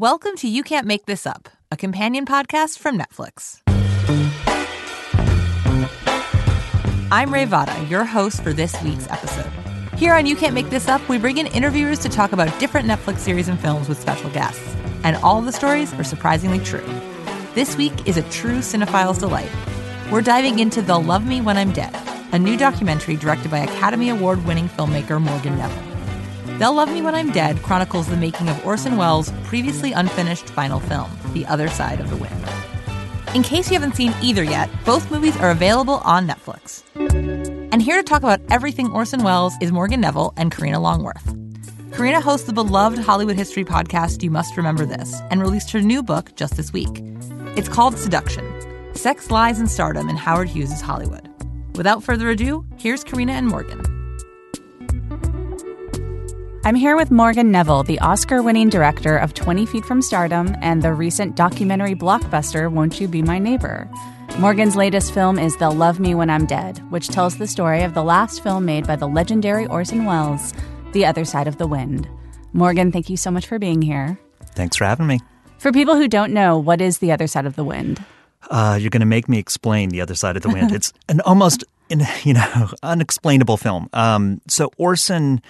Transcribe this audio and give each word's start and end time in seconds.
Welcome 0.00 0.34
to 0.36 0.48
You 0.48 0.62
Can't 0.62 0.86
Make 0.86 1.04
This 1.04 1.26
Up, 1.26 1.50
a 1.70 1.76
companion 1.76 2.24
podcast 2.24 2.78
from 2.78 2.98
Netflix. 2.98 3.60
I'm 7.12 7.30
Ray 7.30 7.44
Vada, 7.44 7.84
your 7.84 8.06
host 8.06 8.42
for 8.42 8.54
this 8.54 8.82
week's 8.82 9.06
episode. 9.10 9.52
Here 9.98 10.14
on 10.14 10.24
You 10.24 10.36
Can't 10.36 10.54
Make 10.54 10.70
This 10.70 10.88
Up, 10.88 11.06
we 11.06 11.18
bring 11.18 11.36
in 11.36 11.48
interviewers 11.48 11.98
to 11.98 12.08
talk 12.08 12.32
about 12.32 12.58
different 12.58 12.88
Netflix 12.88 13.18
series 13.18 13.48
and 13.48 13.60
films 13.60 13.90
with 13.90 14.00
special 14.00 14.30
guests. 14.30 14.74
And 15.04 15.16
all 15.16 15.42
the 15.42 15.52
stories 15.52 15.92
are 15.92 16.04
surprisingly 16.04 16.60
true. 16.60 16.88
This 17.54 17.76
week 17.76 18.08
is 18.08 18.16
a 18.16 18.22
true 18.30 18.62
cinephile's 18.62 19.18
delight. 19.18 19.50
We're 20.10 20.22
diving 20.22 20.60
into 20.60 20.80
They'll 20.80 21.02
Love 21.02 21.26
Me 21.26 21.42
When 21.42 21.58
I'm 21.58 21.72
Dead, 21.72 21.94
a 22.32 22.38
new 22.38 22.56
documentary 22.56 23.16
directed 23.16 23.50
by 23.50 23.58
Academy 23.58 24.08
Award 24.08 24.46
winning 24.46 24.70
filmmaker 24.70 25.20
Morgan 25.20 25.58
Neville. 25.58 25.89
They'll 26.60 26.74
Love 26.74 26.92
Me 26.92 27.00
When 27.00 27.14
I'm 27.14 27.32
Dead 27.32 27.62
chronicles 27.62 28.06
the 28.06 28.18
making 28.18 28.50
of 28.50 28.66
Orson 28.66 28.98
Welles' 28.98 29.32
previously 29.44 29.92
unfinished 29.92 30.50
final 30.50 30.78
film, 30.78 31.10
The 31.32 31.46
Other 31.46 31.68
Side 31.68 32.00
of 32.00 32.10
the 32.10 32.16
Wind. 32.16 32.44
In 33.34 33.42
case 33.42 33.70
you 33.70 33.78
haven't 33.78 33.96
seen 33.96 34.12
either 34.20 34.44
yet, 34.44 34.68
both 34.84 35.10
movies 35.10 35.34
are 35.38 35.52
available 35.52 36.02
on 36.04 36.28
Netflix. 36.28 36.82
And 37.72 37.80
here 37.80 37.96
to 37.96 38.02
talk 38.02 38.18
about 38.18 38.42
everything 38.50 38.92
Orson 38.92 39.22
Welles 39.22 39.54
is 39.62 39.72
Morgan 39.72 40.02
Neville 40.02 40.34
and 40.36 40.52
Karina 40.52 40.78
Longworth. 40.78 41.34
Karina 41.94 42.20
hosts 42.20 42.46
the 42.46 42.52
beloved 42.52 42.98
Hollywood 42.98 43.36
history 43.36 43.64
podcast 43.64 44.22
You 44.22 44.30
Must 44.30 44.54
Remember 44.58 44.84
This 44.84 45.18
and 45.30 45.40
released 45.40 45.70
her 45.70 45.80
new 45.80 46.02
book 46.02 46.36
just 46.36 46.58
this 46.58 46.74
week. 46.74 47.02
It's 47.56 47.70
called 47.70 47.96
Seduction 47.96 48.44
Sex, 48.94 49.30
Lies, 49.30 49.60
and 49.60 49.70
Stardom 49.70 50.10
in 50.10 50.16
Howard 50.18 50.50
Hughes' 50.50 50.82
Hollywood. 50.82 51.26
Without 51.74 52.04
further 52.04 52.28
ado, 52.28 52.66
here's 52.76 53.02
Karina 53.02 53.32
and 53.32 53.48
Morgan. 53.48 53.80
I'm 56.62 56.74
here 56.74 56.94
with 56.94 57.10
Morgan 57.10 57.50
Neville, 57.50 57.84
the 57.84 57.98
Oscar 58.00 58.42
winning 58.42 58.68
director 58.68 59.16
of 59.16 59.32
20 59.32 59.64
Feet 59.64 59.82
from 59.82 60.02
Stardom 60.02 60.54
and 60.60 60.82
the 60.82 60.92
recent 60.92 61.34
documentary 61.34 61.94
blockbuster 61.94 62.70
Won't 62.70 63.00
You 63.00 63.08
Be 63.08 63.22
My 63.22 63.38
Neighbor. 63.38 63.90
Morgan's 64.38 64.76
latest 64.76 65.14
film 65.14 65.38
is 65.38 65.56
They'll 65.56 65.72
Love 65.72 65.98
Me 65.98 66.14
When 66.14 66.28
I'm 66.28 66.44
Dead, 66.44 66.76
which 66.90 67.08
tells 67.08 67.38
the 67.38 67.46
story 67.46 67.82
of 67.82 67.94
the 67.94 68.02
last 68.02 68.42
film 68.42 68.66
made 68.66 68.86
by 68.86 68.96
the 68.96 69.08
legendary 69.08 69.66
Orson 69.68 70.04
Welles, 70.04 70.52
The 70.92 71.06
Other 71.06 71.24
Side 71.24 71.48
of 71.48 71.56
the 71.56 71.66
Wind. 71.66 72.06
Morgan, 72.52 72.92
thank 72.92 73.08
you 73.08 73.16
so 73.16 73.30
much 73.30 73.46
for 73.46 73.58
being 73.58 73.80
here. 73.80 74.18
Thanks 74.54 74.76
for 74.76 74.84
having 74.84 75.06
me. 75.06 75.20
For 75.56 75.72
people 75.72 75.96
who 75.96 76.08
don't 76.08 76.34
know, 76.34 76.58
what 76.58 76.82
is 76.82 76.98
The 76.98 77.10
Other 77.10 77.26
Side 77.26 77.46
of 77.46 77.56
the 77.56 77.64
Wind? 77.64 78.04
Uh, 78.50 78.76
you're 78.78 78.90
going 78.90 79.00
to 79.00 79.06
make 79.06 79.30
me 79.30 79.38
explain 79.38 79.88
The 79.88 80.02
Other 80.02 80.14
Side 80.14 80.36
of 80.36 80.42
the 80.42 80.50
Wind. 80.50 80.72
it's 80.74 80.92
an 81.08 81.22
almost, 81.22 81.64
you 81.88 82.34
know, 82.34 82.70
unexplainable 82.82 83.56
film. 83.56 83.88
Um, 83.94 84.42
so 84.46 84.70
Orson 84.76 85.40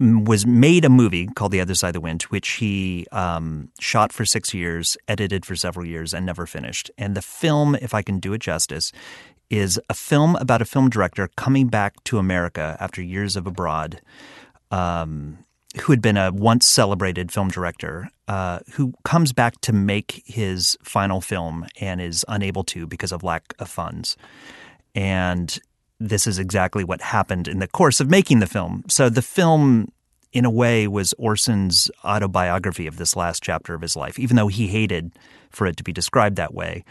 was 0.00 0.46
made 0.46 0.84
a 0.84 0.88
movie 0.88 1.26
called 1.26 1.52
The 1.52 1.60
Other 1.60 1.74
Side 1.74 1.88
of 1.88 1.94
the 1.94 2.00
Wind, 2.00 2.22
which 2.24 2.52
he 2.52 3.06
um, 3.12 3.68
shot 3.78 4.12
for 4.12 4.24
six 4.24 4.54
years, 4.54 4.96
edited 5.06 5.44
for 5.44 5.54
several 5.54 5.86
years, 5.86 6.14
and 6.14 6.24
never 6.24 6.46
finished. 6.46 6.90
And 6.96 7.14
the 7.14 7.22
film, 7.22 7.74
if 7.76 7.92
I 7.92 8.00
can 8.00 8.18
do 8.18 8.32
it 8.32 8.40
justice, 8.40 8.92
is 9.50 9.78
a 9.90 9.94
film 9.94 10.36
about 10.36 10.62
a 10.62 10.64
film 10.64 10.88
director 10.88 11.28
coming 11.36 11.68
back 11.68 12.02
to 12.04 12.18
America 12.18 12.78
after 12.80 13.02
years 13.02 13.36
of 13.36 13.46
abroad, 13.46 14.00
um, 14.70 15.38
who 15.82 15.92
had 15.92 16.00
been 16.00 16.16
a 16.16 16.32
once 16.32 16.66
celebrated 16.66 17.30
film 17.30 17.48
director, 17.48 18.08
uh, 18.26 18.60
who 18.72 18.94
comes 19.04 19.32
back 19.34 19.60
to 19.60 19.72
make 19.72 20.22
his 20.24 20.78
final 20.82 21.20
film 21.20 21.66
and 21.80 22.00
is 22.00 22.24
unable 22.26 22.64
to 22.64 22.86
because 22.86 23.12
of 23.12 23.22
lack 23.22 23.52
of 23.58 23.68
funds. 23.68 24.16
And 24.94 25.60
this 26.00 26.26
is 26.26 26.38
exactly 26.38 26.82
what 26.82 27.02
happened 27.02 27.46
in 27.46 27.58
the 27.58 27.68
course 27.68 28.00
of 28.00 28.08
making 28.08 28.40
the 28.40 28.46
film. 28.46 28.82
So 28.88 29.08
the 29.10 29.22
film, 29.22 29.92
in 30.32 30.44
a 30.44 30.50
way, 30.50 30.88
was 30.88 31.12
Orson's 31.18 31.90
autobiography 32.04 32.86
of 32.86 32.96
this 32.96 33.14
last 33.14 33.42
chapter 33.42 33.74
of 33.74 33.82
his 33.82 33.94
life, 33.94 34.18
even 34.18 34.36
though 34.36 34.48
he 34.48 34.66
hated 34.66 35.12
for 35.50 35.66
it 35.66 35.76
to 35.76 35.84
be 35.84 35.92
described 35.92 36.36
that 36.36 36.54
way. 36.54 36.84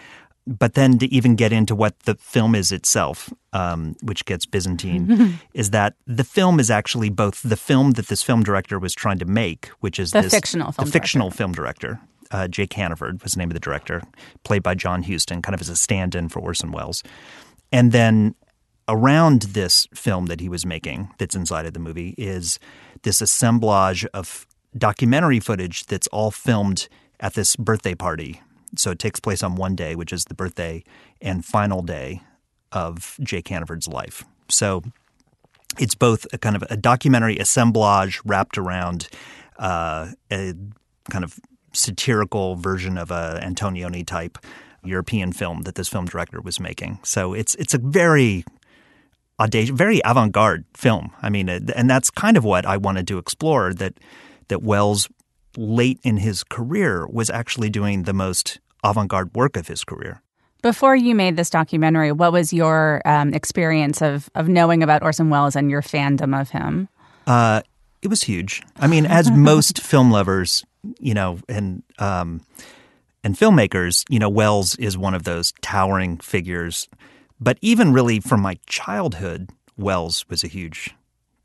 But 0.46 0.76
then 0.76 0.98
to 1.00 1.14
even 1.14 1.36
get 1.36 1.52
into 1.52 1.76
what 1.76 2.00
the 2.02 2.16
film 2.16 2.56
is 2.56 2.72
itself, 2.72 3.32
um, 3.52 3.96
which 4.02 4.26
gets 4.26 4.46
Byzantine, 4.46 5.40
is 5.54 5.72
that 5.72 5.96
the 6.08 6.24
film 6.24 6.60
is 6.60 6.72
actually 6.72 7.10
both 7.10 7.42
the 7.44 7.58
film 7.58 7.92
that 7.92 8.08
this 8.08 8.24
film 8.24 8.44
director 8.44 8.80
was 8.80 8.94
trying 8.94 9.20
to 9.20 9.26
make, 9.26 9.68
which 9.80 10.00
is 10.00 10.12
The 10.12 10.22
this, 10.22 10.34
fictional 10.34 10.72
film 10.72 10.86
the 10.86 10.92
fictional 10.92 11.32
film 11.32 11.52
director. 11.52 12.00
Uh, 12.32 12.48
Jake 12.48 12.74
Hannaford 12.74 13.24
was 13.24 13.34
the 13.34 13.40
name 13.40 13.50
of 13.50 13.56
the 13.56 13.60
director, 13.60 14.04
played 14.44 14.62
by 14.62 14.76
John 14.76 15.02
Huston, 15.02 15.42
kind 15.42 15.56
of 15.56 15.62
as 15.62 15.70
a 15.70 15.76
stand-in 15.76 16.30
for 16.30 16.40
Orson 16.40 16.72
Welles. 16.72 17.04
And 17.72 17.92
then 17.92 18.36
around 18.90 19.44
this 19.44 19.88
film 19.94 20.26
that 20.26 20.42
he 20.42 20.50
was 20.50 20.66
making 20.66 21.10
that's 21.18 21.36
inside 21.36 21.66
of 21.66 21.74
the 21.74 21.80
movie 21.80 22.16
is 22.18 22.60
this 23.04 23.22
assemblage 23.22 24.06
of 24.08 24.46
documentary 24.78 25.40
footage 25.40 25.86
that's 25.86 26.08
all 26.08 26.32
filmed 26.32 26.90
at 27.20 27.34
this 27.36 27.56
birthday 27.56 27.96
party. 27.96 28.42
So 28.76 28.92
it 28.92 29.00
takes 29.00 29.20
place 29.20 29.44
on 29.44 29.56
one 29.56 29.76
day, 29.76 29.96
which 29.96 30.12
is 30.12 30.26
the 30.26 30.34
birthday 30.34 30.84
and 31.22 31.46
final 31.46 31.82
day 31.82 32.22
of 32.72 33.18
Jake 33.22 33.48
Hannaford's 33.48 33.88
life. 33.88 34.24
So 34.50 34.84
it's 35.80 35.96
both 35.96 36.26
a 36.34 36.38
kind 36.38 36.56
of 36.56 36.64
a 36.70 36.78
documentary 36.78 37.38
assemblage 37.38 38.22
wrapped 38.26 38.58
around 38.58 39.08
uh, 39.58 40.12
a 40.32 40.54
kind 41.10 41.24
of 41.24 41.40
satirical 41.74 42.56
version 42.56 42.98
of 42.98 43.12
a 43.12 43.40
Antonioni 43.44 44.06
type 44.06 44.38
European 44.84 45.32
film 45.32 45.64
that 45.64 45.76
this 45.76 45.88
film 45.88 46.06
director 46.06 46.42
was 46.42 46.60
making. 46.60 47.00
So 47.04 47.34
it's 47.34 47.56
it's 47.56 47.74
a 47.74 47.78
very 47.78 48.46
audacious, 49.40 49.76
very 49.76 50.02
avant-garde 50.04 50.66
film. 50.76 51.12
I 51.22 51.30
mean, 51.30 51.50
and 51.50 51.90
that's 51.90 52.10
kind 52.10 52.38
of 52.38 52.44
what 52.44 52.66
I 52.66 52.78
wanted 52.78 53.08
to 53.08 53.18
explore. 53.18 53.74
That 53.74 53.94
that 54.50 54.62
Welles, 54.64 55.08
late 55.58 56.00
in 56.04 56.18
his 56.18 56.44
career, 56.44 57.08
was 57.08 57.30
actually 57.30 57.70
doing 57.70 58.04
the 58.04 58.14
most 58.14 58.60
avant-garde 58.84 59.34
work 59.36 59.58
of 59.58 59.68
his 59.68 59.84
career. 59.84 60.22
Before 60.62 60.96
you 60.96 61.16
made 61.16 61.38
this 61.38 61.50
documentary, 61.50 62.12
what 62.12 62.34
was 62.34 62.52
your 62.52 63.02
um, 63.06 63.34
experience 63.34 64.02
of, 64.02 64.30
of 64.36 64.50
knowing 64.50 64.84
about 64.84 65.04
Orson 65.04 65.30
Welles 65.30 65.56
and 65.56 65.72
your 65.72 65.82
fandom 65.82 66.40
of 66.40 66.50
him? 66.50 66.90
Uh, 67.26 67.62
it 68.02 68.10
was 68.10 68.24
huge. 68.24 68.62
I 68.78 68.88
mean, 68.88 69.06
as 69.06 69.32
most 69.36 69.82
film 69.82 70.12
lovers, 70.12 70.66
you 71.00 71.14
know, 71.14 71.40
and 71.48 71.84
um, 71.98 72.42
and 73.24 73.36
filmmakers, 73.36 74.04
you 74.10 74.20
know, 74.20 74.30
Welles 74.30 74.76
is 74.76 74.98
one 74.98 75.14
of 75.14 75.24
those 75.24 75.54
towering 75.62 76.18
figures. 76.18 76.90
But 77.40 77.58
even 77.62 77.94
really 77.94 78.20
from 78.20 78.42
my 78.42 78.58
childhood, 78.68 79.50
Welles 79.78 80.26
was 80.30 80.44
a 80.44 80.48
huge 80.48 80.94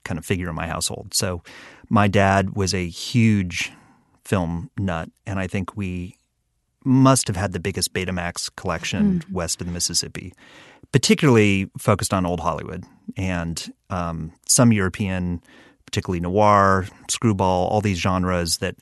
kind 0.04 0.18
of 0.18 0.26
figure 0.26 0.48
in 0.48 0.54
my 0.54 0.66
household. 0.66 1.14
So 1.14 1.42
my 1.88 2.08
dad 2.08 2.56
was 2.56 2.74
a 2.74 2.86
huge 2.88 3.72
film 4.24 4.70
nut, 4.78 5.08
and 5.26 5.38
I 5.38 5.46
think 5.46 5.76
we 5.76 6.16
must 6.84 7.26
have 7.28 7.36
had 7.36 7.52
the 7.52 7.60
biggest 7.60 7.94
Betamax 7.94 8.50
collection 8.56 9.20
Mm. 9.20 9.32
west 9.32 9.60
of 9.60 9.66
the 9.66 9.72
Mississippi, 9.72 10.34
particularly 10.92 11.70
focused 11.78 12.12
on 12.12 12.26
old 12.26 12.40
Hollywood 12.40 12.84
and 13.16 13.72
um, 13.88 14.32
some 14.46 14.72
European, 14.72 15.40
particularly 15.86 16.20
noir, 16.20 16.86
screwball, 17.08 17.68
all 17.68 17.80
these 17.80 17.98
genres 17.98 18.58
that 18.58 18.76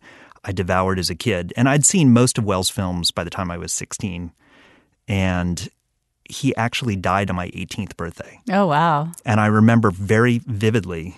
I 0.44 0.50
devoured 0.50 0.98
as 0.98 1.10
a 1.10 1.14
kid. 1.14 1.52
And 1.56 1.68
I'd 1.68 1.84
seen 1.86 2.12
most 2.12 2.38
of 2.38 2.44
Welles' 2.44 2.70
films 2.70 3.12
by 3.12 3.22
the 3.22 3.30
time 3.30 3.50
I 3.50 3.58
was 3.58 3.72
16. 3.72 4.32
And 5.06 5.68
he 6.28 6.54
actually 6.56 6.96
died 6.96 7.30
on 7.30 7.36
my 7.36 7.48
18th 7.50 7.96
birthday. 7.96 8.40
Oh, 8.50 8.66
wow. 8.66 9.12
And 9.24 9.40
I 9.40 9.46
remember 9.46 9.90
very 9.90 10.38
vividly 10.38 11.16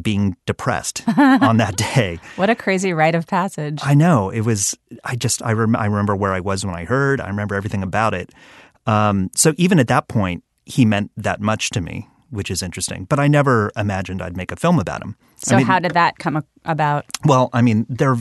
being 0.00 0.36
depressed 0.46 1.02
on 1.18 1.58
that 1.58 1.76
day. 1.76 2.18
What 2.36 2.48
a 2.50 2.54
crazy 2.54 2.92
rite 2.92 3.14
of 3.14 3.26
passage. 3.26 3.80
I 3.82 3.94
know 3.94 4.30
it 4.30 4.40
was. 4.40 4.76
I 5.04 5.16
just 5.16 5.42
I, 5.42 5.52
rem- 5.52 5.76
I 5.76 5.86
remember 5.86 6.16
where 6.16 6.32
I 6.32 6.40
was 6.40 6.64
when 6.64 6.74
I 6.74 6.84
heard. 6.84 7.20
I 7.20 7.28
remember 7.28 7.54
everything 7.54 7.82
about 7.82 8.14
it. 8.14 8.30
Um, 8.86 9.30
so 9.34 9.52
even 9.58 9.78
at 9.78 9.88
that 9.88 10.08
point, 10.08 10.44
he 10.64 10.84
meant 10.84 11.10
that 11.16 11.40
much 11.40 11.70
to 11.70 11.80
me, 11.80 12.08
which 12.30 12.50
is 12.50 12.62
interesting. 12.62 13.04
But 13.04 13.20
I 13.20 13.28
never 13.28 13.70
imagined 13.76 14.22
I'd 14.22 14.36
make 14.36 14.50
a 14.50 14.56
film 14.56 14.78
about 14.78 15.02
him. 15.02 15.16
So 15.36 15.54
I 15.54 15.58
mean, 15.58 15.66
how 15.66 15.78
did 15.78 15.92
that 15.92 16.18
come 16.18 16.42
about? 16.64 17.04
Well, 17.24 17.50
I 17.52 17.60
mean, 17.62 17.86
there 17.88 18.16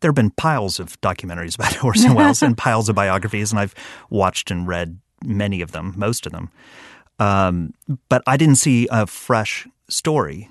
there 0.00 0.08
have 0.10 0.14
been 0.14 0.30
piles 0.30 0.80
of 0.80 1.00
documentaries 1.00 1.54
about 1.54 1.82
Orson 1.84 2.14
Welles 2.14 2.42
and 2.42 2.56
piles 2.56 2.88
of 2.88 2.94
biographies, 2.94 3.52
and 3.52 3.58
I've 3.60 3.74
watched 4.10 4.50
and 4.50 4.66
read 4.66 4.98
many 5.24 5.60
of 5.60 5.72
them, 5.72 5.94
most 5.96 6.26
of 6.26 6.32
them. 6.32 6.50
Um, 7.18 7.74
but 8.08 8.22
I 8.26 8.36
didn't 8.36 8.56
see 8.56 8.88
a 8.90 9.06
fresh 9.06 9.66
story 9.88 10.50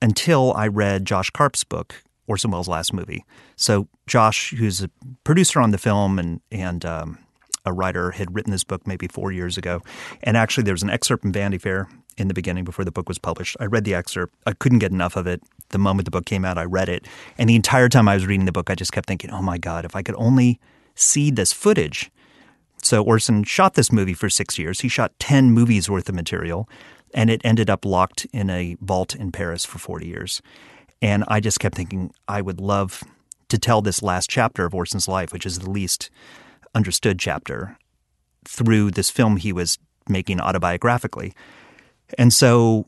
until 0.00 0.52
I 0.54 0.68
read 0.68 1.04
Josh 1.04 1.30
Karp's 1.30 1.64
book, 1.64 2.04
Orson 2.28 2.50
Welles' 2.50 2.68
last 2.68 2.92
movie. 2.92 3.24
So 3.56 3.88
Josh, 4.06 4.50
who's 4.50 4.82
a 4.82 4.90
producer 5.24 5.60
on 5.60 5.72
the 5.72 5.78
film 5.78 6.18
and 6.18 6.40
and 6.52 6.84
um, 6.84 7.18
a 7.64 7.72
writer, 7.72 8.12
had 8.12 8.34
written 8.34 8.52
this 8.52 8.64
book 8.64 8.86
maybe 8.86 9.08
four 9.08 9.32
years 9.32 9.58
ago. 9.58 9.82
And 10.22 10.36
actually, 10.36 10.64
there 10.64 10.74
was 10.74 10.84
an 10.84 10.90
excerpt 10.90 11.22
from 11.22 11.32
Vanity 11.32 11.58
Fair 11.58 11.88
in 12.16 12.28
the 12.28 12.34
beginning 12.34 12.64
before 12.64 12.84
the 12.84 12.92
book 12.92 13.08
was 13.08 13.18
published. 13.18 13.56
I 13.60 13.64
read 13.66 13.84
the 13.84 13.94
excerpt. 13.94 14.34
I 14.46 14.52
couldn't 14.52 14.78
get 14.78 14.92
enough 14.92 15.16
of 15.16 15.26
it. 15.26 15.42
The 15.70 15.78
moment 15.78 16.04
the 16.04 16.10
book 16.10 16.24
came 16.24 16.44
out, 16.44 16.56
I 16.56 16.64
read 16.64 16.88
it. 16.88 17.06
And 17.36 17.50
the 17.50 17.56
entire 17.56 17.88
time 17.88 18.08
I 18.08 18.14
was 18.14 18.26
reading 18.26 18.46
the 18.46 18.52
book, 18.52 18.70
I 18.70 18.74
just 18.74 18.92
kept 18.92 19.08
thinking, 19.08 19.30
oh 19.30 19.42
my 19.42 19.58
God, 19.58 19.84
if 19.84 19.96
I 19.96 20.02
could 20.02 20.14
only 20.16 20.60
see 20.94 21.30
this 21.30 21.52
footage. 21.52 22.10
So 22.82 23.02
Orson 23.02 23.44
shot 23.44 23.74
this 23.74 23.90
movie 23.90 24.14
for 24.14 24.30
six 24.30 24.58
years. 24.58 24.80
He 24.80 24.88
shot 24.88 25.18
10 25.18 25.50
movies 25.50 25.90
worth 25.90 26.08
of 26.08 26.14
material, 26.14 26.68
and 27.14 27.30
it 27.30 27.40
ended 27.44 27.70
up 27.70 27.84
locked 27.84 28.26
in 28.32 28.50
a 28.50 28.76
vault 28.80 29.14
in 29.14 29.32
Paris 29.32 29.64
for 29.64 29.78
40 29.78 30.06
years. 30.06 30.42
And 31.02 31.24
I 31.28 31.40
just 31.40 31.60
kept 31.60 31.74
thinking, 31.74 32.12
I 32.28 32.40
would 32.40 32.60
love 32.60 33.02
to 33.48 33.58
tell 33.58 33.82
this 33.82 34.02
last 34.02 34.30
chapter 34.30 34.64
of 34.64 34.74
Orson's 34.74 35.08
life, 35.08 35.32
which 35.32 35.46
is 35.46 35.58
the 35.58 35.70
least 35.70 36.10
understood 36.74 37.18
chapter, 37.18 37.78
through 38.44 38.92
this 38.92 39.10
film 39.10 39.36
he 39.36 39.52
was 39.52 39.78
making 40.08 40.38
autobiographically. 40.38 41.32
And 42.18 42.32
so 42.32 42.86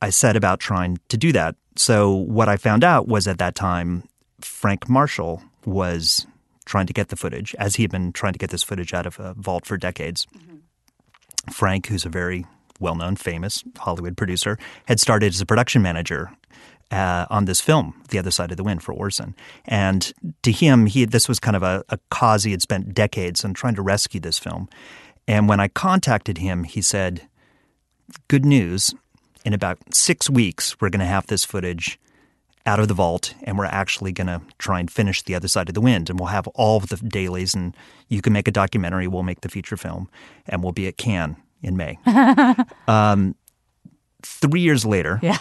I 0.00 0.10
set 0.10 0.36
about 0.36 0.60
trying 0.60 0.98
to 1.08 1.16
do 1.16 1.32
that. 1.32 1.56
So 1.76 2.12
what 2.12 2.48
I 2.48 2.56
found 2.56 2.84
out 2.84 3.08
was 3.08 3.26
at 3.26 3.38
that 3.38 3.54
time, 3.54 4.04
Frank 4.40 4.88
Marshall 4.88 5.42
was 5.64 6.26
trying 6.70 6.86
to 6.86 6.92
get 6.92 7.08
the 7.08 7.16
footage, 7.16 7.52
as 7.58 7.74
he 7.74 7.82
had 7.82 7.90
been 7.90 8.12
trying 8.12 8.32
to 8.32 8.38
get 8.38 8.50
this 8.50 8.62
footage 8.62 8.94
out 8.94 9.04
of 9.04 9.18
a 9.18 9.34
vault 9.34 9.66
for 9.66 9.76
decades. 9.76 10.26
Mm-hmm. 10.36 11.50
Frank, 11.50 11.88
who's 11.88 12.06
a 12.06 12.08
very 12.08 12.46
well 12.78 12.94
known, 12.94 13.16
famous 13.16 13.64
Hollywood 13.76 14.16
producer, 14.16 14.56
had 14.86 15.00
started 15.00 15.34
as 15.34 15.40
a 15.40 15.46
production 15.46 15.82
manager 15.82 16.30
uh, 16.92 17.26
on 17.28 17.46
this 17.46 17.60
film, 17.60 18.00
The 18.10 18.20
Other 18.20 18.30
Side 18.30 18.52
of 18.52 18.56
the 18.56 18.62
Wind, 18.62 18.84
for 18.84 18.92
Orson. 18.92 19.34
And 19.64 20.12
to 20.42 20.52
him, 20.52 20.86
he 20.86 21.04
this 21.04 21.28
was 21.28 21.40
kind 21.40 21.56
of 21.56 21.64
a, 21.64 21.84
a 21.88 21.98
cause 22.08 22.44
he 22.44 22.52
had 22.52 22.62
spent 22.62 22.94
decades 22.94 23.44
on 23.44 23.52
trying 23.52 23.74
to 23.74 23.82
rescue 23.82 24.20
this 24.20 24.38
film. 24.38 24.68
And 25.26 25.48
when 25.48 25.58
I 25.58 25.66
contacted 25.66 26.38
him, 26.38 26.62
he 26.62 26.80
said, 26.80 27.28
Good 28.28 28.44
news. 28.44 28.94
In 29.44 29.54
about 29.54 29.78
six 29.92 30.28
weeks, 30.30 30.80
we're 30.80 30.90
going 30.90 31.00
to 31.00 31.06
have 31.06 31.26
this 31.26 31.44
footage 31.44 31.98
out 32.70 32.78
of 32.80 32.86
the 32.88 32.94
vault 32.94 33.34
and 33.42 33.58
we're 33.58 33.64
actually 33.64 34.12
going 34.12 34.28
to 34.28 34.40
try 34.58 34.78
and 34.78 34.88
finish 34.90 35.22
The 35.22 35.34
Other 35.34 35.48
Side 35.48 35.68
of 35.68 35.74
the 35.74 35.80
Wind. 35.80 36.08
And 36.08 36.18
we'll 36.18 36.28
have 36.28 36.46
all 36.48 36.76
of 36.76 36.88
the 36.88 36.96
dailies, 36.96 37.54
and 37.54 37.76
you 38.08 38.22
can 38.22 38.32
make 38.32 38.46
a 38.46 38.52
documentary, 38.52 39.08
we'll 39.08 39.24
make 39.24 39.40
the 39.40 39.48
feature 39.48 39.76
film, 39.76 40.08
and 40.46 40.62
we'll 40.62 40.72
be 40.72 40.86
at 40.86 40.96
Cannes 40.96 41.36
in 41.62 41.76
May. 41.76 41.98
um, 42.88 43.34
three 44.22 44.60
years 44.60 44.84
later, 44.86 45.18
Yeah. 45.22 45.38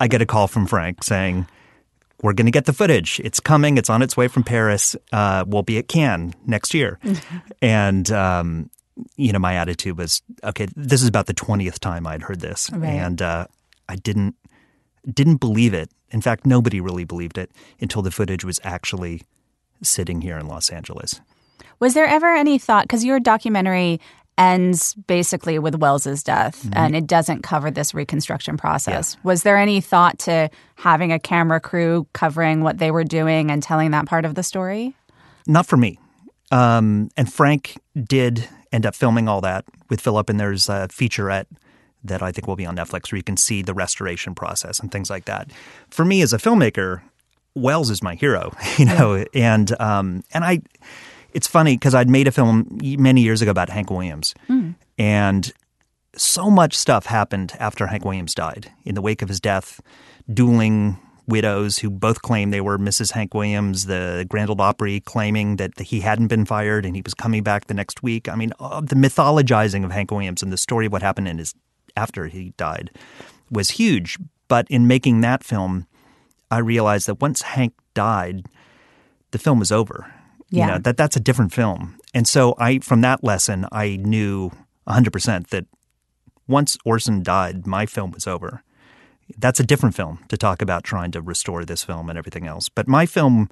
I 0.00 0.08
get 0.08 0.22
a 0.22 0.26
call 0.26 0.48
from 0.48 0.66
Frank 0.66 1.04
saying, 1.04 1.46
We're 2.22 2.32
going 2.32 2.46
to 2.46 2.52
get 2.52 2.64
the 2.64 2.72
footage. 2.72 3.20
It's 3.22 3.38
coming. 3.40 3.76
It's 3.76 3.90
on 3.90 4.00
its 4.00 4.16
way 4.16 4.28
from 4.28 4.42
Paris. 4.42 4.96
Uh, 5.12 5.44
we'll 5.46 5.62
be 5.62 5.76
at 5.78 5.88
Cannes 5.88 6.34
next 6.46 6.72
year. 6.72 6.98
and, 7.62 8.10
um, 8.10 8.70
you 9.16 9.32
know, 9.32 9.38
my 9.38 9.56
attitude 9.56 9.98
was, 9.98 10.22
okay, 10.42 10.68
this 10.74 11.02
is 11.02 11.08
about 11.08 11.26
the 11.26 11.34
20th 11.34 11.78
time 11.80 12.06
I'd 12.06 12.22
heard 12.22 12.40
this. 12.40 12.70
Right. 12.72 12.88
And 12.88 13.20
uh, 13.20 13.46
I 13.88 13.96
didn't 13.96 14.36
didn't 15.10 15.36
believe 15.36 15.74
it. 15.74 15.90
In 16.10 16.20
fact, 16.20 16.46
nobody 16.46 16.80
really 16.80 17.04
believed 17.04 17.38
it 17.38 17.50
until 17.80 18.02
the 18.02 18.10
footage 18.10 18.44
was 18.44 18.60
actually 18.62 19.22
sitting 19.82 20.20
here 20.20 20.38
in 20.38 20.46
Los 20.46 20.70
Angeles. 20.70 21.20
Was 21.80 21.94
there 21.94 22.06
ever 22.06 22.32
any 22.34 22.58
thought 22.58 22.84
because 22.84 23.04
your 23.04 23.18
documentary 23.18 24.00
ends 24.38 24.94
basically 24.94 25.58
with 25.58 25.76
Welles's 25.76 26.22
death 26.22 26.68
and 26.72 26.96
it 26.96 27.06
doesn't 27.06 27.42
cover 27.42 27.70
this 27.70 27.94
reconstruction 27.94 28.56
process. 28.56 29.16
Was 29.22 29.42
there 29.42 29.58
any 29.58 29.80
thought 29.80 30.18
to 30.20 30.50
having 30.74 31.12
a 31.12 31.18
camera 31.18 31.60
crew 31.60 32.06
covering 32.12 32.62
what 32.62 32.78
they 32.78 32.90
were 32.90 33.04
doing 33.04 33.50
and 33.50 33.62
telling 33.62 33.90
that 33.90 34.06
part 34.06 34.24
of 34.24 34.34
the 34.34 34.42
story? 34.42 34.96
Not 35.46 35.66
for 35.66 35.76
me. 35.76 35.98
Um, 36.50 37.10
and 37.16 37.32
Frank 37.32 37.78
did 37.94 38.48
end 38.72 38.86
up 38.86 38.94
filming 38.94 39.28
all 39.28 39.40
that 39.42 39.64
with 39.88 40.00
Philip, 40.00 40.28
and 40.28 40.40
there's 40.40 40.68
a 40.68 40.88
featurette 40.88 41.46
that 42.04 42.22
I 42.22 42.32
think 42.32 42.46
will 42.46 42.56
be 42.56 42.66
on 42.66 42.76
Netflix 42.76 43.12
where 43.12 43.16
you 43.16 43.22
can 43.22 43.36
see 43.36 43.62
the 43.62 43.74
restoration 43.74 44.34
process 44.34 44.78
and 44.80 44.90
things 44.90 45.10
like 45.10 45.24
that. 45.26 45.50
For 45.90 46.04
me 46.04 46.22
as 46.22 46.32
a 46.32 46.38
filmmaker, 46.38 47.02
Welles 47.54 47.90
is 47.90 48.02
my 48.02 48.14
hero, 48.14 48.52
you 48.78 48.86
know, 48.86 49.24
and 49.34 49.80
um, 49.80 50.24
and 50.32 50.44
I. 50.44 50.62
It's 51.34 51.46
funny 51.46 51.76
because 51.76 51.94
I'd 51.94 52.10
made 52.10 52.28
a 52.28 52.30
film 52.30 52.78
many 52.82 53.22
years 53.22 53.40
ago 53.40 53.50
about 53.50 53.70
Hank 53.70 53.90
Williams, 53.90 54.34
and 54.98 55.50
so 56.14 56.50
much 56.50 56.76
stuff 56.76 57.06
happened 57.06 57.54
after 57.58 57.86
Hank 57.86 58.04
Williams 58.04 58.34
died. 58.34 58.70
In 58.84 58.94
the 58.94 59.00
wake 59.00 59.22
of 59.22 59.30
his 59.30 59.40
death, 59.40 59.80
dueling 60.30 60.98
widows 61.26 61.78
who 61.78 61.88
both 61.88 62.22
claimed 62.22 62.52
they 62.52 62.60
were 62.60 62.78
Mrs. 62.78 63.12
Hank 63.12 63.32
Williams, 63.32 63.86
the 63.86 64.26
Grand 64.28 64.50
Ole 64.50 64.60
Opry 64.60 65.00
claiming 65.00 65.56
that 65.56 65.78
he 65.78 66.00
hadn't 66.00 66.26
been 66.26 66.44
fired 66.44 66.84
and 66.84 66.96
he 66.96 67.02
was 67.02 67.14
coming 67.14 67.42
back 67.42 67.66
the 67.66 67.74
next 67.74 68.02
week. 68.02 68.28
I 68.28 68.34
mean, 68.34 68.52
uh, 68.60 68.80
the 68.80 68.96
mythologizing 68.96 69.84
of 69.84 69.92
Hank 69.92 70.10
Williams 70.10 70.42
and 70.42 70.52
the 70.52 70.56
story 70.56 70.86
of 70.86 70.92
what 70.92 71.02
happened 71.02 71.28
in 71.28 71.38
his 71.38 71.54
after 71.96 72.26
he 72.26 72.52
died 72.56 72.90
was 73.50 73.72
huge. 73.72 74.18
But 74.48 74.66
in 74.68 74.86
making 74.86 75.20
that 75.20 75.44
film, 75.44 75.86
I 76.50 76.58
realized 76.58 77.06
that 77.06 77.20
once 77.20 77.42
Hank 77.42 77.74
died, 77.94 78.46
the 79.30 79.38
film 79.38 79.58
was 79.58 79.72
over. 79.72 80.12
Yeah. 80.50 80.66
You 80.66 80.72
know, 80.72 80.78
that 80.78 80.96
that's 80.96 81.16
a 81.16 81.20
different 81.20 81.52
film. 81.52 81.98
And 82.14 82.28
so 82.28 82.54
I 82.58 82.78
from 82.80 83.00
that 83.00 83.24
lesson 83.24 83.66
I 83.72 83.96
knew 83.96 84.50
100% 84.86 85.48
that 85.48 85.66
once 86.46 86.76
Orson 86.84 87.22
died, 87.22 87.66
my 87.66 87.86
film 87.86 88.10
was 88.10 88.26
over. 88.26 88.62
That's 89.38 89.60
a 89.60 89.64
different 89.64 89.94
film 89.94 90.18
to 90.28 90.36
talk 90.36 90.60
about 90.60 90.84
trying 90.84 91.12
to 91.12 91.22
restore 91.22 91.64
this 91.64 91.82
film 91.82 92.10
and 92.10 92.18
everything 92.18 92.46
else. 92.46 92.68
But 92.68 92.88
my 92.88 93.06
film 93.06 93.48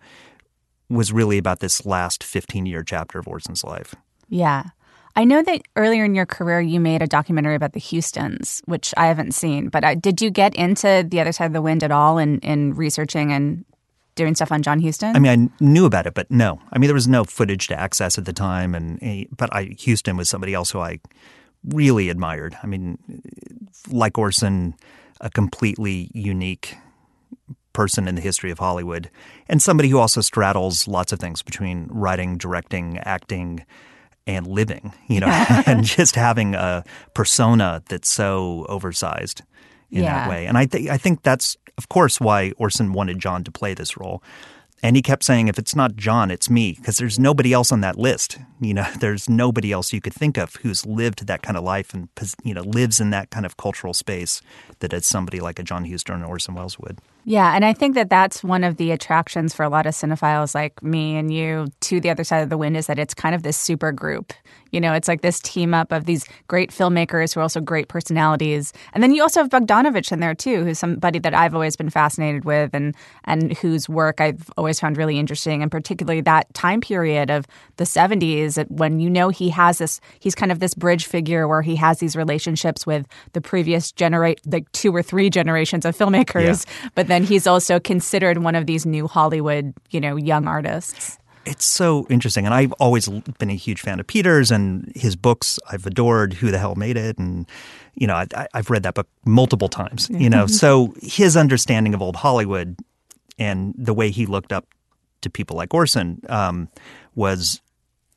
was 0.90 1.12
really 1.12 1.38
about 1.38 1.60
this 1.60 1.86
last 1.86 2.22
15 2.22 2.66
year 2.66 2.82
chapter 2.82 3.18
of 3.18 3.28
Orson's 3.28 3.64
life. 3.64 3.94
Yeah. 4.28 4.64
I 5.16 5.24
know 5.24 5.42
that 5.42 5.62
earlier 5.76 6.04
in 6.04 6.14
your 6.14 6.26
career 6.26 6.60
you 6.60 6.80
made 6.80 7.02
a 7.02 7.06
documentary 7.06 7.54
about 7.54 7.72
the 7.72 7.80
Hustons, 7.80 8.62
which 8.66 8.94
I 8.96 9.06
haven't 9.06 9.32
seen. 9.32 9.68
But 9.68 9.84
uh, 9.84 9.94
did 9.94 10.20
you 10.20 10.30
get 10.30 10.54
into 10.54 11.06
the 11.08 11.20
other 11.20 11.32
side 11.32 11.46
of 11.46 11.52
the 11.52 11.62
wind 11.62 11.82
at 11.82 11.90
all 11.90 12.18
in, 12.18 12.38
in 12.40 12.74
researching 12.74 13.32
and 13.32 13.64
doing 14.14 14.34
stuff 14.34 14.52
on 14.52 14.62
John 14.62 14.80
Huston? 14.80 15.16
I 15.16 15.18
mean, 15.18 15.50
I 15.60 15.64
knew 15.64 15.86
about 15.86 16.06
it, 16.06 16.14
but 16.14 16.30
no. 16.30 16.60
I 16.72 16.78
mean, 16.78 16.88
there 16.88 16.94
was 16.94 17.08
no 17.08 17.24
footage 17.24 17.68
to 17.68 17.78
access 17.78 18.18
at 18.18 18.24
the 18.24 18.32
time, 18.32 18.74
and 18.74 18.98
eh, 19.02 19.24
but 19.36 19.54
I 19.54 19.74
Huston 19.84 20.16
was 20.16 20.28
somebody 20.28 20.54
else 20.54 20.70
who 20.70 20.78
I 20.78 21.00
really 21.64 22.08
admired. 22.08 22.56
I 22.62 22.66
mean, 22.66 22.98
like 23.90 24.18
Orson, 24.18 24.74
a 25.20 25.30
completely 25.30 26.10
unique 26.14 26.76
person 27.72 28.08
in 28.08 28.14
the 28.14 28.20
history 28.20 28.50
of 28.50 28.58
Hollywood, 28.58 29.10
and 29.48 29.62
somebody 29.62 29.88
who 29.88 29.98
also 29.98 30.20
straddles 30.20 30.86
lots 30.86 31.12
of 31.12 31.18
things 31.18 31.42
between 31.42 31.88
writing, 31.90 32.36
directing, 32.36 32.98
acting, 32.98 33.64
and 34.26 34.46
living. 34.46 34.92
You 35.08 35.20
know, 35.20 35.26
and 35.66 35.84
just 35.84 36.14
having 36.16 36.54
a 36.54 36.84
persona 37.14 37.82
that's 37.88 38.08
so 38.10 38.66
oversized 38.68 39.42
in 39.90 40.04
Yeah. 40.04 40.12
that 40.14 40.30
way. 40.30 40.46
And 40.46 40.56
I 40.58 40.66
think 40.66 40.88
I 40.90 40.96
think 40.96 41.22
that's 41.22 41.56
of 41.78 41.88
course 41.88 42.20
why 42.20 42.52
Orson 42.58 42.92
wanted 42.92 43.18
John 43.18 43.44
to 43.44 43.50
play 43.50 43.74
this 43.74 43.96
role. 43.96 44.22
And 44.82 44.96
he 44.96 45.02
kept 45.02 45.24
saying, 45.24 45.48
if 45.48 45.58
it's 45.58 45.76
not 45.76 45.94
John, 45.96 46.30
it's 46.30 46.48
me, 46.48 46.72
because 46.72 46.96
there's 46.96 47.18
nobody 47.18 47.52
else 47.52 47.70
on 47.70 47.82
that 47.82 47.98
list. 47.98 48.38
You 48.62 48.72
know, 48.72 48.86
there's 49.00 49.28
nobody 49.28 49.72
else 49.72 49.92
you 49.92 50.00
could 50.00 50.14
think 50.14 50.38
of 50.38 50.54
who's 50.62 50.86
lived 50.86 51.26
that 51.26 51.42
kind 51.42 51.58
of 51.58 51.62
life 51.64 51.92
and, 51.92 52.08
you 52.42 52.54
know, 52.54 52.62
lives 52.62 52.98
in 52.98 53.10
that 53.10 53.28
kind 53.28 53.44
of 53.44 53.58
cultural 53.58 53.92
space 53.92 54.40
that 54.78 54.94
as 54.94 55.06
somebody 55.06 55.38
like 55.38 55.58
a 55.58 55.62
John 55.62 55.84
Huston 55.84 56.22
or 56.22 56.28
Orson 56.28 56.54
Welles 56.54 56.78
would. 56.78 56.98
Yeah, 57.24 57.54
and 57.54 57.64
I 57.64 57.72
think 57.72 57.94
that 57.94 58.08
that's 58.08 58.42
one 58.42 58.64
of 58.64 58.76
the 58.76 58.90
attractions 58.92 59.54
for 59.54 59.62
a 59.62 59.68
lot 59.68 59.86
of 59.86 59.94
cinephiles 59.94 60.54
like 60.54 60.82
me 60.82 61.16
and 61.16 61.32
you 61.32 61.66
to 61.80 62.00
the 62.00 62.10
other 62.10 62.24
side 62.24 62.42
of 62.42 62.48
the 62.48 62.56
wind 62.56 62.76
is 62.76 62.86
that 62.86 62.98
it's 62.98 63.14
kind 63.14 63.34
of 63.34 63.42
this 63.42 63.56
super 63.56 63.92
group. 63.92 64.32
You 64.70 64.80
know, 64.80 64.92
it's 64.92 65.08
like 65.08 65.20
this 65.20 65.40
team 65.40 65.74
up 65.74 65.92
of 65.92 66.04
these 66.04 66.24
great 66.48 66.70
filmmakers 66.70 67.34
who 67.34 67.40
are 67.40 67.42
also 67.42 67.60
great 67.60 67.88
personalities. 67.88 68.72
And 68.94 69.02
then 69.02 69.12
you 69.12 69.22
also 69.22 69.40
have 69.40 69.50
Bogdanovich 69.50 70.12
in 70.12 70.20
there 70.20 70.34
too, 70.34 70.64
who's 70.64 70.78
somebody 70.78 71.18
that 71.18 71.34
I've 71.34 71.54
always 71.54 71.76
been 71.76 71.90
fascinated 71.90 72.44
with 72.44 72.70
and 72.72 72.94
and 73.24 73.56
whose 73.58 73.88
work 73.88 74.20
I've 74.20 74.50
always 74.56 74.78
found 74.80 74.96
really 74.96 75.18
interesting 75.18 75.62
and 75.62 75.70
particularly 75.70 76.20
that 76.22 76.52
time 76.54 76.80
period 76.80 77.30
of 77.30 77.46
the 77.76 77.84
70s 77.84 78.64
when 78.70 79.00
you 79.00 79.10
know 79.10 79.28
he 79.28 79.50
has 79.50 79.78
this 79.78 80.00
he's 80.20 80.34
kind 80.34 80.52
of 80.52 80.60
this 80.60 80.74
bridge 80.74 81.06
figure 81.06 81.48
where 81.48 81.62
he 81.62 81.76
has 81.76 81.98
these 81.98 82.14
relationships 82.14 82.86
with 82.86 83.06
the 83.32 83.40
previous 83.40 83.92
generate 83.92 84.40
like 84.46 84.70
two 84.72 84.94
or 84.94 85.02
three 85.02 85.30
generations 85.30 85.84
of 85.84 85.96
filmmakers, 85.96 86.66
yeah. 86.66 86.88
but 86.94 87.08
then 87.08 87.19
he's 87.26 87.46
also 87.46 87.80
considered 87.80 88.38
one 88.38 88.54
of 88.54 88.66
these 88.66 88.86
new 88.86 89.06
Hollywood, 89.06 89.74
you 89.90 90.00
know, 90.00 90.16
young 90.16 90.46
artists 90.46 91.18
it's 91.46 91.64
so 91.64 92.06
interesting. 92.10 92.44
And 92.44 92.54
I've 92.54 92.72
always 92.74 93.08
been 93.08 93.50
a 93.50 93.54
huge 93.54 93.80
fan 93.80 94.00
of 94.00 94.06
Peter's 94.06 94.50
and 94.50 94.92
his 94.94 95.16
books. 95.16 95.58
I've 95.70 95.86
adored 95.86 96.34
Who 96.34 96.50
the 96.50 96.58
Hell 96.58 96.74
Made 96.74 96.96
It. 96.96 97.18
And, 97.18 97.46
you 97.94 98.06
know, 98.06 98.14
I, 98.14 98.46
have 98.54 98.70
read 98.70 98.82
that 98.82 98.94
book 98.94 99.08
multiple 99.24 99.68
times, 99.68 100.08
you 100.10 100.30
know. 100.30 100.46
so 100.46 100.94
his 101.02 101.36
understanding 101.36 101.94
of 101.94 102.02
old 102.02 102.16
Hollywood 102.16 102.78
and 103.38 103.74
the 103.76 103.94
way 103.94 104.10
he 104.10 104.26
looked 104.26 104.52
up 104.52 104.66
to 105.22 105.30
people 105.30 105.56
like 105.56 105.74
Orson 105.74 106.20
um, 106.28 106.68
was 107.14 107.60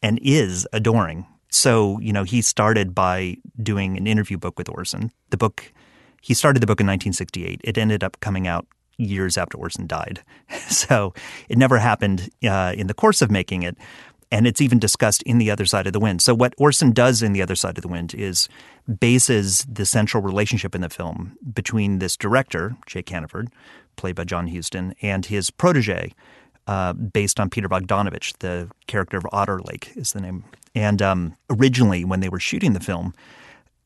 and 0.01 0.19
is 0.21 0.67
adoring. 0.73 1.25
So, 1.49 1.99
you 1.99 2.11
know, 2.11 2.23
he 2.23 2.41
started 2.41 2.93
by 2.93 3.37
doing 3.61 3.95
an 3.95 4.07
interview 4.07 4.37
book 4.37 4.57
with 4.57 4.69
Orson. 4.69 5.11
The 5.29 5.37
book, 5.37 5.71
he 6.21 6.33
started 6.33 6.61
the 6.61 6.67
book 6.67 6.81
in 6.81 6.87
1968. 6.87 7.61
It 7.63 7.77
ended 7.77 8.03
up 8.03 8.19
coming 8.19 8.47
out 8.47 8.67
years 8.97 9.37
after 9.37 9.57
Orson 9.57 9.87
died. 9.87 10.23
so 10.69 11.13
it 11.49 11.57
never 11.57 11.79
happened 11.79 12.29
uh, 12.43 12.73
in 12.75 12.87
the 12.87 12.93
course 12.93 13.21
of 13.21 13.31
making 13.31 13.63
it. 13.63 13.77
And 14.31 14.47
it's 14.47 14.61
even 14.61 14.79
discussed 14.79 15.21
in 15.23 15.37
The 15.37 15.51
Other 15.51 15.65
Side 15.65 15.85
of 15.85 15.93
the 15.93 15.99
Wind. 15.99 16.19
So, 16.23 16.33
what 16.33 16.55
Orson 16.57 16.91
does 16.91 17.21
in 17.21 17.33
The 17.33 17.41
Other 17.43 17.55
Side 17.55 17.77
of 17.77 17.83
the 17.83 17.87
Wind 17.87 18.15
is 18.15 18.49
bases 18.99 19.63
the 19.65 19.85
central 19.85 20.23
relationship 20.23 20.73
in 20.73 20.81
the 20.81 20.89
film 20.89 21.37
between 21.53 21.99
this 21.99 22.17
director, 22.17 22.75
Jake 22.87 23.09
Hannaford, 23.09 23.49
played 23.95 24.15
by 24.15 24.23
John 24.23 24.47
Huston, 24.47 24.95
and 25.03 25.27
his 25.27 25.51
protege, 25.51 26.13
uh, 26.65 26.93
based 26.93 27.39
on 27.39 27.49
Peter 27.49 27.69
Bogdanovich, 27.69 28.37
the 28.39 28.69
character 28.87 29.17
of 29.17 29.23
Otterlake 29.25 29.95
is 29.95 30.13
the 30.13 30.21
name. 30.21 30.45
And 30.73 31.01
um, 31.01 31.35
originally, 31.49 32.03
when 32.03 32.19
they 32.21 32.29
were 32.29 32.39
shooting 32.39 32.73
the 32.73 32.79
film, 32.79 33.13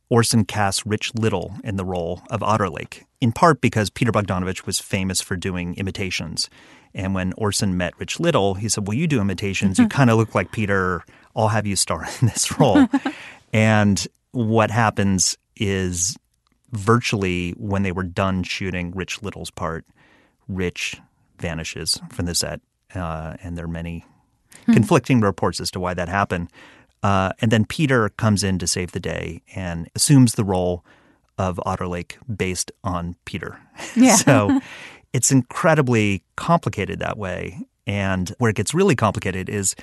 Orson 0.10 0.46
cast 0.46 0.86
Rich 0.86 1.14
Little 1.16 1.56
in 1.64 1.76
the 1.76 1.86
role 1.86 2.22
of 2.30 2.42
Otterlake, 2.42 3.04
in 3.20 3.32
part 3.32 3.62
because 3.62 3.90
Peter 3.90 4.12
Bogdanovich 4.12 4.66
was 4.66 4.80
famous 4.80 5.22
for 5.22 5.36
doing 5.36 5.76
imitations. 5.76 6.50
And 6.94 7.14
when 7.14 7.34
Orson 7.34 7.78
met 7.78 8.00
Rich 8.00 8.20
Little, 8.20 8.54
he 8.56 8.70
said, 8.70 8.88
Well, 8.88 8.98
you 8.98 9.08
do 9.08 9.20
imitations. 9.20 9.78
You 9.78 9.88
kind 9.88 10.10
of 10.10 10.18
look 10.18 10.34
like 10.34 10.52
Peter. 10.52 11.04
I'll 11.36 11.50
have 11.50 11.68
you 11.68 11.76
star 11.76 12.08
in 12.22 12.28
this 12.28 12.60
role. 12.60 12.88
and 13.54 14.06
what 14.32 14.72
happens 14.72 15.38
is 15.56 16.18
virtually 16.72 17.52
when 17.52 17.84
they 17.84 17.92
were 17.92 18.04
done 18.04 18.44
shooting 18.44 18.92
Rich 18.92 19.22
Little's 19.22 19.52
part, 19.52 19.86
Rich 20.48 21.00
vanishes 21.40 22.00
from 22.12 22.26
the 22.26 22.36
set. 22.36 22.62
Uh, 22.96 23.36
and 23.44 23.58
there 23.58 23.66
are 23.66 23.70
many 23.70 24.06
hmm. 24.66 24.74
conflicting 24.74 25.20
reports 25.20 25.60
as 25.60 25.70
to 25.72 25.80
why 25.80 25.94
that 25.94 26.08
happened. 26.08 26.50
Uh, 27.04 27.32
and 27.40 27.52
then 27.52 27.66
Peter 27.66 28.10
comes 28.10 28.44
in 28.44 28.60
to 28.60 28.68
save 28.68 28.92
the 28.92 29.00
day 29.00 29.42
and 29.56 29.90
assumes 29.96 30.34
the 30.34 30.44
role 30.44 30.84
of 31.38 31.58
Otterlake 31.66 32.16
based 32.36 32.72
on 32.84 33.16
Peter. 33.26 33.60
Yeah. 33.96 34.16
so 34.16 34.60
it's 35.14 35.32
incredibly 35.32 36.24
complicated 36.36 37.00
that 37.00 37.18
way. 37.18 37.66
And 37.86 38.30
where 38.38 38.50
it 38.50 38.56
gets 38.56 38.74
really 38.74 38.96
complicated 38.96 39.50
is 39.50 39.76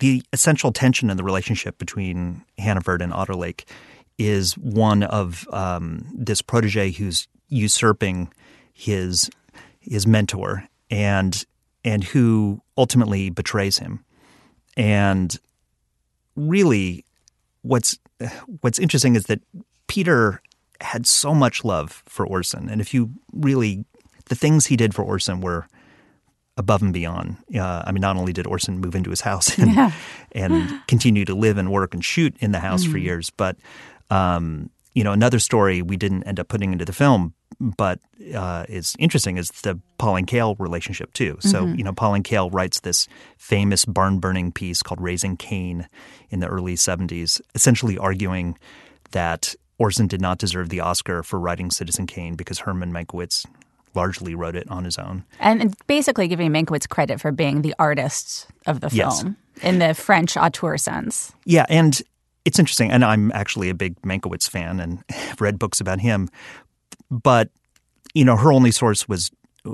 the 0.00 0.22
essential 0.32 0.70
tension 0.72 1.10
in 1.10 1.16
the 1.16 1.24
relationship 1.24 1.78
between 1.78 2.44
Hannaford 2.58 3.02
and 3.02 3.12
Otterlake 3.12 3.64
is 4.18 4.56
one 4.58 5.02
of 5.04 5.46
um, 5.52 6.04
this 6.12 6.42
protege 6.42 6.90
who's 6.90 7.26
usurping 7.48 8.32
his 8.72 9.30
his 9.80 10.06
mentor 10.06 10.68
and 10.90 11.44
and 11.84 12.04
who 12.04 12.60
ultimately 12.76 13.30
betrays 13.30 13.78
him. 13.78 14.04
And 14.76 15.36
really, 16.38 17.04
what's 17.62 17.98
what's 18.60 18.78
interesting 18.78 19.16
is 19.16 19.24
that 19.24 19.40
Peter 19.86 20.40
had 20.80 21.06
so 21.06 21.34
much 21.34 21.64
love 21.64 22.02
for 22.06 22.26
Orson, 22.26 22.68
and 22.68 22.80
if 22.80 22.94
you 22.94 23.10
really, 23.32 23.84
the 24.26 24.34
things 24.34 24.66
he 24.66 24.76
did 24.76 24.94
for 24.94 25.02
Orson 25.02 25.40
were 25.40 25.66
above 26.56 26.82
and 26.82 26.92
beyond. 26.92 27.36
Uh, 27.54 27.82
I 27.86 27.92
mean, 27.92 28.00
not 28.00 28.16
only 28.16 28.32
did 28.32 28.46
Orson 28.46 28.80
move 28.80 28.94
into 28.96 29.10
his 29.10 29.20
house 29.20 29.56
and, 29.58 29.74
yeah. 29.74 29.92
and 30.32 30.86
continue 30.88 31.24
to 31.24 31.34
live 31.34 31.56
and 31.56 31.70
work 31.70 31.94
and 31.94 32.04
shoot 32.04 32.36
in 32.40 32.52
the 32.52 32.58
house 32.58 32.82
mm-hmm. 32.82 32.92
for 32.92 32.98
years, 32.98 33.30
but 33.30 33.56
um, 34.10 34.68
you 34.94 35.04
know, 35.04 35.12
another 35.12 35.38
story 35.38 35.82
we 35.82 35.96
didn't 35.96 36.24
end 36.24 36.40
up 36.40 36.48
putting 36.48 36.72
into 36.72 36.84
the 36.84 36.92
film, 36.92 37.34
but 37.60 38.00
uh, 38.34 38.64
is 38.68 38.94
interesting 38.98 39.36
is 39.36 39.50
the 39.62 39.80
Pauline 39.98 40.26
Kael 40.26 40.56
relationship 40.58 41.12
too. 41.12 41.36
So 41.40 41.64
mm-hmm. 41.64 41.74
you 41.76 41.84
know, 41.84 41.92
Pauline 41.92 42.22
Kael 42.22 42.52
writes 42.52 42.80
this 42.80 43.08
famous 43.36 43.84
barn 43.84 44.18
burning 44.18 44.52
piece 44.52 44.82
called 44.82 45.00
"Raising 45.00 45.36
Kane" 45.36 45.88
in 46.30 46.40
the 46.40 46.46
early 46.46 46.74
'70s, 46.74 47.40
essentially 47.54 47.98
arguing 47.98 48.58
that 49.12 49.54
Orson 49.78 50.06
did 50.06 50.20
not 50.20 50.38
deserve 50.38 50.68
the 50.68 50.80
Oscar 50.80 51.22
for 51.22 51.38
writing 51.38 51.70
Citizen 51.70 52.06
Kane 52.06 52.34
because 52.34 52.60
Herman 52.60 52.92
Mankiewicz 52.92 53.46
largely 53.94 54.34
wrote 54.34 54.54
it 54.54 54.70
on 54.70 54.84
his 54.84 54.98
own, 54.98 55.24
and 55.40 55.74
basically 55.86 56.28
giving 56.28 56.50
Mankiewicz 56.50 56.88
credit 56.88 57.20
for 57.20 57.32
being 57.32 57.62
the 57.62 57.74
artist 57.78 58.46
of 58.66 58.80
the 58.80 58.90
film 58.90 59.36
yes. 59.56 59.64
in 59.64 59.78
the 59.78 59.94
French 59.94 60.36
auteur 60.36 60.76
sense. 60.76 61.32
Yeah, 61.44 61.66
and 61.68 62.00
it's 62.48 62.58
interesting, 62.58 62.90
and 62.90 63.04
I'm 63.04 63.30
actually 63.32 63.68
a 63.68 63.74
big 63.74 64.00
Mankiewicz 64.00 64.48
fan 64.48 64.80
and 64.80 65.04
read 65.38 65.58
books 65.58 65.82
about 65.82 66.00
him. 66.00 66.30
But 67.10 67.50
you 68.14 68.24
know, 68.24 68.36
her 68.36 68.50
only 68.50 68.70
source 68.70 69.06
was 69.06 69.30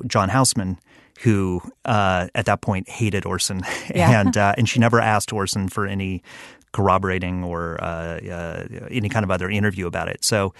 John 0.09 0.29
Houseman, 0.29 0.79
who 1.21 1.63
uh, 1.85 2.27
at 2.35 2.47
that 2.47 2.63
point 2.63 2.89
hated 2.89 3.27
Orson, 3.27 3.63
yeah. 3.95 4.21
and 4.21 4.37
uh, 4.37 4.55
and 4.59 4.69
she 4.69 4.81
never 4.81 5.01
asked 5.01 5.33
Orson 5.33 5.69
for 5.69 5.87
any 5.87 6.25
corroborating 6.73 7.45
or 7.45 7.81
uh, 7.81 8.19
uh, 8.19 8.67
any 8.91 9.09
kind 9.09 9.23
of 9.23 9.31
other 9.31 9.49
interview 9.49 9.87
about 9.87 10.09
it. 10.09 10.25
So, 10.25 10.53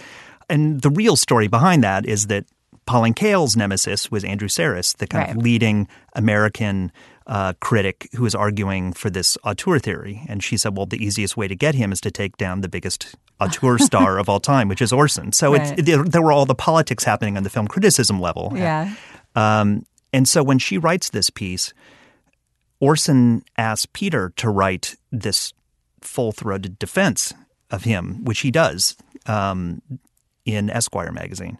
and 0.49 0.81
the 0.81 0.89
real 0.89 1.17
story 1.17 1.49
behind 1.49 1.83
that 1.83 2.05
is 2.05 2.27
that 2.27 2.45
Pauline 2.85 3.13
Kael's 3.13 3.57
nemesis 3.57 4.09
was 4.09 4.23
Andrew 4.23 4.47
Sarris, 4.47 4.95
the 4.95 5.07
kind 5.07 5.27
right. 5.27 5.35
of 5.35 5.43
leading 5.43 5.89
American 6.13 6.93
uh, 7.27 7.53
critic 7.59 8.07
who 8.13 8.23
was 8.23 8.35
arguing 8.35 8.93
for 8.93 9.09
this 9.09 9.37
auteur 9.43 9.79
theory. 9.79 10.23
And 10.27 10.43
she 10.43 10.57
said, 10.57 10.77
well, 10.77 10.85
the 10.85 11.03
easiest 11.03 11.35
way 11.35 11.47
to 11.47 11.55
get 11.55 11.75
him 11.75 11.91
is 11.91 11.99
to 12.01 12.11
take 12.11 12.37
down 12.37 12.61
the 12.61 12.69
biggest 12.69 13.15
auteur 13.39 13.77
star 13.79 14.17
of 14.19 14.29
all 14.29 14.39
time, 14.39 14.67
which 14.67 14.81
is 14.81 14.93
Orson. 14.93 15.31
So 15.31 15.53
right. 15.53 15.77
it, 15.77 16.11
there 16.11 16.21
were 16.21 16.31
all 16.31 16.45
the 16.45 16.55
politics 16.55 17.03
happening 17.03 17.37
on 17.37 17.43
the 17.43 17.49
film 17.49 17.67
criticism 17.67 18.19
level. 18.19 18.53
Yeah. 18.55 18.93
Um, 19.35 19.85
and 20.13 20.27
so 20.27 20.43
when 20.43 20.59
she 20.59 20.77
writes 20.77 21.09
this 21.09 21.29
piece, 21.29 21.73
Orson 22.79 23.43
asks 23.57 23.87
Peter 23.91 24.31
to 24.37 24.49
write 24.49 24.95
this 25.11 25.53
full 26.01 26.31
throated 26.31 26.77
defense 26.77 27.33
of 27.71 27.83
him, 27.83 28.23
which 28.23 28.41
he 28.41 28.51
does 28.51 28.95
um, 29.25 29.81
in 30.45 30.69
Esquire 30.69 31.11
magazine. 31.11 31.57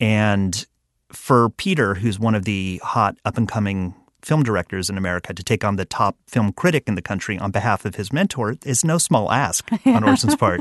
And 0.00 0.66
for 1.12 1.50
Peter, 1.50 1.94
who's 1.94 2.18
one 2.18 2.34
of 2.34 2.44
the 2.44 2.80
hot 2.82 3.16
up 3.24 3.36
and 3.36 3.48
coming 3.48 3.94
film 4.22 4.42
directors 4.42 4.90
in 4.90 4.98
America 4.98 5.32
to 5.32 5.42
take 5.42 5.64
on 5.64 5.76
the 5.76 5.84
top 5.84 6.16
film 6.26 6.52
critic 6.52 6.84
in 6.86 6.94
the 6.94 7.02
country 7.02 7.38
on 7.38 7.50
behalf 7.50 7.84
of 7.84 7.94
his 7.94 8.12
mentor 8.12 8.56
is 8.64 8.84
no 8.84 8.98
small 8.98 9.30
ask 9.30 9.68
on 9.86 10.04
Orson's 10.04 10.36
part. 10.36 10.60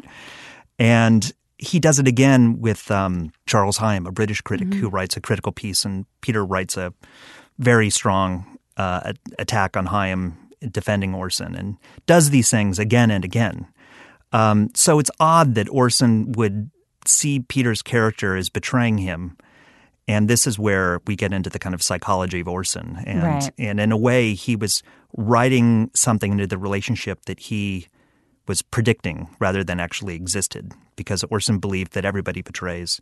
And 0.79 1.31
he 1.57 1.79
does 1.79 1.99
it 1.99 2.07
again 2.07 2.59
with 2.59 2.91
um, 2.91 3.31
Charles 3.47 3.77
Higham, 3.77 4.05
a 4.05 4.11
British 4.11 4.41
critic 4.41 4.67
mm-hmm. 4.67 4.79
who 4.79 4.89
writes 4.89 5.17
a 5.17 5.21
critical 5.21 5.51
piece, 5.51 5.85
and 5.85 6.05
Peter 6.21 6.45
writes 6.45 6.77
a 6.77 6.93
very 7.57 7.89
strong 7.89 8.57
uh, 8.77 9.13
attack 9.39 9.75
on 9.75 9.87
Higham 9.87 10.37
defending 10.71 11.13
Orson 11.13 11.55
and 11.55 11.77
does 12.05 12.29
these 12.29 12.49
things 12.49 12.79
again 12.79 13.11
and 13.11 13.25
again. 13.25 13.67
Um, 14.31 14.69
so 14.75 14.99
it's 14.99 15.11
odd 15.19 15.55
that 15.55 15.69
Orson 15.69 16.31
would 16.33 16.69
see 17.05 17.39
Peter's 17.39 17.81
character 17.81 18.35
as 18.35 18.49
betraying 18.49 18.97
him 18.97 19.37
and 20.07 20.29
this 20.29 20.47
is 20.47 20.57
where 20.57 21.01
we 21.05 21.15
get 21.15 21.33
into 21.33 21.49
the 21.49 21.59
kind 21.59 21.75
of 21.75 21.83
psychology 21.83 22.39
of 22.39 22.47
Orson. 22.47 22.97
And, 23.05 23.23
right. 23.23 23.51
and 23.57 23.79
in 23.79 23.91
a 23.91 23.97
way, 23.97 24.33
he 24.33 24.55
was 24.55 24.81
writing 25.17 25.91
something 25.93 26.31
into 26.31 26.47
the 26.47 26.57
relationship 26.57 27.25
that 27.25 27.39
he 27.39 27.87
was 28.47 28.61
predicting 28.61 29.27
rather 29.39 29.63
than 29.63 29.79
actually 29.79 30.15
existed 30.15 30.71
because 30.95 31.23
Orson 31.25 31.59
believed 31.59 31.93
that 31.93 32.05
everybody 32.05 32.41
betrays 32.41 33.01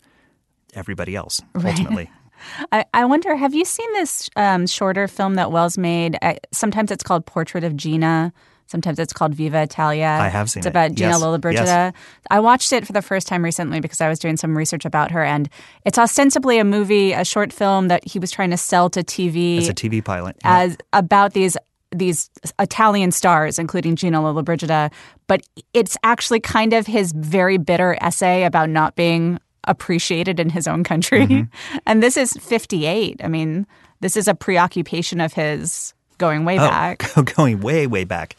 everybody 0.73 1.15
else 1.15 1.41
ultimately. 1.55 2.05
Right. 2.05 2.09
I, 2.71 2.85
I 2.93 3.05
wonder, 3.05 3.35
have 3.35 3.53
you 3.53 3.63
seen 3.63 3.91
this 3.93 4.29
um, 4.35 4.67
shorter 4.67 5.07
film 5.07 5.35
that 5.35 5.51
Welles 5.51 5.77
made? 5.77 6.17
I, 6.21 6.39
sometimes 6.51 6.91
it's 6.91 7.03
called 7.03 7.25
Portrait 7.25 7.63
of 7.63 7.77
Gina 7.77 8.33
Sometimes 8.67 8.97
it's 8.99 9.13
called 9.13 9.33
Viva 9.35 9.61
Italia. 9.61 10.07
I 10.19 10.27
have 10.27 10.49
seen 10.49 10.61
it's 10.61 10.65
it. 10.65 10.69
about 10.69 10.93
Gina 10.95 11.11
Yes. 11.11 11.21
Lollobrigida. 11.21 11.65
Yes. 11.65 11.93
I 12.31 12.39
watched 12.39 12.73
it 12.73 12.85
for 12.87 12.93
the 12.93 13.01
first 13.01 13.27
time 13.27 13.43
recently 13.43 13.79
because 13.79 14.01
I 14.01 14.09
was 14.09 14.17
doing 14.19 14.37
some 14.37 14.57
research 14.57 14.85
about 14.85 15.11
her, 15.11 15.23
and 15.23 15.49
it's 15.85 15.97
ostensibly 15.99 16.57
a 16.57 16.63
movie, 16.63 17.13
a 17.13 17.23
short 17.23 17.53
film 17.53 17.87
that 17.89 18.07
he 18.07 18.17
was 18.19 18.31
trying 18.31 18.49
to 18.51 18.57
sell 18.57 18.89
to 18.89 19.03
TV 19.03 19.57
It's 19.59 19.69
a 19.69 19.73
TV 19.73 20.03
pilot. 20.03 20.35
Yeah. 20.43 20.59
as 20.59 20.77
about 20.93 21.33
these 21.33 21.57
these 21.91 22.29
Italian 22.59 23.11
stars, 23.11 23.57
including 23.57 23.95
Gina 23.95 24.19
Lollobrigida. 24.19 24.91
But 25.27 25.41
it's 25.73 25.95
actually 26.03 26.39
kind 26.41 26.73
of 26.73 26.85
his 26.87 27.13
very 27.13 27.57
bitter 27.57 27.97
essay 28.01 28.43
about 28.43 28.69
not 28.69 28.95
being 28.95 29.39
appreciated 29.67 30.39
in 30.39 30.49
his 30.49 30.67
own 30.67 30.83
country. 30.83 31.25
Mm-hmm. 31.25 31.77
And 31.85 32.03
this 32.03 32.17
is 32.17 32.33
58. 32.33 33.21
I 33.23 33.27
mean, 33.27 33.65
this 34.01 34.17
is 34.17 34.27
a 34.27 34.35
preoccupation 34.35 35.21
of 35.21 35.33
his 35.33 35.93
going 36.17 36.45
way 36.45 36.57
back. 36.57 37.15
Oh, 37.17 37.21
going 37.35 37.61
way, 37.61 37.87
way 37.87 38.03
back. 38.03 38.35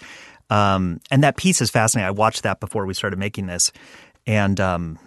Um, 0.50 1.00
and 1.10 1.22
that 1.24 1.36
piece 1.36 1.60
is 1.60 1.70
fascinating. 1.70 2.06
I 2.06 2.10
watched 2.12 2.42
that 2.44 2.60
before 2.60 2.86
we 2.86 2.94
started 2.94 3.18
making 3.18 3.46
this, 3.46 3.72
and 4.26 4.60
um, 4.60 4.98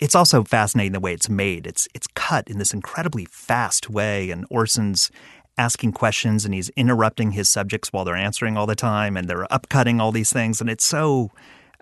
it's 0.00 0.14
also 0.14 0.42
fascinating 0.44 0.92
the 0.92 1.00
way 1.00 1.14
it's 1.14 1.28
made. 1.28 1.66
It's 1.66 1.86
it's 1.94 2.06
cut 2.14 2.48
in 2.48 2.58
this 2.58 2.72
incredibly 2.74 3.24
fast 3.26 3.88
way, 3.90 4.30
and 4.30 4.44
Orson's 4.50 5.10
asking 5.58 5.92
questions 5.92 6.46
and 6.46 6.54
he's 6.54 6.70
interrupting 6.70 7.32
his 7.32 7.46
subjects 7.48 7.92
while 7.92 8.04
they're 8.06 8.16
answering 8.16 8.56
all 8.56 8.66
the 8.66 8.74
time, 8.74 9.16
and 9.16 9.28
they're 9.28 9.46
upcutting 9.50 10.00
all 10.00 10.10
these 10.10 10.32
things, 10.32 10.60
and 10.60 10.68
it's 10.70 10.84
so. 10.84 11.30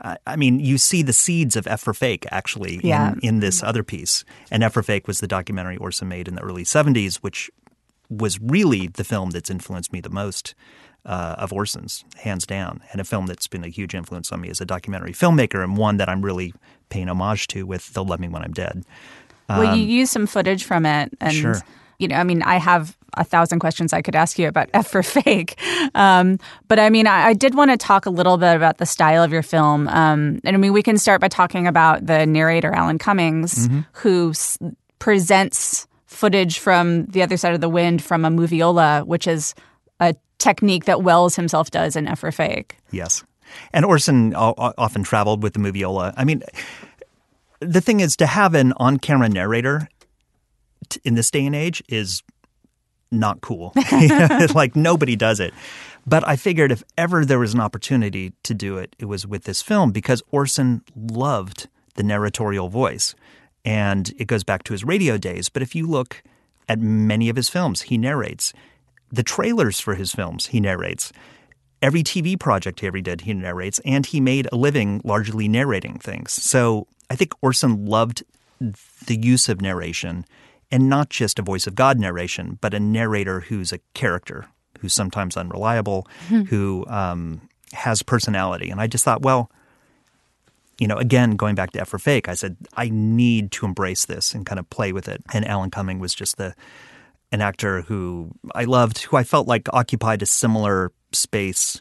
I- 0.02 0.16
I 0.26 0.36
mean, 0.36 0.60
you 0.60 0.78
see 0.78 1.02
the 1.02 1.12
seeds 1.12 1.56
of 1.56 1.66
F 1.66 1.82
for 1.82 1.92
Fake 1.92 2.24
actually 2.30 2.80
Yeah. 2.82 3.12
in, 3.12 3.20
in 3.20 3.40
this 3.40 3.62
other 3.62 3.82
piece. 3.82 4.24
And 4.50 4.64
F 4.64 4.72
for 4.72 4.82
Fake 4.82 5.06
was 5.06 5.20
the 5.20 5.26
documentary 5.26 5.76
Orson 5.76 6.08
made 6.08 6.26
in 6.26 6.36
the 6.36 6.40
early 6.40 6.64
70s, 6.64 7.16
which 7.16 7.50
was 8.10 8.38
really 8.40 8.88
the 8.88 9.04
film 9.04 9.30
that's 9.30 9.48
influenced 9.50 9.92
me 9.92 10.00
the 10.00 10.10
most 10.10 10.54
uh, 11.06 11.36
of 11.38 11.52
Orson's, 11.52 12.04
hands 12.16 12.44
down, 12.44 12.82
and 12.92 13.00
a 13.00 13.04
film 13.04 13.26
that's 13.26 13.46
been 13.46 13.64
a 13.64 13.68
huge 13.68 13.94
influence 13.94 14.30
on 14.32 14.40
me 14.42 14.50
as 14.50 14.60
a 14.60 14.66
documentary 14.66 15.12
filmmaker, 15.12 15.62
and 15.64 15.76
one 15.78 15.96
that 15.96 16.08
I'm 16.10 16.20
really 16.22 16.52
paying 16.90 17.08
homage 17.08 17.46
to 17.48 17.64
with 17.64 17.94
"They'll 17.94 18.04
Love 18.04 18.20
Me 18.20 18.28
When 18.28 18.42
I'm 18.42 18.52
Dead." 18.52 18.84
well, 19.48 19.74
you 19.76 19.82
use 19.84 20.10
some 20.10 20.26
footage 20.26 20.62
from 20.64 20.84
it. 20.86 21.12
And, 21.20 21.30
Um, 21.30 21.34
Sure. 21.34 21.60
you 21.98 22.06
know, 22.08 22.16
I 22.16 22.24
mean, 22.24 22.42
I 22.42 22.56
have 22.58 22.96
a 23.14 23.24
thousand 23.24 23.58
questions 23.58 23.92
I 23.92 24.00
could 24.02 24.14
ask 24.14 24.38
you 24.38 24.46
about 24.46 24.68
F 24.74 24.86
for 24.88 25.02
Fake. 25.16 25.58
Um, 25.96 26.38
but 26.68 26.78
I 26.78 26.88
mean, 26.90 27.06
I, 27.08 27.28
I 27.28 27.32
did 27.32 27.54
want 27.56 27.70
to 27.72 27.76
talk 27.76 28.06
a 28.06 28.10
little 28.10 28.36
bit 28.36 28.54
about 28.54 28.78
the 28.78 28.86
style 28.86 29.24
of 29.24 29.32
your 29.32 29.42
film. 29.42 29.88
Um, 29.88 30.40
and 30.44 30.54
I 30.54 30.56
mean, 30.56 30.72
we 30.72 30.82
can 30.84 30.98
start 30.98 31.20
by 31.20 31.26
talking 31.28 31.66
about 31.66 32.06
the 32.06 32.26
narrator, 32.26 32.72
Alan 32.72 32.98
Cummings, 32.98 33.66
Mm-hmm. 33.68 33.80
who 33.94 34.30
s- 34.30 34.56
presents 35.00 35.86
footage 36.10 36.58
from 36.58 37.06
the 37.06 37.22
other 37.22 37.36
side 37.36 37.54
of 37.54 37.60
the 37.60 37.68
wind 37.68 38.02
from 38.02 38.24
a 38.24 38.30
moviola, 38.30 39.06
which 39.06 39.26
is 39.26 39.54
a 40.00 40.14
technique 40.38 40.84
that 40.84 41.02
Welles 41.02 41.36
himself 41.36 41.70
does 41.70 41.96
in 41.96 42.08
F. 42.08 42.24
Yes, 42.90 43.24
and 43.72 43.84
Orson 43.84 44.34
often 44.34 45.02
traveled 45.04 45.42
with 45.42 45.54
the 45.54 45.60
moviola. 45.60 46.12
I 46.16 46.24
mean, 46.24 46.42
the 47.60 47.80
thing 47.80 48.00
is 48.00 48.16
to 48.16 48.26
have 48.26 48.54
an 48.54 48.72
on-camera 48.76 49.28
narrator 49.28 49.88
in 51.04 51.14
this 51.14 51.30
day 51.30 51.46
and 51.46 51.54
age 51.54 51.82
is 51.88 52.22
not 53.10 53.40
cool. 53.40 53.72
like 54.54 54.74
nobody 54.76 55.16
does 55.16 55.40
it. 55.40 55.54
But 56.06 56.26
I 56.26 56.36
figured 56.36 56.72
if 56.72 56.82
ever 56.96 57.24
there 57.24 57.38
was 57.38 57.54
an 57.54 57.60
opportunity 57.60 58.32
to 58.44 58.54
do 58.54 58.78
it, 58.78 58.96
it 58.98 59.04
was 59.04 59.26
with 59.26 59.44
this 59.44 59.62
film 59.62 59.92
because 59.92 60.22
Orson 60.30 60.82
loved 60.96 61.68
the 61.94 62.02
narratorial 62.02 62.68
voice. 62.68 63.14
And 63.64 64.12
it 64.18 64.26
goes 64.26 64.44
back 64.44 64.64
to 64.64 64.72
his 64.72 64.84
radio 64.84 65.18
days. 65.18 65.48
But 65.48 65.62
if 65.62 65.74
you 65.74 65.86
look 65.86 66.22
at 66.68 66.80
many 66.80 67.28
of 67.28 67.36
his 67.36 67.48
films, 67.48 67.82
he 67.82 67.98
narrates. 67.98 68.52
The 69.12 69.22
trailers 69.22 69.80
for 69.80 69.94
his 69.94 70.12
films, 70.12 70.46
he 70.46 70.60
narrates. 70.60 71.12
Every 71.82 72.02
TV 72.02 72.38
project 72.38 72.80
he 72.80 72.86
ever 72.86 73.00
did, 73.00 73.22
he 73.22 73.34
narrates. 73.34 73.80
And 73.84 74.06
he 74.06 74.20
made 74.20 74.48
a 74.52 74.56
living 74.56 75.00
largely 75.04 75.48
narrating 75.48 75.98
things. 75.98 76.32
So 76.32 76.86
I 77.10 77.16
think 77.16 77.32
Orson 77.42 77.86
loved 77.86 78.22
the 78.60 79.16
use 79.16 79.48
of 79.48 79.60
narration 79.60 80.24
and 80.70 80.88
not 80.88 81.10
just 81.10 81.38
a 81.38 81.42
voice 81.42 81.66
of 81.66 81.74
God 81.74 81.98
narration, 81.98 82.58
but 82.60 82.74
a 82.74 82.80
narrator 82.80 83.40
who's 83.40 83.72
a 83.72 83.80
character, 83.94 84.46
who's 84.78 84.94
sometimes 84.94 85.36
unreliable, 85.36 86.06
who 86.44 86.86
um, 86.88 87.40
has 87.72 88.02
personality. 88.02 88.70
And 88.70 88.80
I 88.80 88.86
just 88.86 89.04
thought, 89.04 89.22
well, 89.22 89.50
you 90.80 90.88
know, 90.88 90.96
again, 90.96 91.36
going 91.36 91.54
back 91.54 91.72
to 91.72 91.80
F 91.80 91.88
for 91.88 91.98
Fake, 91.98 92.26
I 92.26 92.34
said, 92.34 92.56
I 92.74 92.88
need 92.88 93.52
to 93.52 93.66
embrace 93.66 94.06
this 94.06 94.34
and 94.34 94.46
kind 94.46 94.58
of 94.58 94.68
play 94.70 94.92
with 94.92 95.08
it. 95.08 95.22
And 95.32 95.46
Alan 95.46 95.70
Cumming 95.70 96.00
was 96.00 96.14
just 96.14 96.38
the 96.38 96.54
an 97.32 97.42
actor 97.42 97.82
who 97.82 98.32
I 98.54 98.64
loved, 98.64 98.98
who 99.02 99.16
I 99.16 99.22
felt 99.22 99.46
like 99.46 99.68
occupied 99.72 100.22
a 100.22 100.26
similar 100.26 100.90
space 101.12 101.80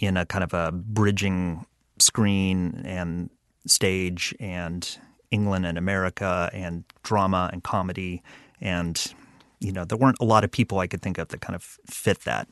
in 0.00 0.16
a 0.16 0.26
kind 0.26 0.42
of 0.42 0.54
a 0.54 0.72
bridging 0.72 1.64
screen 1.98 2.82
and 2.84 3.30
stage 3.66 4.34
and 4.40 4.98
England 5.30 5.66
and 5.66 5.78
America 5.78 6.50
and 6.52 6.82
drama 7.04 7.50
and 7.52 7.62
comedy. 7.62 8.22
And, 8.60 9.14
you 9.60 9.70
know, 9.70 9.84
there 9.84 9.98
weren't 9.98 10.18
a 10.18 10.24
lot 10.24 10.42
of 10.42 10.50
people 10.50 10.78
I 10.78 10.86
could 10.86 11.02
think 11.02 11.18
of 11.18 11.28
that 11.28 11.40
kind 11.40 11.54
of 11.54 11.62
fit 11.86 12.20
that. 12.22 12.48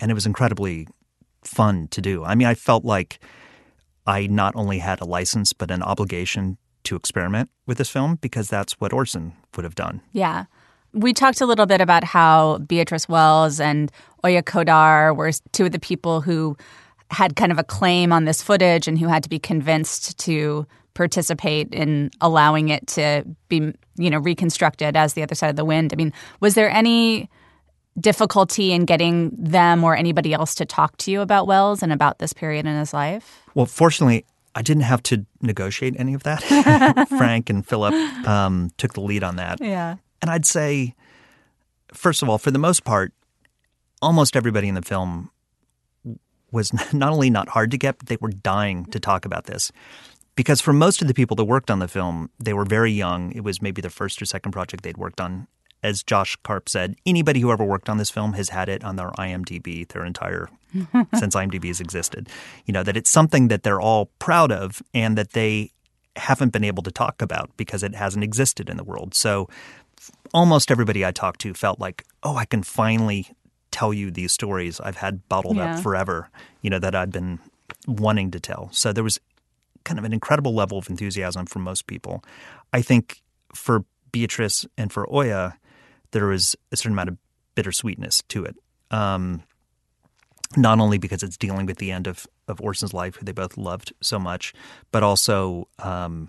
And 0.00 0.10
it 0.10 0.14
was 0.14 0.26
incredibly 0.26 0.88
fun 1.44 1.88
to 1.88 2.00
do. 2.00 2.24
I 2.24 2.34
mean, 2.34 2.48
I 2.48 2.54
felt 2.54 2.84
like 2.84 3.20
I 4.06 4.26
not 4.26 4.54
only 4.56 4.78
had 4.78 5.00
a 5.00 5.04
license, 5.04 5.52
but 5.52 5.70
an 5.70 5.82
obligation 5.82 6.58
to 6.84 6.96
experiment 6.96 7.50
with 7.66 7.78
this 7.78 7.90
film 7.90 8.16
because 8.16 8.48
that's 8.48 8.74
what 8.74 8.92
Orson 8.92 9.32
would 9.56 9.64
have 9.64 9.74
done. 9.74 10.00
Yeah. 10.12 10.44
We 10.92 11.12
talked 11.12 11.40
a 11.40 11.46
little 11.46 11.66
bit 11.66 11.80
about 11.80 12.04
how 12.04 12.58
Beatrice 12.58 13.08
Welles 13.08 13.60
and 13.60 13.90
Oja 14.24 14.42
Kodar 14.42 15.14
were 15.14 15.32
two 15.52 15.66
of 15.66 15.72
the 15.72 15.78
people 15.78 16.20
who 16.20 16.56
had 17.10 17.36
kind 17.36 17.52
of 17.52 17.58
a 17.58 17.64
claim 17.64 18.12
on 18.12 18.24
this 18.24 18.42
footage 18.42 18.88
and 18.88 18.98
who 18.98 19.08
had 19.08 19.22
to 19.22 19.28
be 19.28 19.38
convinced 19.38 20.18
to 20.20 20.66
participate 20.94 21.72
in 21.74 22.10
allowing 22.20 22.70
it 22.70 22.86
to 22.86 23.24
be, 23.48 23.72
you 23.96 24.10
know, 24.10 24.18
reconstructed 24.18 24.96
as 24.96 25.12
the 25.12 25.22
other 25.22 25.34
side 25.34 25.50
of 25.50 25.56
the 25.56 25.64
wind. 25.64 25.92
I 25.92 25.96
mean, 25.96 26.12
was 26.40 26.54
there 26.54 26.70
any 26.70 27.28
difficulty 27.98 28.72
in 28.72 28.84
getting 28.84 29.30
them 29.36 29.82
or 29.84 29.96
anybody 29.96 30.32
else 30.32 30.54
to 30.56 30.64
talk 30.64 30.96
to 30.98 31.10
you 31.10 31.20
about 31.20 31.46
Welles 31.46 31.82
and 31.82 31.92
about 31.92 32.18
this 32.18 32.32
period 32.32 32.66
in 32.66 32.78
his 32.78 32.92
life? 32.92 33.42
Well, 33.54 33.66
fortunately, 33.66 34.24
I 34.54 34.62
didn't 34.62 34.84
have 34.84 35.02
to 35.04 35.26
negotiate 35.42 35.94
any 35.98 36.14
of 36.14 36.22
that. 36.24 37.06
Frank 37.08 37.50
and 37.50 37.66
Philip 37.66 37.94
um, 38.26 38.70
took 38.78 38.94
the 38.94 39.00
lead 39.00 39.22
on 39.22 39.36
that. 39.36 39.60
Yeah. 39.60 39.96
And 40.22 40.30
I'd 40.30 40.46
say, 40.46 40.94
first 41.92 42.22
of 42.22 42.28
all, 42.28 42.38
for 42.38 42.50
the 42.50 42.58
most 42.58 42.84
part, 42.84 43.12
almost 44.00 44.36
everybody 44.36 44.68
in 44.68 44.74
the 44.74 44.82
film 44.82 45.30
was 46.52 46.72
not 46.92 47.12
only 47.12 47.30
not 47.30 47.50
hard 47.50 47.70
to 47.70 47.78
get, 47.78 47.98
but 47.98 48.08
they 48.08 48.16
were 48.20 48.30
dying 48.30 48.86
to 48.86 49.00
talk 49.00 49.24
about 49.24 49.44
this. 49.44 49.72
Because 50.36 50.60
for 50.60 50.72
most 50.72 51.00
of 51.00 51.08
the 51.08 51.14
people 51.14 51.34
that 51.36 51.44
worked 51.44 51.70
on 51.70 51.78
the 51.78 51.88
film, 51.88 52.30
they 52.38 52.52
were 52.52 52.64
very 52.64 52.92
young. 52.92 53.32
It 53.32 53.42
was 53.42 53.62
maybe 53.62 53.80
the 53.80 53.90
first 53.90 54.20
or 54.20 54.26
second 54.26 54.52
project 54.52 54.82
they'd 54.82 54.98
worked 54.98 55.20
on. 55.20 55.48
As 55.86 56.02
Josh 56.02 56.36
Karp 56.42 56.68
said, 56.68 56.96
anybody 57.06 57.40
who 57.40 57.52
ever 57.52 57.64
worked 57.64 57.88
on 57.88 57.96
this 57.98 58.10
film 58.10 58.32
has 58.32 58.48
had 58.48 58.68
it 58.68 58.82
on 58.82 58.96
their 58.96 59.10
IMDb 59.12 59.86
their 59.88 60.04
entire 60.04 60.48
since 61.14 61.34
IMDb 61.36 61.66
has 61.68 61.80
existed. 61.80 62.28
You 62.66 62.72
know, 62.74 62.82
that 62.82 62.96
it's 62.96 63.10
something 63.10 63.48
that 63.48 63.62
they're 63.62 63.80
all 63.80 64.06
proud 64.18 64.50
of 64.50 64.82
and 64.92 65.16
that 65.16 65.30
they 65.32 65.70
haven't 66.16 66.52
been 66.52 66.64
able 66.64 66.82
to 66.82 66.90
talk 66.90 67.22
about 67.22 67.50
because 67.56 67.82
it 67.82 67.94
hasn't 67.94 68.24
existed 68.24 68.68
in 68.68 68.76
the 68.76 68.84
world. 68.84 69.14
So 69.14 69.48
almost 70.34 70.70
everybody 70.70 71.04
I 71.04 71.12
talked 71.12 71.40
to 71.42 71.54
felt 71.54 71.78
like, 71.78 72.04
oh, 72.22 72.36
I 72.36 72.46
can 72.46 72.62
finally 72.62 73.28
tell 73.70 73.92
you 73.94 74.10
these 74.10 74.32
stories 74.32 74.80
I've 74.80 74.96
had 74.96 75.28
bottled 75.28 75.56
Yeah. 75.56 75.76
up 75.76 75.82
forever, 75.82 76.30
you 76.62 76.70
know, 76.70 76.78
that 76.80 76.94
I've 76.94 77.12
been 77.12 77.38
wanting 77.86 78.30
to 78.32 78.40
tell. 78.40 78.70
So 78.72 78.92
there 78.92 79.04
was 79.04 79.20
kind 79.84 79.98
of 79.98 80.04
an 80.04 80.12
incredible 80.12 80.54
level 80.54 80.78
of 80.78 80.88
enthusiasm 80.90 81.46
from 81.46 81.62
most 81.62 81.86
people. 81.86 82.24
I 82.72 82.82
think 82.82 83.22
for 83.54 83.84
Beatrice 84.12 84.66
and 84.76 84.90
for 84.92 85.06
Oja, 85.06 85.54
there 86.12 86.26
was 86.26 86.56
a 86.72 86.76
certain 86.76 86.92
amount 86.92 87.08
of 87.10 87.16
bittersweetness 87.54 88.22
to 88.28 88.44
it. 88.44 88.56
Um, 88.90 89.42
not 90.56 90.78
only 90.78 90.98
because 90.98 91.22
it's 91.22 91.36
dealing 91.36 91.66
with 91.66 91.78
the 91.78 91.90
end 91.90 92.06
of, 92.06 92.26
of 92.46 92.60
Orson's 92.60 92.94
life, 92.94 93.16
who 93.16 93.24
they 93.24 93.32
both 93.32 93.56
loved 93.56 93.92
so 94.00 94.18
much, 94.18 94.52
but 94.92 95.02
also 95.02 95.68
um, 95.80 96.28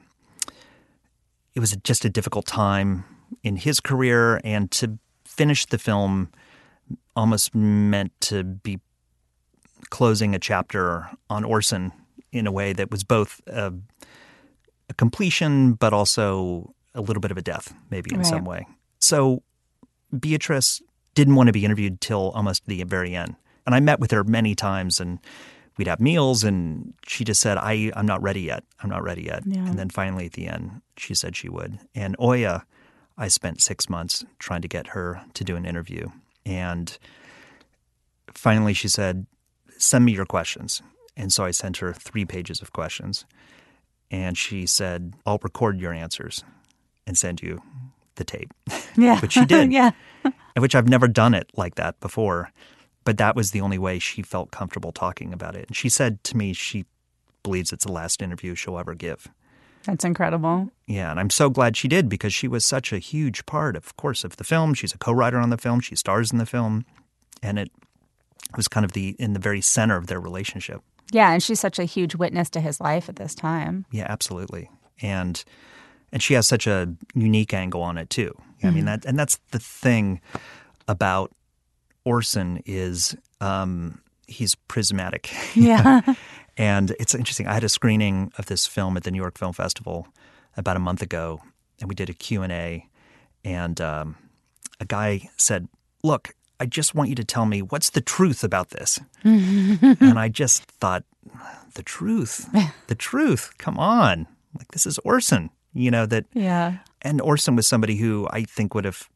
it 1.53 1.59
was 1.59 1.75
just 1.83 2.03
a 2.05 2.09
difficult 2.09 2.45
time 2.45 3.05
in 3.43 3.57
his 3.57 3.79
career, 3.79 4.41
and 4.43 4.71
to 4.71 4.97
finish 5.25 5.65
the 5.65 5.77
film 5.77 6.29
almost 7.15 7.53
meant 7.53 8.11
to 8.21 8.43
be 8.43 8.79
closing 9.89 10.33
a 10.33 10.39
chapter 10.39 11.09
on 11.29 11.43
Orson 11.43 11.91
in 12.31 12.47
a 12.47 12.51
way 12.51 12.73
that 12.73 12.89
was 12.89 13.03
both 13.03 13.41
a, 13.47 13.73
a 14.89 14.93
completion, 14.95 15.73
but 15.73 15.93
also 15.93 16.73
a 16.95 17.01
little 17.01 17.21
bit 17.21 17.31
of 17.31 17.37
a 17.37 17.41
death, 17.41 17.73
maybe 17.89 18.11
in 18.11 18.19
Right. 18.19 18.25
some 18.25 18.45
way. 18.45 18.65
So 18.99 19.43
Beatrice 20.17 20.81
didn't 21.13 21.35
want 21.35 21.47
to 21.47 21.53
be 21.53 21.65
interviewed 21.65 21.99
till 22.01 22.31
almost 22.31 22.65
the 22.67 22.83
very 22.83 23.15
end. 23.15 23.35
And 23.65 23.75
I 23.75 23.79
met 23.79 23.99
with 23.99 24.11
her 24.11 24.23
many 24.23 24.55
times 24.55 24.99
and 24.99 25.19
we'd 25.77 25.87
have 25.87 25.99
meals 25.99 26.43
and 26.43 26.93
she 27.05 27.23
just 27.23 27.41
said, 27.41 27.57
I, 27.57 27.91
I'm 27.95 28.05
not 28.05 28.21
ready 28.21 28.41
yet. 28.41 28.63
I'm 28.81 28.89
not 28.89 29.03
ready 29.03 29.23
yet. 29.23 29.43
Yeah. 29.45 29.65
And 29.65 29.77
then 29.77 29.89
finally 29.89 30.27
at 30.27 30.33
the 30.33 30.47
end, 30.47 30.81
she 30.95 31.13
said 31.13 31.35
she 31.35 31.49
would. 31.49 31.79
And 31.93 32.17
Oja, 32.17 32.63
I 33.17 33.27
spent 33.27 33.61
six 33.61 33.89
months 33.89 34.25
trying 34.39 34.61
to 34.61 34.67
get 34.67 34.87
her 34.87 35.21
to 35.33 35.43
do 35.43 35.55
an 35.55 35.65
interview. 35.65 36.09
And 36.45 36.97
finally 38.33 38.73
she 38.73 38.87
said, 38.87 39.25
Send 39.79 40.05
me 40.05 40.13
your 40.13 40.25
questions. 40.25 40.81
And 41.15 41.31
so 41.31 41.43
I 41.43 41.51
sent 41.51 41.77
her 41.77 41.93
three 41.93 42.25
pages 42.25 42.61
of 42.61 42.73
questions. 42.73 43.25
And 44.09 44.37
she 44.37 44.65
said, 44.65 45.13
I'll 45.25 45.39
record 45.43 45.79
your 45.79 45.93
answers 45.93 46.43
and 47.05 47.17
send 47.17 47.41
you 47.41 47.61
the 48.17 48.23
tape. 48.23 48.53
Yeah. 48.95 49.19
which 49.21 49.33
she 49.33 49.45
did. 49.45 49.71
yeah. 49.71 49.91
And 50.23 50.61
which 50.61 50.75
I've 50.75 50.89
never 50.89 51.07
done 51.07 51.33
it 51.33 51.49
like 51.55 51.75
that 51.75 51.99
before. 51.99 52.51
But 53.03 53.17
that 53.17 53.35
was 53.35 53.51
the 53.51 53.61
only 53.61 53.77
way 53.77 53.99
she 53.99 54.21
felt 54.21 54.51
comfortable 54.51 54.91
talking 54.91 55.31
about 55.31 55.55
it. 55.55 55.67
And 55.67 55.75
she 55.75 55.87
said 55.89 56.23
to 56.25 56.37
me 56.37 56.53
she 56.53 56.85
believes 57.41 57.71
it's 57.71 57.85
the 57.85 57.91
last 57.91 58.21
interview 58.21 58.53
she'll 58.53 58.77
ever 58.77 58.93
give. 58.93 59.29
That's 59.85 60.03
incredible. 60.03 60.69
Yeah, 60.85 61.11
and 61.11 61.19
I'm 61.19 61.29
so 61.29 61.49
glad 61.49 61.77
she 61.77 61.87
did 61.87 62.09
because 62.09 62.33
she 62.33 62.49
was 62.49 62.65
such 62.65 62.91
a 62.91 62.99
huge 62.99 63.45
part, 63.45 63.77
of 63.77 63.95
course, 63.95 64.25
of 64.25 64.35
the 64.35 64.43
film. 64.43 64.73
She's 64.73 64.93
a 64.93 64.97
co-writer 64.97 65.37
on 65.37 65.49
the 65.49 65.57
film. 65.57 65.79
She 65.79 65.95
stars 65.95 66.29
in 66.29 66.39
the 66.39 66.45
film, 66.45 66.85
and 67.41 67.57
it 67.57 67.71
was 68.57 68.67
kind 68.67 68.83
of 68.83 68.91
the 68.91 69.15
in 69.17 69.31
the 69.31 69.39
very 69.39 69.61
center 69.61 69.95
of 69.95 70.07
their 70.07 70.19
relationship. 70.19 70.81
Yeah, 71.11 71.31
and 71.31 71.41
she's 71.41 71.61
such 71.61 71.79
a 71.79 71.85
huge 71.85 72.15
witness 72.15 72.49
to 72.51 72.59
his 72.59 72.81
life 72.81 73.07
at 73.07 73.15
this 73.15 73.33
time. 73.33 73.85
Yeah, 73.91 74.07
absolutely. 74.09 74.69
And 75.01 75.41
and 76.11 76.21
she 76.23 76.33
has 76.33 76.47
such 76.47 76.67
a 76.67 76.93
unique 77.13 77.53
angle 77.53 77.81
on 77.81 77.97
it 77.97 78.09
too. 78.09 78.35
I 78.63 78.71
mean 78.71 78.85
that 78.85 79.05
and 79.05 79.17
that's 79.19 79.37
the 79.51 79.59
thing 79.59 80.19
about 80.87 81.31
Orson 82.05 82.63
is 82.65 83.15
um, 83.41 84.01
he's 84.27 84.55
prismatic. 84.55 85.29
Yeah. 85.55 86.01
and 86.57 86.91
it's 86.99 87.13
interesting. 87.13 87.47
I 87.47 87.53
had 87.53 87.63
a 87.63 87.69
screening 87.69 88.31
of 88.37 88.45
this 88.47 88.65
film 88.65 88.97
at 88.97 89.03
the 89.03 89.11
New 89.11 89.19
York 89.21 89.37
Film 89.37 89.53
Festival 89.53 90.07
about 90.55 90.75
a 90.75 90.79
month 90.79 91.01
ago, 91.01 91.41
and 91.79 91.89
we 91.89 91.95
did 91.95 92.09
a 92.09 92.13
Q&A, 92.13 92.87
and 93.43 93.79
um, 93.81 94.15
a 94.79 94.85
guy 94.85 95.29
said, 95.37 95.67
look, 96.03 96.33
I 96.59 96.65
just 96.65 96.95
want 96.95 97.09
you 97.09 97.15
to 97.15 97.23
tell 97.23 97.45
me 97.45 97.61
what's 97.61 97.91
the 97.91 98.01
truth 98.01 98.43
about 98.43 98.69
this. 98.69 98.99
and 99.23 100.17
I 100.17 100.29
just 100.29 100.63
thought, 100.63 101.03
the 101.75 101.83
truth, 101.83 102.49
the 102.87 102.95
truth, 102.95 103.53
come 103.57 103.77
on. 103.77 104.25
Like, 104.57 104.69
this 104.71 104.85
is 104.87 104.97
Orson, 104.99 105.51
you 105.77 105.91
know, 105.91 106.05
that 106.07 106.25
yeah. 106.33 106.79
and 107.01 107.21
Orson 107.21 107.55
was 107.55 107.67
somebody 107.67 107.95
who 107.97 108.27
I 108.31 108.43
think 108.43 108.73
would 108.73 108.85
have, 108.85 109.07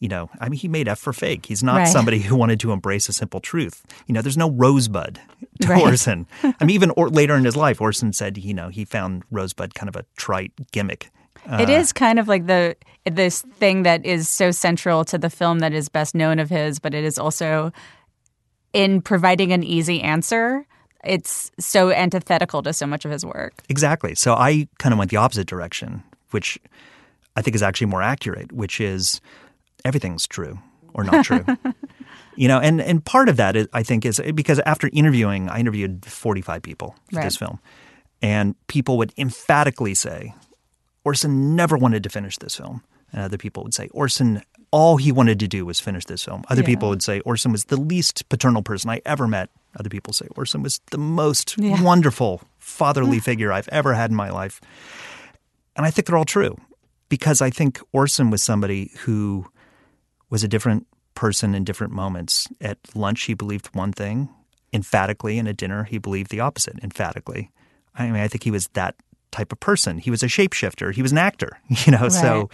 you 0.00 0.08
know, 0.08 0.28
I 0.40 0.48
mean, 0.48 0.58
he 0.58 0.68
made 0.68 0.88
F 0.88 0.98
for 0.98 1.12
fake. 1.12 1.46
He's 1.46 1.62
not 1.62 1.76
Right. 1.76 1.88
somebody 1.88 2.18
who 2.18 2.34
wanted 2.36 2.58
to 2.60 2.72
embrace 2.72 3.08
a 3.08 3.12
simple 3.12 3.40
truth. 3.40 3.84
You 4.06 4.14
know, 4.14 4.22
there's 4.22 4.36
no 4.36 4.50
rosebud 4.50 5.20
to 5.60 5.68
Right. 5.68 5.80
Orson. 5.80 6.26
I 6.42 6.54
mean, 6.64 6.70
even 6.70 6.90
or, 6.96 7.08
later 7.08 7.36
in 7.36 7.44
his 7.44 7.56
life, 7.56 7.80
Orson 7.80 8.12
said, 8.12 8.36
you 8.36 8.52
know, 8.52 8.68
he 8.68 8.84
found 8.84 9.22
rosebud 9.30 9.74
kind 9.74 9.88
of 9.88 9.96
a 9.96 10.04
trite 10.16 10.52
gimmick. 10.72 11.10
it 11.58 11.68
uh, 11.68 11.72
is 11.72 11.92
kind 11.92 12.18
of 12.18 12.28
like 12.28 12.46
the 12.46 12.76
this 13.04 13.42
thing 13.42 13.84
that 13.84 14.04
is 14.04 14.28
so 14.28 14.50
central 14.50 15.04
to 15.04 15.18
the 15.18 15.30
film 15.30 15.60
that 15.60 15.72
is 15.72 15.88
best 15.88 16.14
known 16.14 16.38
of 16.38 16.50
his, 16.50 16.78
but 16.78 16.94
it 16.94 17.04
is 17.04 17.18
also 17.18 17.72
in 18.72 19.00
providing 19.02 19.52
an 19.52 19.62
easy 19.62 20.00
answer. 20.00 20.66
It's 21.04 21.50
so 21.58 21.90
antithetical 21.90 22.62
to 22.62 22.72
so 22.72 22.86
much 22.86 23.04
of 23.04 23.10
his 23.10 23.24
work. 23.24 23.54
Exactly. 23.68 24.14
So 24.14 24.34
I 24.34 24.68
kind 24.78 24.92
of 24.92 24.98
went 24.98 25.10
the 25.10 25.16
opposite 25.16 25.46
direction, 25.46 26.02
which 26.30 26.58
I 27.36 27.42
think 27.42 27.54
is 27.56 27.62
actually 27.62 27.88
more 27.88 28.02
accurate, 28.02 28.52
which 28.52 28.80
is 28.80 29.20
everything's 29.84 30.26
true 30.26 30.58
or 30.94 31.02
not 31.04 31.24
true. 31.24 31.44
you 32.36 32.46
know, 32.48 32.58
and 32.60 32.80
and 32.80 33.04
part 33.04 33.28
of 33.28 33.36
that 33.36 33.56
is, 33.56 33.66
I 33.72 33.82
think 33.82 34.04
is 34.04 34.20
because 34.34 34.60
after 34.66 34.88
interviewing, 34.92 35.48
I 35.48 35.58
interviewed 35.58 36.04
45 36.06 36.62
people 36.62 36.94
for 37.10 37.16
Right. 37.16 37.24
this 37.24 37.36
film, 37.36 37.58
and 38.20 38.54
people 38.68 38.96
would 38.98 39.12
emphatically 39.16 39.94
say 39.94 40.34
Orson 41.04 41.56
never 41.56 41.76
wanted 41.76 42.02
to 42.04 42.10
finish 42.10 42.38
this 42.38 42.54
film. 42.56 42.82
And 43.12 43.22
other 43.22 43.36
people 43.38 43.62
would 43.64 43.74
say 43.74 43.88
Orson 43.92 44.42
all 44.70 44.96
he 44.96 45.12
wanted 45.12 45.38
to 45.40 45.48
do 45.48 45.66
was 45.66 45.80
finish 45.80 46.04
this 46.06 46.24
film. 46.24 46.44
Other 46.48 46.62
Yeah. 46.62 46.66
people 46.66 46.88
would 46.88 47.02
say 47.02 47.20
Orson 47.20 47.52
was 47.52 47.64
the 47.64 47.76
least 47.76 48.26
paternal 48.30 48.62
person 48.62 48.88
I 48.88 49.02
ever 49.04 49.26
met. 49.28 49.50
Other 49.78 49.88
people 49.90 50.12
say 50.12 50.26
Orson 50.36 50.62
was 50.62 50.80
the 50.90 50.98
most 50.98 51.56
Yeah. 51.58 51.80
wonderful 51.82 52.42
fatherly 52.58 53.18
figure 53.20 53.52
I've 53.52 53.68
ever 53.68 53.94
had 53.94 54.10
in 54.10 54.16
my 54.16 54.30
life. 54.30 54.60
And 55.76 55.86
I 55.86 55.90
think 55.90 56.06
they're 56.06 56.16
all 56.16 56.24
true 56.24 56.56
because 57.08 57.40
I 57.40 57.50
think 57.50 57.80
Orson 57.92 58.30
was 58.30 58.42
somebody 58.42 58.90
who 59.00 59.46
was 60.30 60.44
a 60.44 60.48
different 60.48 60.86
person 61.14 61.54
in 61.54 61.64
different 61.64 61.92
moments. 61.92 62.48
At 62.60 62.78
lunch, 62.94 63.22
he 63.24 63.34
believed 63.34 63.68
one 63.74 63.92
thing 63.92 64.28
emphatically, 64.72 65.38
and 65.38 65.46
at 65.48 65.56
dinner, 65.56 65.84
he 65.84 65.98
believed 65.98 66.30
the 66.30 66.40
opposite 66.40 66.78
emphatically. 66.82 67.50
I 67.94 68.06
mean, 68.06 68.16
I 68.22 68.28
think 68.28 68.44
he 68.44 68.50
was 68.50 68.68
that 68.68 68.94
type 69.30 69.52
of 69.52 69.60
person. 69.60 69.98
He 69.98 70.10
was 70.10 70.22
a 70.22 70.26
shapeshifter. 70.26 70.94
He 70.94 71.02
was 71.02 71.12
an 71.12 71.18
actor, 71.18 71.58
you 71.68 71.92
know. 71.92 72.08
So, 72.08 72.48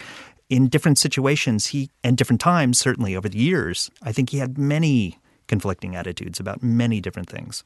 in 0.48 0.68
different 0.68 0.98
situations, 0.98 1.66
he 1.68 1.90
and 2.02 2.16
different 2.16 2.40
times, 2.40 2.78
certainly 2.78 3.14
over 3.14 3.28
the 3.28 3.38
years, 3.38 3.90
I 4.02 4.12
think 4.12 4.30
he 4.30 4.38
had 4.38 4.58
many 4.58 5.18
conflicting 5.48 5.96
attitudes 5.96 6.38
about 6.38 6.62
many 6.62 7.00
different 7.00 7.28
things. 7.28 7.64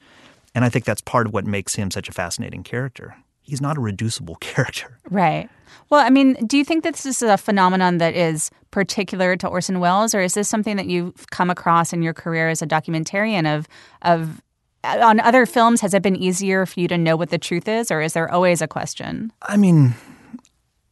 And 0.55 0.65
I 0.65 0.69
think 0.69 0.85
that's 0.85 1.01
part 1.01 1.27
of 1.27 1.33
what 1.33 1.45
makes 1.45 1.75
him 1.75 1.91
such 1.91 2.09
a 2.09 2.11
fascinating 2.11 2.63
character. 2.63 3.15
He's 3.41 3.61
not 3.61 3.77
a 3.77 3.81
reducible 3.81 4.35
character. 4.41 4.97
Right. 5.09 5.49
Well, 5.89 6.01
I 6.03 6.09
mean, 6.09 6.33
do 6.47 6.57
you 6.57 6.63
think 6.63 6.83
that 6.83 6.93
this 6.93 7.05
is 7.05 7.21
a 7.21 7.37
phenomenon 7.37 7.97
that 7.97 8.15
is 8.15 8.49
particular 8.71 9.35
to 9.37 9.47
Orson 9.47 9.79
Welles, 9.79 10.15
or 10.15 10.21
is 10.21 10.33
this 10.33 10.47
something 10.47 10.77
that 10.77 10.87
you've 10.87 11.29
come 11.29 11.49
across 11.49 11.93
in 11.93 12.01
your 12.01 12.13
career 12.13 12.49
as 12.49 12.61
a 12.61 12.67
documentarian 12.67 13.45
of 13.53 13.67
of 14.01 14.41
uh, 14.83 14.99
on 15.03 15.19
other 15.19 15.45
films? 15.45 15.81
Has 15.81 15.93
it 15.93 16.01
been 16.01 16.15
easier 16.15 16.65
for 16.65 16.79
you 16.79 16.87
to 16.87 16.97
know 16.97 17.15
what 17.15 17.29
the 17.29 17.37
truth 17.37 17.67
is, 17.67 17.91
or 17.91 18.01
is 18.01 18.13
there 18.13 18.31
always 18.31 18.61
a 18.61 18.67
question? 18.67 19.31
I 19.41 19.57
mean, 19.57 19.93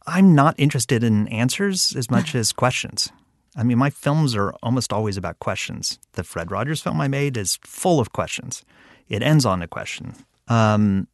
I'm 0.06 0.34
not 0.34 0.54
interested 0.58 1.02
in 1.02 1.28
answers 1.28 1.96
as 1.96 2.10
much 2.10 2.34
as 2.36 2.52
questions. 2.52 3.10
I 3.56 3.62
mean, 3.62 3.78
my 3.78 3.90
films 3.90 4.34
are 4.34 4.52
almost 4.62 4.92
always 4.92 5.16
about 5.16 5.38
questions. 5.38 5.98
The 6.12 6.24
Fred 6.24 6.50
Rogers 6.50 6.80
film 6.80 7.00
I 7.00 7.08
made 7.08 7.36
is 7.36 7.58
full 7.62 8.00
of 8.00 8.12
questions. 8.12 8.64
It 9.08 9.22
ends 9.22 9.44
on 9.44 9.62
a 9.62 9.68
question. 9.68 10.14
Um, 10.48 11.06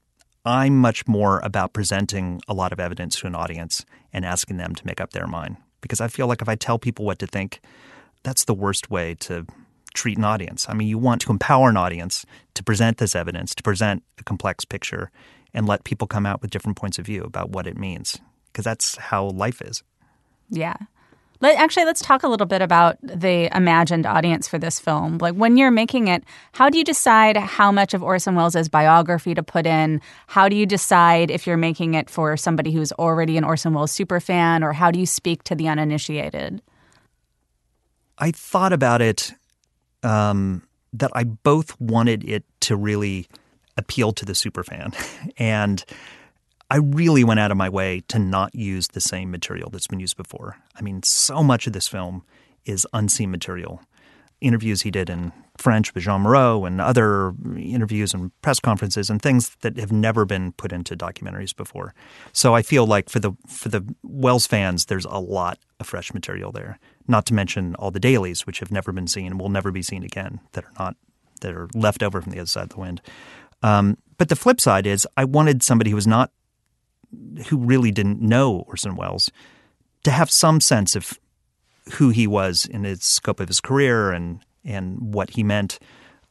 I'm 0.45 0.79
much 0.79 1.07
more 1.07 1.41
about 1.41 1.73
presenting 1.73 2.41
a 2.49 2.55
lot 2.55 2.73
of 2.73 2.81
evidence 2.81 3.19
to 3.21 3.27
an 3.27 3.35
audience 3.35 3.85
and 4.13 4.25
asking 4.25 4.57
them 4.57 4.75
to 4.75 4.87
make 4.87 5.01
up 5.01 5.11
their 5.11 5.27
mind. 5.27 5.57
Because 5.81 6.01
I 6.01 6.09
feel 6.09 6.27
like 6.27 6.41
if 6.41 6.49
I 6.49 6.55
tell 6.55 6.79
people 6.79 7.05
what 7.05 7.19
to 7.19 7.27
think, 7.27 7.61
that's 8.23 8.45
the 8.45 8.55
worst 8.55 8.91
way 8.91 9.15
to 9.21 9.47
treat 9.95 10.17
an 10.17 10.25
audience. 10.25 10.67
I 10.69 10.75
mean, 10.75 10.89
you 10.89 10.99
want 10.99 11.21
to 11.23 11.33
empower 11.33 11.69
an 11.69 11.77
audience 11.77 12.25
to 12.55 12.63
present 12.63 12.99
this 12.99 13.17
evidence, 13.17 13.55
to 13.57 13.63
present 13.63 14.03
a 14.19 14.25
complex 14.25 14.65
picture, 14.65 15.11
and 15.53 15.67
let 15.67 15.85
people 15.85 16.07
come 16.07 16.27
out 16.27 16.41
with 16.41 16.51
different 16.51 16.77
points 16.77 16.99
of 16.99 17.07
view 17.07 17.23
about 17.25 17.51
what 17.51 17.67
it 17.67 17.77
means. 17.77 18.19
Because 18.47 18.65
that's 18.65 18.97
how 18.97 19.27
life 19.31 19.61
is. 19.61 19.83
Yeah. 20.51 20.77
Let, 21.41 21.57
actually, 21.57 21.85
let's 21.85 22.01
talk 22.01 22.25
a 22.25 22.29
little 22.29 22.47
bit 22.47 22.63
about 22.63 22.99
the 23.01 23.49
imagined 23.57 24.07
audience 24.07 24.49
for 24.49 24.59
this 24.59 24.81
film. 24.81 25.19
Like, 25.19 25.35
when 25.35 25.57
you're 25.57 25.71
making 25.71 26.09
it, 26.09 26.25
how 26.53 26.69
do 26.69 26.79
you 26.79 26.85
decide 26.85 27.37
how 27.37 27.71
much 27.71 27.95
of 27.95 28.03
Orson 28.03 28.35
Welles' 28.35 28.69
biography 28.69 29.35
to 29.35 29.43
put 29.43 29.65
in? 29.65 30.01
How 30.27 30.49
do 30.49 30.57
you 30.57 30.67
decide 30.67 31.31
if 31.31 31.47
you're 31.47 31.57
making 31.57 31.95
it 31.95 32.11
for 32.11 32.37
somebody 32.37 32.73
who's 32.73 32.91
already 32.93 33.37
an 33.37 33.45
Orson 33.45 33.73
Welles 33.73 33.93
superfan, 33.93 34.63
or 34.63 34.73
how 34.73 34.91
do 34.91 34.99
you 34.99 35.07
speak 35.07 35.45
to 35.45 35.55
the 35.55 35.69
uninitiated? 35.69 36.61
I 38.19 38.33
thought 38.33 38.73
about 38.73 39.01
it 39.01 39.33
um, 40.03 40.63
that 40.93 41.13
I 41.15 41.23
both 41.23 41.81
wanted 41.81 42.25
it 42.25 42.45
to 42.63 42.75
really 42.75 43.29
appeal 43.77 44.13
to 44.13 44.25
the 44.25 44.33
superfan, 44.33 44.93
and 45.39 45.85
I 46.71 46.77
really 46.77 47.25
went 47.25 47.41
out 47.41 47.51
of 47.51 47.57
my 47.57 47.69
way 47.69 48.03
to 48.09 48.19
not 48.19 48.55
use 48.55 48.89
the 48.89 49.01
same 49.01 49.31
material 49.31 49.71
that's 49.71 49.87
been 49.87 50.01
used 50.01 50.17
before. 50.17 50.59
I 50.77 50.83
mean, 50.83 51.03
so 51.03 51.43
much 51.43 51.67
of 51.67 51.73
this 51.73 51.89
film 51.89 52.25
is 52.65 52.87
unseen 52.93 53.31
material. 53.31 53.81
Interviews 54.41 54.83
he 54.83 54.91
did 54.91 55.11
in 55.11 55.33
French 55.57 55.93
with 55.95 56.05
Jeanne 56.05 56.21
Moreau 56.21 56.65
and 56.65 56.81
other 56.81 57.35
interviews 57.57 58.15
and 58.15 58.31
press 58.43 58.61
conferences 58.61 59.11
and 59.11 59.21
things 59.21 59.57
that 59.63 59.77
have 59.79 59.91
never 59.91 60.25
been 60.25 60.53
put 60.53 60.73
into 60.73 60.97
documentaries 60.97 61.57
before. 61.57 61.95
So 62.33 62.55
I 62.55 62.63
feel 62.63 62.87
like 62.87 63.09
for 63.09 63.19
the 63.19 63.33
for 63.49 63.69
the 63.69 63.83
Welles 64.05 64.47
fans, 64.47 64.85
there's 64.85 65.07
a 65.07 65.19
lot 65.19 65.59
of 65.81 65.87
fresh 65.87 66.15
material 66.15 66.53
there. 66.53 66.79
Not 67.09 67.27
to 67.27 67.35
mention 67.35 67.75
all 67.77 67.91
the 67.91 67.99
dailies, 67.99 68.47
which 68.47 68.61
have 68.61 68.71
never 68.71 68.93
been 68.93 69.09
seen 69.09 69.27
and 69.27 69.41
will 69.41 69.49
never 69.49 69.73
be 69.73 69.83
seen 69.83 70.05
again, 70.05 70.39
that 70.53 70.65
are 70.65 70.73
not 70.79 70.97
that 71.41 71.55
are 71.55 71.69
left 71.75 72.03
over 72.03 72.21
from 72.21 72.31
the 72.31 72.39
other 72.39 72.47
side 72.47 72.65
of 72.65 72.69
the 72.71 72.81
wind. 72.81 73.01
Um, 73.63 73.97
but 74.19 74.29
the 74.29 74.37
flip 74.37 74.61
side 74.61 74.87
is, 74.87 75.07
I 75.17 75.25
wanted 75.25 75.63
somebody 75.63 75.91
who 75.91 75.97
was 75.97 76.07
not 76.07 76.31
who 77.49 77.59
really 77.59 77.91
didn't 77.91 78.21
know 78.21 78.65
Orson 78.69 78.97
Welles 78.97 79.31
to 80.05 80.11
have 80.11 80.31
some 80.31 80.61
sense 80.61 80.95
of 80.97 81.19
who 81.95 82.11
he 82.11 82.27
was 82.27 82.67
in 82.67 82.83
the 82.83 82.97
scope 82.97 83.41
of 83.41 83.49
his 83.49 83.61
career 83.61 84.13
and 84.13 84.41
and 84.65 85.15
what 85.15 85.31
he 85.31 85.43
meant 85.43 85.79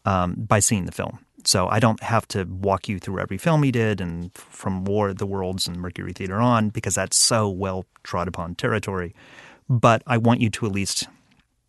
um, 0.06 0.36
by 0.38 0.60
seeing 0.60 0.86
the 0.86 0.92
film. 0.92 1.20
So 1.44 1.68
I 1.68 1.80
don't 1.80 2.02
have 2.04 2.28
to 2.30 2.44
walk 2.44 2.90
you 2.90 3.00
through 3.00 3.20
every 3.20 3.38
film 3.38 3.64
he 3.64 3.72
did 3.72 4.02
and 4.02 4.34
from 4.36 4.84
War 4.84 5.10
of 5.10 5.18
the 5.18 5.26
Worlds 5.26 5.68
and 5.68 5.78
Mercury 5.78 6.14
Theater 6.14 6.36
on 6.36 6.70
because 6.70 6.96
that's 6.96 7.18
so 7.18 7.50
well 7.50 7.86
trod 8.04 8.28
upon 8.28 8.56
territory. 8.56 9.16
But 9.70 10.04
I 10.06 10.18
want 10.18 10.42
you 10.42 10.50
to 10.52 10.66
at 10.66 10.72
least 10.72 11.08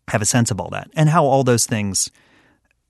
have 0.09 0.21
a 0.21 0.25
sense 0.25 0.51
of 0.51 0.59
all 0.59 0.69
that 0.69 0.89
and 0.95 1.09
how 1.09 1.25
all 1.25 1.43
those 1.43 1.65
things 1.65 2.11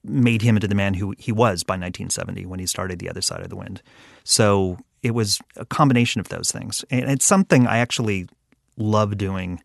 made 0.04 0.42
him 0.42 0.56
into 0.56 0.68
the 0.68 0.76
man 0.76 0.96
who 0.96 1.14
he 1.18 1.32
was 1.32 1.64
by 1.64 1.74
1970 1.74 2.46
when 2.46 2.60
he 2.60 2.66
started 2.66 3.00
The 3.00 3.10
Other 3.10 3.22
Side 3.22 3.42
of 3.42 3.50
the 3.50 3.56
Wind. 3.56 3.82
So 4.24 4.78
it 5.02 5.12
was 5.12 5.40
a 5.56 5.66
combination 5.66 6.20
of 6.20 6.30
those 6.30 6.52
things. 6.52 6.84
And 6.90 7.10
it's 7.10 7.26
something 7.26 7.68
I 7.68 7.78
actually 7.78 8.28
love 8.78 9.18
doing 9.18 9.62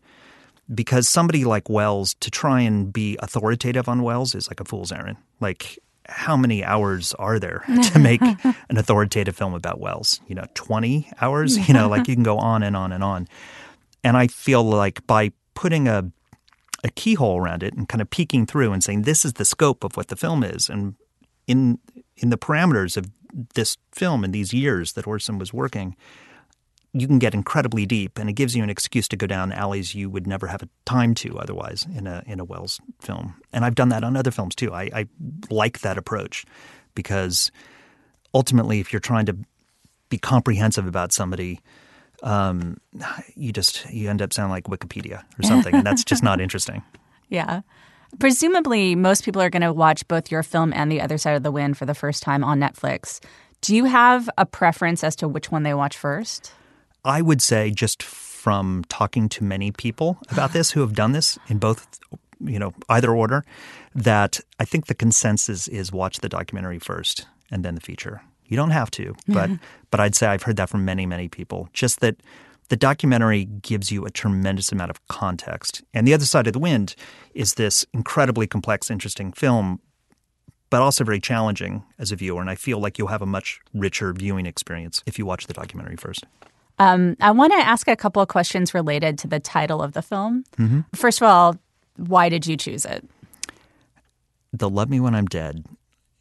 because 0.73 1.07
somebody 1.07 1.45
like 1.45 1.69
Welles, 1.69 2.15
to 2.15 2.31
try 2.31 2.61
and 2.61 2.91
be 2.91 3.17
authoritative 3.21 3.87
on 3.87 4.01
Welles 4.01 4.33
is 4.33 4.47
like 4.47 4.59
a 4.59 4.65
fool's 4.65 4.91
errand. 4.91 5.17
Like, 5.39 5.77
how 6.07 6.37
many 6.37 6.63
hours 6.63 7.13
are 7.15 7.39
there 7.39 7.63
to 7.93 7.99
make 7.99 8.21
an 8.71 8.77
authoritative 8.77 9.35
film 9.35 9.53
about 9.53 9.79
Welles? 9.79 10.21
You 10.27 10.35
know, 10.35 10.45
20 10.55 11.11
hours? 11.21 11.67
You 11.67 11.73
know, 11.73 11.87
like 11.87 12.07
you 12.07 12.15
can 12.15 12.23
go 12.23 12.37
on 12.37 12.63
and 12.63 12.75
on 12.75 12.91
and 12.91 13.03
on. 13.03 13.27
And 14.03 14.17
I 14.17 14.27
feel 14.27 14.63
like 14.63 15.05
by 15.07 15.31
putting 15.53 15.87
a 15.87 16.11
a 16.83 16.89
keyhole 16.89 17.39
around 17.39 17.63
it 17.63 17.73
and 17.73 17.89
kind 17.89 17.99
of 17.99 18.11
peeking 18.11 18.45
through 18.45 18.71
and 18.71 18.83
saying 18.83 19.01
this 19.01 19.25
is 19.25 19.33
the 19.33 19.45
scope 19.45 19.83
of 19.83 19.97
what 19.97 20.09
the 20.09 20.15
film 20.15 20.43
is 20.43 20.69
and 20.69 20.93
in 21.47 21.79
in 22.17 22.29
the 22.29 22.37
parameters 22.37 22.95
of 22.95 23.07
this 23.53 23.77
film 23.91 24.23
in 24.23 24.31
these 24.31 24.53
years 24.53 24.93
that 24.93 25.07
Orson 25.07 25.37
was 25.37 25.53
working, 25.53 25.95
you 26.93 27.07
can 27.07 27.19
get 27.19 27.33
incredibly 27.33 27.85
deep, 27.85 28.17
and 28.17 28.29
it 28.29 28.33
gives 28.33 28.55
you 28.55 28.63
an 28.63 28.69
excuse 28.69 29.07
to 29.09 29.17
go 29.17 29.27
down 29.27 29.51
alleys 29.51 29.93
you 29.93 30.09
would 30.09 30.25
never 30.25 30.47
have 30.47 30.63
a 30.63 30.69
time 30.85 31.13
to 31.15 31.37
otherwise 31.37 31.85
in 31.93 32.07
a 32.07 32.23
in 32.25 32.39
a 32.39 32.45
Welles 32.45 32.79
film. 33.01 33.35
And 33.51 33.65
I've 33.65 33.75
done 33.75 33.89
that 33.89 34.03
on 34.03 34.15
other 34.15 34.31
films 34.31 34.55
too. 34.55 34.73
I, 34.73 34.83
I 34.93 35.07
like 35.49 35.81
that 35.81 35.97
approach 35.97 36.45
because 36.95 37.51
ultimately, 38.33 38.79
if 38.79 38.93
you're 38.93 39.01
trying 39.01 39.25
to 39.25 39.37
be 40.07 40.17
comprehensive 40.17 40.87
about 40.87 41.11
somebody, 41.11 41.59
um, 42.23 42.77
you 43.35 43.51
just 43.51 43.91
you 43.91 44.09
end 44.09 44.21
up 44.21 44.31
sounding 44.31 44.51
like 44.51 44.65
Wikipedia 44.65 45.23
or 45.37 45.43
something, 45.43 45.75
and 45.75 45.85
that's 45.85 46.05
just 46.05 46.23
not 46.23 46.39
interesting. 46.45 46.81
Yeah. 47.27 47.61
Presumably, 48.19 48.95
most 48.95 49.25
people 49.25 49.41
are 49.41 49.49
going 49.49 49.61
to 49.61 49.73
watch 49.73 50.07
both 50.07 50.31
your 50.31 50.43
film 50.43 50.73
and 50.73 50.91
The 50.91 51.01
Other 51.01 51.17
Side 51.17 51.35
of 51.35 51.43
the 51.43 51.51
Wind 51.51 51.77
for 51.77 51.85
the 51.85 51.95
first 51.95 52.23
time 52.23 52.43
on 52.43 52.59
Netflix. 52.59 53.19
Do 53.61 53.75
you 53.75 53.85
have 53.85 54.29
a 54.37 54.45
preference 54.45 55.03
as 55.03 55.15
to 55.17 55.27
which 55.27 55.51
one 55.51 55.63
they 55.63 55.73
watch 55.73 55.97
first? 55.97 56.53
I 57.03 57.21
would 57.21 57.41
say 57.41 57.71
just 57.71 58.03
from 58.03 58.83
talking 58.89 59.27
to 59.29 59.43
many 59.43 59.71
people 59.71 60.17
about 60.29 60.53
this 60.53 60.71
who 60.71 60.81
have 60.81 60.93
done 60.93 61.13
this 61.13 61.39
in 61.47 61.57
both 61.57 61.87
you 62.39 62.59
know 62.59 62.73
either 62.89 63.15
order 63.15 63.43
that 63.95 64.39
I 64.59 64.65
think 64.65 64.85
the 64.85 64.93
consensus 64.93 65.67
is 65.67 65.91
watch 65.91 66.19
the 66.19 66.29
documentary 66.29 66.79
first 66.79 67.25
and 67.49 67.65
then 67.65 67.75
the 67.75 67.81
feature. 67.81 68.21
You 68.45 68.57
don't 68.57 68.71
have 68.71 68.91
to, 68.91 69.15
but 69.27 69.49
but 69.91 69.99
I'd 69.99 70.15
say 70.15 70.27
I've 70.27 70.43
heard 70.43 70.57
that 70.57 70.69
from 70.69 70.85
many 70.85 71.05
many 71.05 71.27
people. 71.27 71.69
Just 71.73 72.01
that 72.01 72.17
the 72.69 72.75
documentary 72.75 73.45
gives 73.45 73.91
you 73.91 74.05
a 74.05 74.11
tremendous 74.11 74.71
amount 74.71 74.89
of 74.89 75.05
context. 75.07 75.83
And 75.93 76.07
The 76.07 76.13
Other 76.13 76.25
Side 76.25 76.47
of 76.47 76.53
the 76.53 76.59
Wind 76.59 76.95
is 77.33 77.55
this 77.55 77.85
incredibly 77.93 78.47
complex 78.47 78.89
interesting 78.89 79.31
film 79.31 79.79
but 80.69 80.81
also 80.81 81.03
very 81.03 81.19
challenging 81.19 81.83
as 81.99 82.11
a 82.11 82.15
viewer 82.15 82.41
and 82.41 82.49
I 82.49 82.55
feel 82.55 82.79
like 82.79 82.97
you'll 82.97 83.07
have 83.07 83.21
a 83.21 83.27
much 83.27 83.59
richer 83.73 84.11
viewing 84.13 84.45
experience 84.45 85.01
if 85.05 85.17
you 85.17 85.25
watch 85.25 85.47
the 85.47 85.53
documentary 85.53 85.95
first. 85.95 86.25
Um, 86.79 87.15
I 87.21 87.31
want 87.31 87.53
to 87.53 87.59
ask 87.59 87.87
a 87.87 87.95
couple 87.95 88.21
of 88.21 88.27
questions 88.27 88.73
related 88.73 89.17
to 89.19 89.27
the 89.27 89.39
title 89.39 89.81
of 89.81 89.93
the 89.93 90.01
film. 90.01 90.43
Mm-hmm. 90.57 90.81
First 90.93 91.21
of 91.21 91.27
all, 91.27 91.57
why 91.95 92.29
did 92.29 92.45
you 92.45 92.57
choose 92.57 92.83
it? 92.83 93.05
They'll 94.51 94.69
Love 94.69 94.89
Me 94.89 94.99
When 94.99 95.15
I'm 95.15 95.27
Dead. 95.27 95.63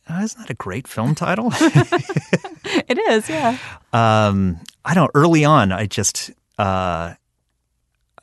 Uh, 0.09 0.21
isn't 0.23 0.41
that 0.41 0.51
a 0.51 0.55
great 0.55 0.87
film 0.87 1.15
title? 1.15 1.51
it 1.55 2.99
is, 2.99 3.29
yeah. 3.29 3.59
Um, 3.93 4.61
I 4.85 4.95
don't. 4.95 5.11
Early 5.15 5.45
on, 5.45 5.73
I 5.73 5.87
just 5.87 6.31
uh, 6.59 7.15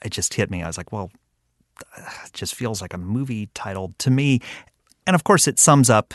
it 0.03 0.11
just 0.11 0.33
hit 0.33 0.51
me. 0.51 0.61
I 0.61 0.67
was 0.67 0.77
like, 0.77 0.91
well, 0.91 1.11
it 1.97 2.33
just 2.33 2.53
feels 2.55 2.81
like 2.81 2.93
a 2.93 2.97
movie 2.97 3.49
title 3.53 3.93
to 3.99 4.11
me, 4.11 4.41
and 5.07 5.15
of 5.15 5.23
course, 5.23 5.47
it 5.47 5.57
sums 5.57 5.89
up 5.89 6.13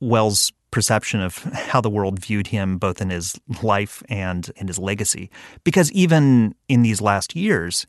Welles' 0.00 0.52
perception 0.70 1.20
of 1.20 1.38
how 1.52 1.80
the 1.80 1.90
world 1.90 2.18
viewed 2.18 2.48
him, 2.48 2.78
both 2.78 3.00
in 3.00 3.10
his 3.10 3.38
life 3.62 4.02
and 4.08 4.50
in 4.56 4.68
his 4.68 4.78
legacy. 4.78 5.30
Because 5.64 5.90
even 5.92 6.54
in 6.68 6.82
these 6.82 7.00
last 7.00 7.34
years, 7.34 7.86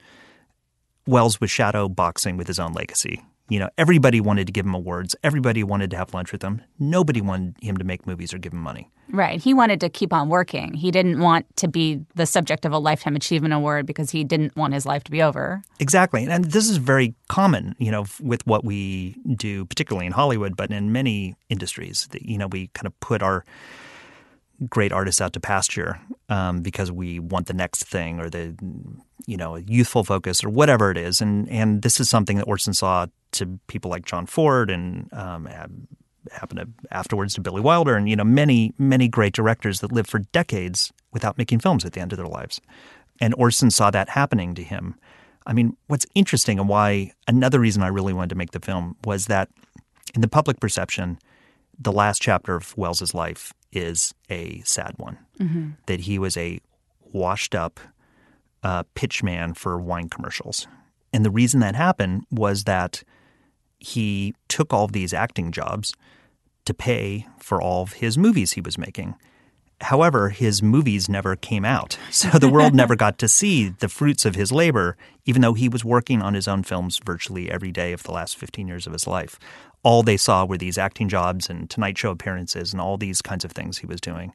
Welles 1.05 1.39
was 1.39 1.51
shadow 1.51 1.87
boxing 1.87 2.37
with 2.37 2.47
his 2.47 2.59
own 2.59 2.73
legacy. 2.73 3.23
You 3.49 3.59
know, 3.59 3.69
everybody 3.77 4.19
wanted 4.19 4.47
to 4.47 4.53
give 4.53 4.65
him 4.65 4.73
awards. 4.73 5.15
Everybody 5.23 5.63
wanted 5.63 5.89
to 5.91 5.97
have 5.97 6.13
lunch 6.13 6.31
with 6.31 6.41
him. 6.41 6.61
Nobody 6.79 7.21
wanted 7.21 7.55
him 7.61 7.77
to 7.77 7.83
make 7.83 8.05
movies 8.05 8.33
or 8.33 8.37
give 8.37 8.53
him 8.53 8.59
money. 8.59 8.89
Right. 9.09 9.41
He 9.41 9.53
wanted 9.53 9.79
to 9.81 9.89
keep 9.89 10.11
on 10.11 10.27
working. 10.27 10.73
He 10.73 10.91
didn't 10.91 11.19
want 11.19 11.45
to 11.57 11.69
be 11.69 12.01
the 12.15 12.25
subject 12.25 12.65
of 12.65 12.73
a 12.73 12.77
Lifetime 12.77 13.15
Achievement 13.15 13.53
Award 13.53 13.85
because 13.85 14.11
he 14.11 14.25
didn't 14.25 14.55
want 14.57 14.73
his 14.73 14.85
life 14.85 15.05
to 15.05 15.11
be 15.11 15.21
over. 15.21 15.61
Exactly. 15.79 16.25
And 16.25 16.45
this 16.45 16.69
is 16.69 16.75
very 16.75 17.15
common, 17.29 17.75
you 17.79 17.89
know, 17.89 18.05
with 18.21 18.45
what 18.45 18.65
we 18.65 19.15
do, 19.37 19.63
particularly 19.65 20.07
in 20.07 20.11
Hollywood, 20.11 20.57
but 20.57 20.71
in 20.71 20.91
many 20.91 21.37
industries. 21.47 22.07
That, 22.11 22.23
you 22.23 22.37
know, 22.37 22.47
we 22.47 22.67
kind 22.73 22.85
of 22.85 22.99
put 22.99 23.23
our 23.23 23.45
great 24.69 24.91
artists 24.91 25.21
out 25.21 25.33
to 25.33 25.39
pasture 25.39 25.99
um, 26.29 26.61
because 26.61 26.91
we 26.91 27.19
want 27.19 27.47
the 27.47 27.53
next 27.53 27.83
thing 27.83 28.19
or 28.19 28.29
the 28.29 28.55
you 29.25 29.37
know 29.37 29.55
youthful 29.55 30.03
focus 30.03 30.43
or 30.43 30.49
whatever 30.49 30.89
it 30.89 30.97
is. 30.97 31.21
And 31.21 31.49
and 31.49 31.81
this 31.81 31.99
is 31.99 32.09
something 32.09 32.37
that 32.37 32.47
Orson 32.47 32.73
saw 32.73 33.07
to 33.33 33.59
people 33.67 33.91
like 33.91 34.05
John 34.05 34.25
Ford 34.25 34.69
and 34.69 35.11
um, 35.13 35.47
happened 36.31 36.59
to, 36.59 36.67
afterwards 36.95 37.35
to 37.35 37.41
Billy 37.41 37.61
Wilder 37.61 37.95
and 37.95 38.09
you 38.09 38.15
know 38.15 38.23
many 38.23 38.73
many 38.77 39.07
great 39.07 39.33
directors 39.33 39.79
that 39.81 39.91
lived 39.91 40.09
for 40.09 40.19
decades 40.19 40.91
without 41.11 41.37
making 41.37 41.59
films 41.59 41.85
at 41.85 41.93
the 41.93 42.01
end 42.01 42.11
of 42.11 42.17
their 42.17 42.27
lives. 42.27 42.59
And 43.19 43.33
Orson 43.35 43.71
saw 43.71 43.89
that 43.91 44.09
happening 44.09 44.55
to 44.55 44.63
him. 44.63 44.95
I 45.45 45.53
mean 45.53 45.77
what's 45.87 46.05
interesting 46.15 46.59
and 46.59 46.67
why 46.67 47.11
another 47.27 47.59
reason 47.59 47.83
I 47.83 47.87
really 47.87 48.13
wanted 48.13 48.29
to 48.29 48.35
make 48.35 48.51
the 48.51 48.59
film 48.59 48.95
was 49.05 49.27
that 49.27 49.49
in 50.15 50.21
the 50.21 50.27
public 50.27 50.59
perception 50.59 51.19
the 51.79 51.91
last 51.91 52.21
chapter 52.21 52.55
of 52.55 52.75
Welles's 52.75 53.13
life 53.13 53.53
is 53.71 54.13
a 54.29 54.61
sad 54.65 54.93
one. 54.97 55.17
Mm-hmm. 55.39 55.69
That 55.85 56.01
he 56.01 56.19
was 56.19 56.37
a 56.37 56.59
washed 57.13 57.55
up 57.55 57.79
uh, 58.63 58.83
pitchman 58.95 59.55
for 59.55 59.79
wine 59.79 60.09
commercials. 60.09 60.67
And 61.13 61.23
the 61.23 61.31
reason 61.31 61.59
that 61.61 61.75
happened 61.75 62.25
was 62.31 62.65
that 62.65 63.03
he 63.79 64.33
took 64.47 64.73
all 64.73 64.85
of 64.85 64.91
these 64.91 65.13
acting 65.13 65.51
jobs 65.51 65.93
to 66.65 66.73
pay 66.73 67.27
for 67.39 67.61
all 67.61 67.83
of 67.83 67.93
his 67.93 68.17
movies 68.17 68.53
he 68.53 68.61
was 68.61 68.77
making. 68.77 69.15
However, 69.79 70.29
his 70.29 70.63
movies 70.63 71.07
never 71.07 71.35
came 71.35 71.63
out. 71.63 71.97
So 72.11 72.39
the 72.39 72.49
world 72.49 72.73
never 72.73 72.95
got 72.95 73.19
to 73.19 73.27
see 73.27 73.69
the 73.69 73.87
fruits 73.87 74.25
of 74.25 74.33
his 74.33 74.51
labor, 74.51 74.97
even 75.25 75.43
though 75.43 75.53
he 75.53 75.69
was 75.69 75.85
working 75.85 76.21
on 76.21 76.33
his 76.33 76.47
own 76.47 76.63
films 76.63 76.99
virtually 77.05 77.51
every 77.51 77.71
day 77.71 77.93
of 77.93 78.01
the 78.01 78.11
last 78.11 78.37
15 78.37 78.67
years 78.67 78.87
of 78.87 78.93
his 78.93 79.05
life 79.05 79.39
all 79.87 80.03
they 80.03 80.17
saw 80.17 80.43
were 80.43 80.57
these 80.57 80.77
acting 80.77 81.07
jobs 81.07 81.49
and 81.49 81.69
Tonight 81.69 81.97
Show 81.97 82.11
appearances 82.11 82.73
and 82.73 82.81
all 82.81 82.97
these 82.97 83.21
kinds 83.21 83.45
of 83.45 83.53
things 83.53 83.77
he 83.77 83.87
was 83.87 84.01
doing. 84.01 84.33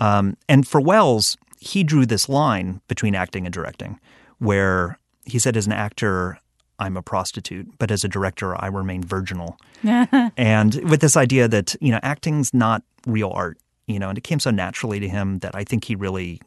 Um, 0.00 0.36
and 0.50 0.68
for 0.68 0.82
Welles, 0.82 1.38
he 1.60 1.82
drew 1.82 2.04
this 2.04 2.28
line 2.28 2.82
between 2.88 3.14
acting 3.14 3.46
and 3.46 3.54
directing, 3.54 3.98
where 4.38 4.98
he 5.24 5.38
said, 5.38 5.56
as 5.56 5.66
an 5.66 5.72
actor, 5.72 6.38
I'm 6.78 6.98
a 6.98 7.02
prostitute, 7.02 7.68
but 7.78 7.90
as 7.90 8.04
a 8.04 8.08
director, 8.08 8.60
I 8.62 8.66
remain 8.66 9.02
virginal. 9.02 9.56
and 9.82 10.74
with 10.90 11.00
this 11.00 11.16
idea 11.16 11.48
that, 11.48 11.74
you 11.80 11.90
know, 11.92 12.00
acting's 12.02 12.52
not 12.52 12.82
real 13.06 13.30
art, 13.34 13.58
you 13.86 13.98
know, 13.98 14.08
and 14.08 14.18
it 14.18 14.24
came 14.24 14.40
so 14.40 14.50
naturally 14.50 15.00
to 15.00 15.08
him 15.08 15.40
that 15.40 15.54
I 15.54 15.64
think 15.64 15.84
he 15.84 15.94
really 15.94 16.40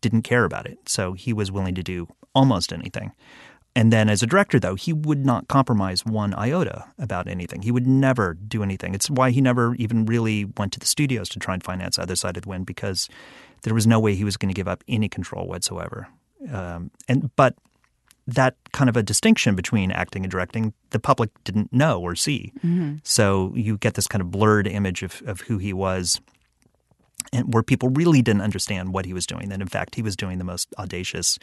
didn't 0.00 0.22
care 0.22 0.44
about 0.44 0.66
it. 0.66 0.78
So 0.86 1.12
he 1.12 1.32
was 1.32 1.52
willing 1.52 1.74
to 1.74 1.82
do 1.82 2.08
almost 2.34 2.72
anything. 2.72 3.12
And 3.74 3.90
then 3.90 4.10
as 4.10 4.22
a 4.22 4.26
director, 4.26 4.60
though, 4.60 4.74
he 4.74 4.92
would 4.92 5.24
not 5.24 5.48
compromise 5.48 6.04
one 6.04 6.34
iota 6.34 6.84
about 6.98 7.26
anything. 7.26 7.62
He 7.62 7.70
would 7.70 7.86
never 7.86 8.34
do 8.34 8.62
anything. 8.62 8.94
It's 8.94 9.08
why 9.08 9.30
he 9.30 9.40
never 9.40 9.74
even 9.76 10.04
really 10.04 10.44
went 10.44 10.72
to 10.74 10.80
the 10.80 10.86
studios 10.86 11.28
to 11.30 11.38
try 11.38 11.54
and 11.54 11.64
finance 11.64 11.98
Other 11.98 12.16
Side 12.16 12.36
of 12.36 12.42
the 12.42 12.50
Wind 12.50 12.66
because 12.66 13.08
there 13.62 13.72
was 13.72 13.86
no 13.86 13.98
way 13.98 14.14
he 14.14 14.24
was 14.24 14.36
going 14.36 14.50
to 14.50 14.54
give 14.54 14.68
up 14.68 14.84
any 14.88 15.08
control 15.08 15.46
whatsoever. 15.46 16.08
Um, 16.52 16.90
and 17.08 17.34
but 17.36 17.54
that 18.26 18.56
kind 18.72 18.90
of 18.90 18.96
a 18.96 19.02
distinction 19.02 19.56
between 19.56 19.90
acting 19.90 20.24
and 20.24 20.30
directing, 20.30 20.74
the 20.90 20.98
public 20.98 21.30
didn't 21.44 21.72
know 21.72 22.00
or 22.00 22.14
see. 22.14 22.52
Mm-hmm. 22.58 22.96
So 23.04 23.52
you 23.56 23.78
get 23.78 23.94
this 23.94 24.06
kind 24.06 24.20
of 24.20 24.30
blurred 24.30 24.66
image 24.66 25.02
of, 25.02 25.22
of 25.26 25.40
who 25.40 25.58
he 25.58 25.72
was 25.72 26.20
and 27.32 27.52
where 27.52 27.62
people 27.62 27.88
really 27.90 28.22
didn't 28.22 28.42
understand 28.42 28.92
what 28.92 29.04
he 29.04 29.12
was 29.12 29.26
doing. 29.26 29.48
That 29.48 29.60
in 29.60 29.68
fact 29.68 29.94
he 29.94 30.02
was 30.02 30.16
doing 30.16 30.38
the 30.38 30.44
most 30.44 30.72
audacious 30.78 31.38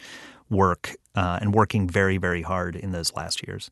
work 0.48 0.96
uh, 1.14 1.38
and 1.40 1.54
working 1.54 1.88
very 1.88 2.18
very 2.18 2.42
hard 2.42 2.76
in 2.76 2.92
those 2.92 3.12
last 3.14 3.46
years. 3.46 3.70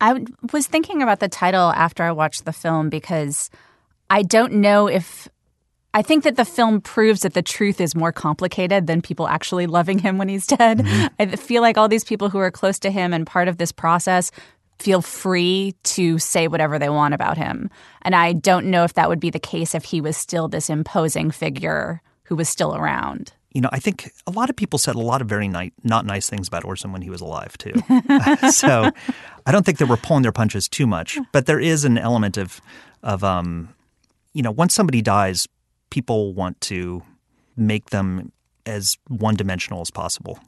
I 0.00 0.24
was 0.52 0.66
thinking 0.66 1.02
about 1.02 1.20
the 1.20 1.28
title 1.28 1.70
after 1.70 2.02
I 2.04 2.12
watched 2.12 2.44
the 2.44 2.52
film 2.52 2.88
because 2.88 3.50
I 4.10 4.22
don't 4.22 4.54
know 4.54 4.86
if 4.86 5.28
I 5.94 6.02
think 6.02 6.24
that 6.24 6.36
the 6.36 6.44
film 6.44 6.80
proves 6.80 7.22
that 7.22 7.34
the 7.34 7.42
truth 7.42 7.80
is 7.80 7.94
more 7.94 8.12
complicated 8.12 8.86
than 8.86 9.00
people 9.00 9.26
actually 9.26 9.66
loving 9.66 9.98
him 9.98 10.18
when 10.18 10.28
he's 10.28 10.46
dead. 10.46 10.78
Mm-hmm. 10.78 11.06
I 11.18 11.36
feel 11.36 11.62
like 11.62 11.78
all 11.78 11.88
these 11.88 12.04
people 12.04 12.28
who 12.28 12.38
are 12.38 12.50
close 12.50 12.78
to 12.80 12.90
him 12.90 13.12
and 13.12 13.26
part 13.26 13.48
of 13.48 13.56
this 13.56 13.72
process 13.72 14.30
feel 14.78 15.02
free 15.02 15.74
to 15.82 16.18
say 16.18 16.48
whatever 16.48 16.78
they 16.78 16.88
want 16.88 17.14
about 17.14 17.36
him. 17.36 17.70
And 18.02 18.14
I 18.14 18.32
don't 18.32 18.66
know 18.66 18.84
if 18.84 18.94
that 18.94 19.08
would 19.08 19.20
be 19.20 19.30
the 19.30 19.38
case 19.38 19.74
if 19.74 19.84
he 19.84 20.00
was 20.00 20.16
still 20.16 20.48
this 20.48 20.70
imposing 20.70 21.30
figure 21.30 22.00
who 22.24 22.36
was 22.36 22.48
still 22.48 22.76
around. 22.76 23.32
You 23.52 23.62
know, 23.62 23.70
I 23.72 23.78
think 23.78 24.12
a 24.26 24.30
lot 24.30 24.50
of 24.50 24.56
people 24.56 24.78
said 24.78 24.94
a 24.94 25.00
lot 25.00 25.22
of 25.22 25.28
very 25.28 25.48
ni- 25.48 25.72
not 25.82 26.04
nice 26.04 26.28
things 26.28 26.46
about 26.46 26.64
Orson 26.64 26.92
when 26.92 27.02
he 27.02 27.10
was 27.10 27.20
alive, 27.20 27.56
too. 27.58 27.72
so 28.50 28.90
I 29.46 29.52
don't 29.52 29.64
think 29.64 29.78
they 29.78 29.84
were 29.84 29.96
pulling 29.96 30.22
their 30.22 30.32
punches 30.32 30.68
too 30.68 30.86
much. 30.86 31.18
But 31.32 31.46
there 31.46 31.58
is 31.58 31.84
an 31.84 31.98
element 31.98 32.36
of, 32.36 32.60
of 33.02 33.24
um, 33.24 33.74
you 34.34 34.42
know, 34.42 34.50
once 34.50 34.74
somebody 34.74 35.02
dies, 35.02 35.48
people 35.90 36.34
want 36.34 36.60
to 36.62 37.02
make 37.56 37.90
them 37.90 38.30
as 38.66 38.98
one 39.08 39.34
dimensional 39.34 39.80
as 39.80 39.90
possible. 39.90 40.38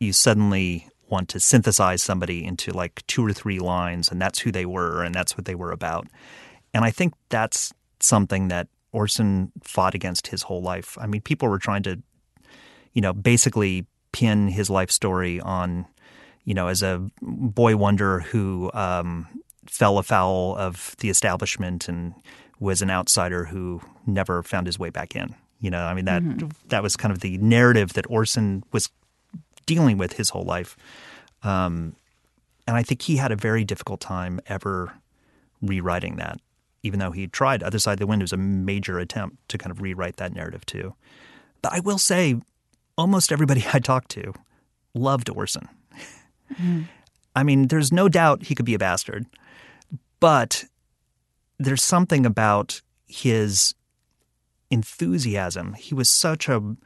You 0.00 0.12
suddenly 0.12 0.88
want 1.10 1.28
to 1.30 1.40
synthesize 1.40 2.02
somebody 2.02 2.44
into 2.44 2.72
like 2.72 3.06
two 3.06 3.24
or 3.24 3.32
three 3.32 3.58
lines 3.58 4.10
and 4.10 4.20
that's 4.20 4.40
who 4.40 4.52
they 4.52 4.66
were 4.66 5.02
and 5.02 5.14
that's 5.14 5.36
what 5.36 5.44
they 5.44 5.54
were 5.54 5.72
about. 5.72 6.06
And 6.74 6.84
I 6.84 6.90
think 6.90 7.14
that's 7.28 7.72
something 8.00 8.48
that 8.48 8.68
Orson 8.92 9.52
fought 9.62 9.94
against 9.94 10.28
his 10.28 10.42
whole 10.42 10.62
life. 10.62 10.96
I 11.00 11.06
mean, 11.06 11.20
people 11.20 11.48
were 11.48 11.58
trying 11.58 11.82
to, 11.84 12.00
you 12.92 13.02
know, 13.02 13.12
basically 13.12 13.86
pin 14.12 14.48
his 14.48 14.70
life 14.70 14.90
story 14.90 15.40
on, 15.40 15.86
you 16.44 16.54
know, 16.54 16.68
as 16.68 16.82
a 16.82 17.06
boy 17.20 17.76
wonder 17.76 18.20
who 18.20 18.70
um, 18.74 19.26
fell 19.66 19.98
afoul 19.98 20.56
of 20.56 20.96
the 21.00 21.10
establishment 21.10 21.88
and 21.88 22.14
was 22.60 22.82
an 22.82 22.90
outsider 22.90 23.44
who 23.44 23.80
never 24.06 24.42
found 24.42 24.66
his 24.66 24.78
way 24.78 24.90
back 24.90 25.14
in. 25.14 25.34
You 25.60 25.70
know, 25.70 25.84
I 25.84 25.94
mean 25.94 26.04
that 26.04 26.22
mm-hmm. 26.22 26.48
that 26.68 26.82
was 26.82 26.96
kind 26.96 27.12
of 27.12 27.20
the 27.20 27.36
narrative 27.38 27.94
that 27.94 28.08
Orson 28.08 28.62
was 28.72 28.90
dealing 29.68 29.98
with 29.98 30.14
his 30.14 30.30
whole 30.30 30.44
life. 30.44 30.76
Um, 31.42 31.94
and 32.66 32.76
I 32.76 32.82
think 32.82 33.02
he 33.02 33.16
had 33.16 33.30
a 33.30 33.36
very 33.36 33.64
difficult 33.64 34.00
time 34.00 34.40
ever 34.46 34.94
rewriting 35.62 36.16
that, 36.16 36.40
even 36.82 36.98
though 36.98 37.12
he 37.12 37.28
tried. 37.28 37.62
Other 37.62 37.78
Side 37.78 37.92
of 37.92 37.98
the 37.98 38.06
Wind 38.06 38.22
was 38.22 38.32
a 38.32 38.38
major 38.38 38.98
attempt 38.98 39.36
to 39.50 39.58
kind 39.58 39.70
of 39.70 39.80
rewrite 39.80 40.16
that 40.16 40.34
narrative 40.34 40.64
too. 40.66 40.94
But 41.62 41.74
I 41.74 41.80
will 41.80 41.98
say, 41.98 42.40
almost 42.96 43.30
everybody 43.30 43.64
I 43.72 43.78
talked 43.78 44.10
to 44.12 44.32
loved 44.94 45.28
Orson. 45.28 45.68
Mm. 46.54 46.86
I 47.36 47.42
mean, 47.42 47.68
there's 47.68 47.92
no 47.92 48.08
doubt 48.08 48.44
he 48.44 48.54
could 48.54 48.66
be 48.66 48.74
a 48.74 48.78
bastard, 48.78 49.26
but 50.18 50.64
there's 51.58 51.82
something 51.82 52.24
about 52.24 52.80
his 53.06 53.74
enthusiasm. 54.70 55.74
He 55.74 55.94
was 55.94 56.08
such 56.08 56.48
a 56.48 56.76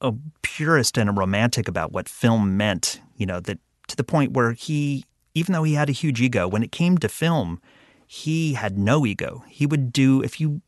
a 0.00 0.12
purist 0.42 0.98
and 0.98 1.08
a 1.08 1.12
romantic 1.12 1.68
about 1.68 1.92
what 1.92 2.08
film 2.08 2.56
meant, 2.56 3.00
you 3.16 3.26
know, 3.26 3.40
that 3.40 3.58
to 3.88 3.96
the 3.96 4.04
point 4.04 4.32
where 4.32 4.52
he 4.52 5.04
even 5.34 5.52
though 5.52 5.64
he 5.64 5.74
had 5.74 5.90
a 5.90 5.92
huge 5.92 6.20
ego, 6.20 6.48
when 6.48 6.62
it 6.62 6.72
came 6.72 6.96
to 6.96 7.08
film, 7.10 7.60
he 8.06 8.54
had 8.54 8.78
no 8.78 9.04
ego. 9.04 9.44
He 9.48 9.66
would 9.66 9.92
do 9.92 10.22
if 10.22 10.40
you 10.40 10.62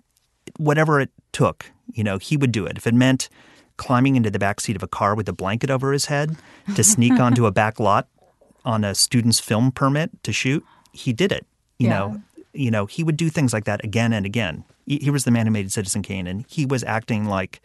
whatever 0.58 1.00
it 1.00 1.10
took, 1.32 1.70
you 1.92 2.04
know, 2.04 2.18
he 2.18 2.36
would 2.36 2.52
do 2.52 2.66
it. 2.66 2.76
If 2.76 2.86
it 2.86 2.94
meant 2.94 3.28
climbing 3.76 4.16
into 4.16 4.30
the 4.30 4.38
back 4.38 4.60
seat 4.60 4.76
of 4.76 4.82
a 4.82 4.88
car 4.88 5.14
with 5.14 5.28
a 5.28 5.32
blanket 5.32 5.70
over 5.70 5.92
his 5.92 6.06
head 6.06 6.36
to 6.74 6.84
sneak 6.84 7.12
onto 7.20 7.46
a 7.46 7.52
back 7.52 7.80
lot 7.80 8.08
on 8.64 8.84
a 8.84 8.94
student's 8.94 9.40
film 9.40 9.72
permit 9.72 10.10
to 10.22 10.32
shoot, 10.32 10.64
he 10.92 11.12
did 11.12 11.32
it. 11.32 11.46
You 11.78 11.88
yeah. 11.88 11.98
know, 11.98 12.22
you 12.52 12.70
know, 12.70 12.86
he 12.86 13.04
would 13.04 13.16
do 13.16 13.30
things 13.30 13.52
like 13.52 13.64
that 13.64 13.82
again 13.84 14.12
and 14.12 14.26
again. 14.26 14.64
He 14.86 15.10
was 15.10 15.24
the 15.24 15.30
man 15.30 15.46
who 15.46 15.52
made 15.52 15.70
Citizen 15.70 16.02
Kane, 16.02 16.26
and 16.26 16.46
he 16.48 16.64
was 16.64 16.82
acting 16.82 17.26
like 17.26 17.60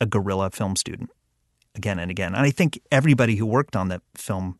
a 0.00 0.06
guerrilla 0.06 0.50
film 0.50 0.76
student 0.76 1.10
again 1.74 1.98
and 1.98 2.10
again. 2.10 2.34
And 2.34 2.44
I 2.44 2.50
think 2.50 2.80
everybody 2.90 3.36
who 3.36 3.46
worked 3.46 3.76
on 3.76 3.88
that 3.88 4.02
film, 4.14 4.58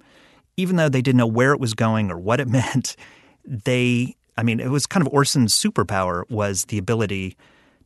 even 0.57 0.77
though 0.77 0.88
they 0.88 1.03
didn't 1.03 1.18
know 1.18 1.27
where 1.27 1.53
it 1.53 1.61
was 1.61 1.75
going 1.75 2.11
or 2.11 2.18
what 2.18 2.40
it 2.40 2.49
meant, 2.61 2.96
they, 3.44 4.16
I 4.37 4.42
mean, 4.42 4.61
it 4.61 4.68
was 4.68 4.87
kind 4.87 5.07
of 5.07 5.12
Orson's 5.12 5.55
superpower 5.55 6.29
was 6.31 6.66
the 6.66 6.79
ability 6.79 7.37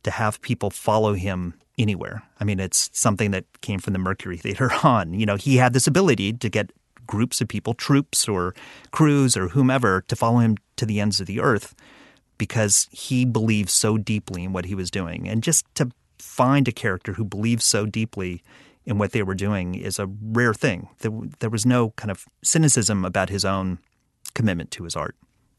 to 0.03 0.11
have 0.11 0.41
people 0.41 0.69
follow 0.69 1.13
him 1.13 1.53
anywhere. 1.77 2.23
I 2.39 2.43
mean, 2.43 2.59
it's 2.59 2.89
something 2.93 3.31
that 3.31 3.45
came 3.61 3.79
from 3.79 3.93
the 3.93 3.99
Mercury 3.99 4.37
Theater 4.37 4.71
on. 4.83 5.13
You 5.13 5.25
know, 5.25 5.35
he 5.35 5.57
had 5.57 5.73
this 5.73 5.87
ability 5.87 6.33
to 6.33 6.49
get 6.49 6.71
groups 7.07 7.41
of 7.41 7.47
people, 7.47 7.73
troops 7.73 8.27
or 8.27 8.53
crews 8.91 9.35
or 9.35 9.49
whomever, 9.49 10.01
to 10.07 10.15
follow 10.15 10.39
him 10.39 10.57
to 10.77 10.85
the 10.85 10.99
ends 10.99 11.19
of 11.19 11.27
the 11.27 11.39
earth 11.39 11.75
because 12.37 12.87
he 12.91 13.25
believed 13.25 13.69
so 13.69 13.97
deeply 13.97 14.43
in 14.43 14.53
what 14.53 14.65
he 14.65 14.73
was 14.73 14.89
doing. 14.89 15.27
And 15.27 15.43
just 15.43 15.65
to 15.75 15.91
find 16.21 16.67
a 16.67 16.71
character 16.71 17.13
who 17.13 17.23
believes 17.23 17.65
so 17.65 17.85
deeply 17.85 18.43
in 18.85 18.97
what 18.97 19.11
they 19.11 19.23
were 19.23 19.35
doing 19.35 19.75
is 19.75 19.99
a 19.99 20.07
rare 20.21 20.53
thing. 20.53 20.89
There, 20.99 21.11
there 21.39 21.49
was 21.49 21.65
no 21.65 21.91
kind 21.91 22.11
of 22.11 22.25
cynicism 22.43 23.05
about 23.05 23.29
his 23.29 23.45
own 23.45 23.79
commitment 24.33 24.71
to 24.71 24.83
his 24.83 24.95
art. 24.95 25.15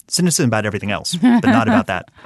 Cynicism 0.09 0.48
about 0.48 0.66
everything 0.66 0.90
else, 0.90 1.14
but 1.14 1.44
not 1.44 1.68
about 1.68 1.87
that. 1.87 2.11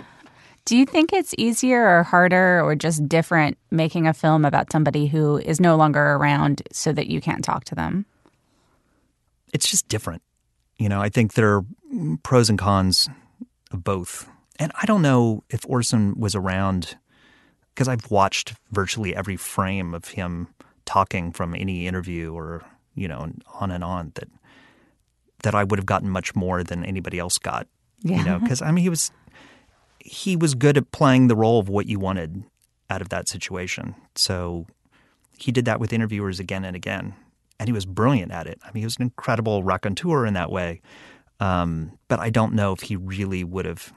Do 0.64 0.76
you 0.76 0.84
think 0.84 1.12
it's 1.12 1.32
easier 1.38 1.86
or 1.86 2.02
harder 2.02 2.60
or 2.60 2.74
just 2.74 3.08
different 3.08 3.56
making 3.70 4.08
a 4.08 4.12
film 4.12 4.44
about 4.44 4.72
somebody 4.72 5.06
who 5.06 5.38
is 5.38 5.60
no 5.60 5.76
longer 5.76 6.00
around 6.00 6.62
so 6.72 6.92
that 6.92 7.06
you 7.06 7.20
can't 7.20 7.44
talk 7.44 7.62
to 7.66 7.76
them? 7.76 8.04
It's 9.52 9.70
just 9.70 9.86
different. 9.86 10.22
You 10.76 10.88
know, 10.88 11.00
I 11.00 11.08
think 11.08 11.34
there 11.34 11.54
are 11.54 11.64
pros 12.24 12.50
and 12.50 12.58
cons 12.58 13.08
of 13.70 13.84
both. 13.84 14.28
And 14.58 14.72
I 14.82 14.86
don't 14.86 15.02
know 15.02 15.44
if 15.50 15.64
Orson 15.68 16.18
was 16.18 16.34
around 16.34 16.96
because 17.76 17.88
I've 17.88 18.10
watched 18.10 18.54
virtually 18.72 19.14
every 19.14 19.36
frame 19.36 19.92
of 19.92 20.08
him 20.08 20.48
talking 20.86 21.30
from 21.30 21.54
any 21.54 21.86
interview 21.86 22.32
or 22.32 22.64
you 22.94 23.06
know 23.06 23.30
on 23.60 23.70
and 23.70 23.84
on 23.84 24.12
that 24.14 24.28
that 25.42 25.54
I 25.54 25.62
would 25.62 25.78
have 25.78 25.86
gotten 25.86 26.08
much 26.08 26.34
more 26.34 26.64
than 26.64 26.84
anybody 26.84 27.18
else 27.18 27.36
got. 27.36 27.68
Yeah. 28.00 28.16
You 28.16 28.24
know, 28.24 28.38
because 28.38 28.62
I 28.62 28.70
mean 28.70 28.82
he 28.82 28.88
was 28.88 29.10
he 29.98 30.36
was 30.36 30.54
good 30.54 30.78
at 30.78 30.90
playing 30.90 31.28
the 31.28 31.36
role 31.36 31.58
of 31.58 31.68
what 31.68 31.86
you 31.86 31.98
wanted 31.98 32.44
out 32.88 33.02
of 33.02 33.10
that 33.10 33.28
situation. 33.28 33.94
So 34.14 34.66
he 35.38 35.52
did 35.52 35.66
that 35.66 35.78
with 35.78 35.92
interviewers 35.92 36.40
again 36.40 36.64
and 36.64 36.74
again, 36.74 37.14
and 37.60 37.68
he 37.68 37.72
was 37.72 37.84
brilliant 37.84 38.32
at 38.32 38.46
it. 38.46 38.58
I 38.64 38.68
mean, 38.72 38.82
he 38.82 38.86
was 38.86 38.96
an 38.96 39.02
incredible 39.02 39.62
raconteur 39.62 40.24
in 40.24 40.34
that 40.34 40.50
way. 40.50 40.80
Um, 41.40 41.98
but 42.08 42.20
I 42.20 42.30
don't 42.30 42.54
know 42.54 42.72
if 42.72 42.80
he 42.80 42.96
really 42.96 43.44
would 43.44 43.66
have 43.66 43.92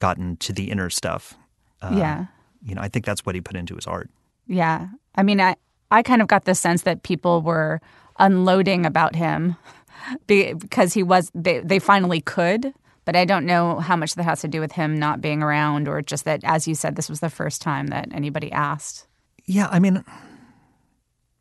gotten 0.00 0.36
to 0.38 0.52
the 0.52 0.70
inner 0.70 0.90
stuff. 0.90 1.34
Uh, 1.80 1.94
yeah. 1.94 2.26
You 2.66 2.74
know, 2.74 2.82
I 2.82 2.88
think 2.88 3.04
that's 3.04 3.24
what 3.24 3.34
he 3.34 3.40
put 3.40 3.56
into 3.56 3.76
his 3.76 3.86
art. 3.86 4.10
Yeah. 4.46 4.88
I 5.14 5.22
mean, 5.22 5.40
I, 5.40 5.54
I 5.90 6.02
kind 6.02 6.20
of 6.20 6.28
got 6.28 6.44
the 6.44 6.54
sense 6.54 6.82
that 6.82 7.04
people 7.04 7.40
were 7.42 7.80
unloading 8.18 8.84
about 8.84 9.14
him 9.14 9.56
because 10.26 10.92
he 10.92 11.02
was 11.02 11.30
they, 11.34 11.60
they 11.60 11.78
finally 11.78 12.20
could 12.20 12.72
but 13.04 13.14
i 13.14 13.24
don't 13.24 13.44
know 13.44 13.78
how 13.80 13.96
much 13.96 14.14
that 14.14 14.22
has 14.22 14.40
to 14.40 14.48
do 14.48 14.60
with 14.60 14.72
him 14.72 14.98
not 14.98 15.20
being 15.20 15.42
around 15.42 15.88
or 15.88 16.00
just 16.00 16.24
that 16.24 16.40
as 16.44 16.66
you 16.66 16.74
said 16.74 16.96
this 16.96 17.08
was 17.10 17.20
the 17.20 17.28
first 17.28 17.60
time 17.60 17.88
that 17.88 18.08
anybody 18.12 18.50
asked 18.52 19.06
yeah 19.44 19.68
i 19.70 19.78
mean 19.78 20.02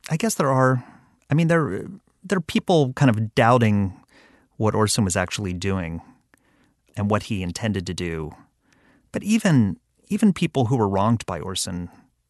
i 0.09 0.17
guess 0.17 0.35
there 0.35 0.51
are 0.51 0.83
i 1.29 1.33
mean 1.33 1.47
there 1.47 1.85
there 2.23 2.37
are 2.37 2.41
people 2.41 2.91
kind 2.93 3.09
of 3.09 3.35
doubting 3.35 3.93
what 4.57 4.75
orson 4.75 5.05
was 5.05 5.15
actually 5.15 5.53
doing 5.53 6.01
and 6.97 7.09
what 7.09 7.23
he 7.23 7.41
intended 7.41 7.85
to 7.87 7.93
do 7.93 8.31
but 9.11 9.23
even 9.23 9.77
even 10.09 10.33
people 10.33 10.65
who 10.65 10.77
were 10.77 10.87
wronged 10.87 11.25
by 11.25 11.39
orson 11.39 11.89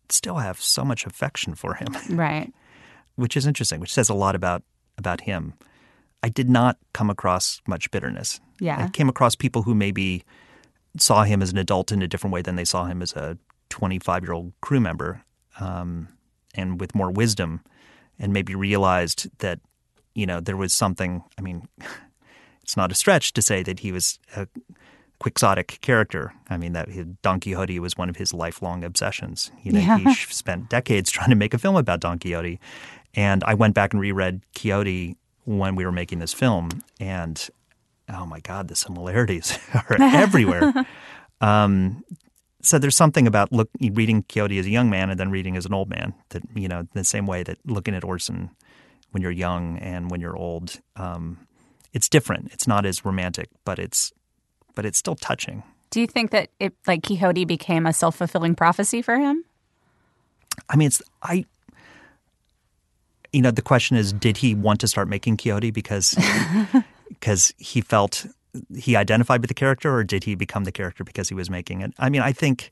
still 0.10 0.36
have 0.38 0.62
so 0.62 0.84
much 0.86 1.06
affection 1.06 1.56
for 1.56 1.76
him. 1.76 1.88
Right. 2.10 2.54
which 3.16 3.38
is 3.38 3.48
interesting, 3.48 3.80
which 3.80 3.94
says 3.94 4.10
a 4.10 4.14
lot 4.14 4.36
about 4.36 4.64
about 4.98 5.22
him. 5.22 5.54
I 6.24 6.30
did 6.30 6.50
not 6.50 6.78
come 6.94 7.10
across 7.10 7.62
much 7.68 7.92
bitterness. 7.92 8.40
Yeah. 8.60 8.86
I 8.86 8.90
came 8.90 9.10
across 9.10 9.36
people 9.36 9.64
who 9.64 9.76
maybe 9.76 10.24
saw 10.98 11.24
him 11.24 11.42
as 11.42 11.52
an 11.52 11.58
adult 11.58 11.92
in 11.92 12.02
a 12.02 12.08
different 12.08 12.34
way 12.34 12.42
than 12.42 12.56
they 12.56 12.66
saw 12.66 12.86
him 12.86 13.02
as 13.02 13.14
a 13.14 13.38
25 13.70 14.24
year 14.24 14.34
old 14.34 14.54
crew 14.62 14.80
member 14.80 15.22
um, 15.60 16.08
and 16.56 16.80
with 16.80 16.96
more 16.96 17.12
wisdom 17.12 17.62
and 18.18 18.32
maybe 18.32 18.56
realized 18.56 19.28
that, 19.40 19.60
you 20.14 20.26
know, 20.26 20.40
there 20.40 20.58
was 20.58 20.74
something. 20.74 21.24
I 21.38 21.42
mean, 21.42 21.68
it's 22.64 22.78
not 22.78 22.92
a 22.92 22.96
stretch 22.96 23.34
to 23.34 23.42
say 23.42 23.62
that 23.64 23.80
he 23.80 23.92
was 23.92 24.20
a 24.36 24.48
quixotic 25.20 25.80
character. 25.82 26.34
I 26.50 26.58
mean, 26.58 26.74
that 26.74 26.90
Don 27.22 27.40
Quixote 27.40 27.80
was 27.80 27.98
one 27.98 28.10
of 28.10 28.16
his 28.16 28.34
lifelong 28.34 28.84
obsessions. 28.84 29.52
You 29.64 29.74
know, 29.74 29.80
yeah. 29.80 29.98
he 29.98 30.14
spent 30.16 30.70
decades 30.70 31.10
trying 31.12 31.30
to 31.30 31.36
make 31.36 31.54
a 31.54 31.58
film 31.58 31.76
about 31.76 32.00
Don 32.00 32.20
Quixote. 32.20 32.60
And 33.14 33.44
I 33.46 33.54
went 33.54 33.74
back 33.74 33.94
and 33.94 34.02
reread 34.02 34.42
Quixote 34.54 35.18
when 35.46 35.76
we 35.76 35.86
were 35.86 35.92
making 35.92 36.20
this 36.20 36.34
film, 36.34 36.70
and 37.00 37.50
oh 38.10 38.26
my 38.26 38.40
God, 38.40 38.68
the 38.68 38.76
similarities 38.76 39.58
are 39.74 39.98
everywhere. 40.00 40.74
Um, 41.42 42.06
so 42.62 42.80
there's 42.80 42.96
something 42.96 43.28
about 43.28 43.52
look 43.52 43.70
reading 43.92 44.24
Quixote 44.24 44.58
as 44.58 44.66
a 44.66 44.70
young 44.70 44.90
man 44.90 45.10
and 45.10 45.20
then 45.20 45.30
reading 45.30 45.58
as 45.58 45.66
an 45.66 45.74
old 45.74 45.90
man 45.90 46.14
that 46.30 46.44
you 46.56 46.70
know 46.70 46.88
the 46.94 47.04
same 47.04 47.28
way 47.28 47.44
that 47.44 47.58
looking 47.66 47.94
at 47.94 48.06
Orson 48.06 48.52
when 49.12 49.22
you're 49.22 49.32
young 49.32 49.78
and 49.80 50.10
when 50.10 50.20
you're 50.20 50.36
old, 50.36 50.82
um, 50.96 51.46
it's 51.94 52.10
different. 52.10 52.52
It's 52.52 52.68
not 52.68 52.86
as 52.86 53.06
romantic, 53.06 53.50
but 53.64 53.80
it's 53.80 54.12
but 54.76 54.86
it's 54.86 54.98
still 54.98 55.16
touching. 55.16 55.64
Do 55.90 56.02
you 56.02 56.08
think 56.08 56.32
that 56.32 56.50
it 56.60 56.74
like 56.88 57.04
Quixote 57.04 57.46
became 57.46 57.86
a 57.86 57.94
self 57.94 58.18
fulfilling 58.18 58.56
prophecy 58.56 59.02
for 59.02 59.18
him? 59.18 59.44
I 60.70 60.76
mean, 60.76 60.88
it's 60.88 61.02
I. 61.24 61.46
You 63.32 63.42
know, 63.42 63.52
the 63.52 63.62
question 63.62 63.98
is, 63.98 64.14
did 64.14 64.38
he 64.38 64.56
want 64.56 64.80
to 64.82 64.88
start 64.88 65.08
making 65.08 65.38
Quixote 65.38 65.72
because 65.72 66.18
because 67.10 67.54
he 67.58 67.82
felt 67.82 68.26
he 68.76 68.96
identified 68.96 69.42
with 69.42 69.50
the 69.50 69.54
character, 69.54 69.94
or 69.94 70.04
did 70.04 70.24
he 70.24 70.36
become 70.36 70.64
the 70.64 70.72
character 70.72 71.04
because 71.04 71.30
he 71.30 71.36
was 71.36 71.50
making 71.50 71.82
it? 71.82 71.94
I 72.00 72.10
mean, 72.10 72.22
I 72.22 72.32
think, 72.32 72.70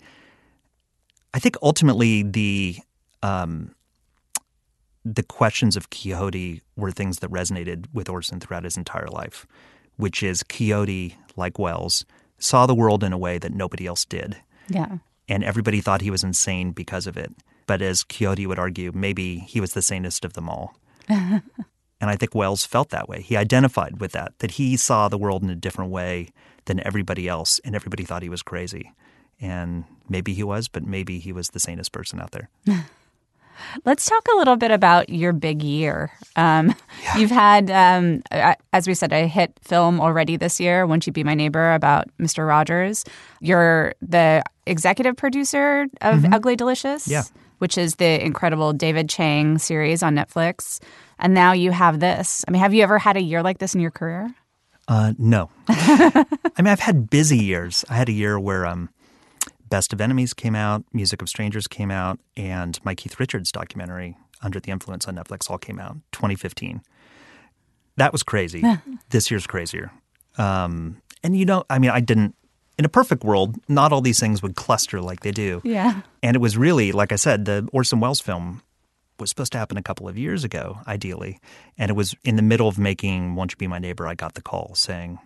I 1.34 1.40
think 1.40 1.58
ultimately 1.62 2.24
the 2.24 2.78
um, 3.22 3.74
the 5.06 5.24
questions 5.24 5.76
of 5.76 5.90
Quixote 5.90 6.62
were 6.76 6.92
things 6.92 7.20
that 7.20 7.30
resonated 7.30 7.86
with 7.94 8.10
Orson 8.10 8.40
throughout 8.40 8.64
his 8.64 8.78
entire 8.78 9.08
life 9.08 9.46
which 9.98 10.24
is 10.24 10.44
Quixote, 10.44 11.18
like 11.36 11.60
Welles, 11.60 12.06
saw 12.38 12.66
the 12.66 12.76
world 12.76 13.04
in 13.04 13.14
a 13.14 13.18
way 13.18 13.38
that 13.38 13.54
nobody 13.54 13.86
else 13.86 14.06
did. 14.06 14.38
Yeah. 14.70 14.98
And 15.28 15.44
everybody 15.44 15.82
thought 15.82 16.02
he 16.02 16.12
was 16.12 16.24
insane 16.24 16.72
because 16.72 17.08
of 17.08 17.18
it. 17.18 17.32
But 17.66 17.82
as 17.82 18.04
Quixote 18.04 18.46
would 18.46 18.60
argue, 18.60 18.92
maybe 18.94 19.40
he 19.40 19.62
was 19.62 19.74
the 19.74 19.82
sanest 19.82 20.26
of 20.26 20.34
them 20.34 20.50
all. 20.50 20.76
and 21.08 21.42
And 22.02 22.10
I 22.10 22.18
think 22.18 22.36
Welles 22.36 22.66
felt 22.66 22.90
that 22.90 23.08
way. 23.08 23.22
He 23.22 23.38
identified 23.38 24.02
with 24.02 24.12
that, 24.12 24.38
that 24.40 24.52
he 24.52 24.76
saw 24.76 25.08
the 25.08 25.18
world 25.18 25.42
in 25.42 25.50
a 25.50 25.56
different 25.56 25.90
way 25.90 26.28
than 26.66 26.86
everybody 26.86 27.30
else, 27.30 27.62
and 27.64 27.76
everybody 27.76 28.04
thought 28.04 28.24
he 28.24 28.28
was 28.28 28.42
crazy. 28.42 28.92
And 29.40 29.86
maybe 30.10 30.34
he 30.34 30.44
was, 30.44 30.68
but 30.68 30.84
maybe 30.84 31.20
he 31.20 31.32
was 31.32 31.52
the 31.52 31.62
sanest 31.62 31.94
person 31.94 32.20
out 32.20 32.32
there. 32.32 32.50
Let's 33.86 34.06
talk 34.06 34.26
a 34.34 34.38
little 34.38 34.56
bit 34.56 34.72
about 34.72 35.10
your 35.10 35.34
big 35.34 35.64
year. 35.64 36.12
Um, 36.36 36.76
yeah. 37.04 37.18
You've 37.18 37.32
had, 37.32 37.70
um, 37.70 38.22
as 38.72 38.88
we 38.88 38.94
said, 38.94 39.14
a 39.14 39.28
hit 39.28 39.54
film 39.62 40.00
already 40.00 40.38
this 40.38 40.60
year, 40.60 40.86
Won't 40.86 41.08
You 41.08 41.14
Be 41.14 41.24
My 41.24 41.34
Neighbor, 41.34 41.74
about 41.74 42.08
Mr. 42.20 42.48
Rogers. 42.48 43.04
You're 43.42 43.94
the 44.02 44.44
executive 44.66 45.16
producer 45.16 45.88
of 46.02 46.22
mm-hmm. 46.22 46.34
Ugly 46.34 46.56
Delicious, 46.56 47.08
yeah. 47.08 47.24
which 47.60 47.78
is 47.78 47.96
the 47.96 48.24
incredible 48.24 48.74
David 48.74 49.10
Chang 49.10 49.58
series 49.58 50.04
on 50.04 50.16
Netflix. 50.16 50.80
And 51.20 51.34
now 51.34 51.54
you 51.54 51.72
have 51.72 52.00
this. 52.00 52.44
I 52.48 52.52
mean, 52.52 52.62
have 52.62 52.74
you 52.74 52.84
ever 52.84 53.00
had 53.00 53.18
a 53.18 53.22
year 53.22 53.44
like 53.44 53.60
this 53.60 53.76
in 53.76 53.82
your 53.82 53.92
career? 53.92 54.34
Uh, 54.88 55.14
no. 55.18 55.50
I 55.70 56.26
mean, 56.58 56.68
I've 56.68 56.80
had 56.80 57.10
busy 57.10 57.38
years. 57.38 57.86
I 57.90 57.96
had 57.96 58.10
a 58.10 58.14
year 58.14 58.40
where 58.40 58.66
um, 58.66 58.90
Best 59.74 59.92
of 59.92 60.00
Enemies 60.00 60.36
came 60.36 60.54
out, 60.54 60.86
Music 60.94 61.20
of 61.24 61.28
Strangers 61.28 61.66
came 61.66 61.90
out, 61.90 62.20
and 62.38 62.80
my 62.86 62.94
Keith 62.94 63.20
Richards 63.20 63.52
documentary, 63.52 64.16
Under 64.40 64.60
the 64.60 64.70
Influence 64.70 65.08
on 65.08 65.16
Netflix, 65.16 65.50
all 65.50 65.58
came 65.58 65.80
out 65.80 65.98
2015. 66.12 66.84
That 67.98 68.12
was 68.12 68.22
crazy. 68.22 68.64
this 69.10 69.32
year's 69.32 69.48
crazier. 69.48 69.92
Um, 70.38 71.02
and 71.24 71.36
you 71.36 71.46
know, 71.46 71.64
I 71.72 71.80
mean, 71.80 71.90
I 71.90 72.02
didn't. 72.02 72.36
In 72.78 72.86
a 72.86 72.90
perfect 72.90 73.24
world, 73.24 73.56
not 73.68 73.92
all 73.92 74.02
these 74.02 74.20
things 74.20 74.44
would 74.44 74.56
cluster 74.56 75.02
like 75.02 75.22
they 75.22 75.32
do. 75.32 75.60
Yeah. 75.64 76.02
And 76.22 76.36
it 76.36 76.40
was 76.40 76.56
really, 76.56 76.92
like 76.92 77.12
I 77.12 77.16
said, 77.16 77.46
the 77.46 77.68
Orson 77.74 78.00
Welles 78.00 78.22
film 78.22 78.62
was 79.20 79.32
supposed 79.32 79.54
to 79.54 79.58
happen 79.58 79.78
a 79.78 79.84
couple 79.84 80.08
of 80.08 80.20
years 80.20 80.44
ago, 80.44 80.82
ideally. 80.86 81.40
And 81.80 81.90
it 81.90 81.96
was 81.96 82.14
in 82.24 82.36
the 82.36 82.44
middle 82.44 82.68
of 82.68 82.78
making 82.78 83.34
Won't 83.34 83.54
You 83.54 83.58
Be 83.58 83.66
My 83.66 83.80
Neighbor, 83.80 84.06
I 84.06 84.14
got 84.14 84.36
the 84.36 84.44
call 84.44 84.76
saying, 84.76 85.18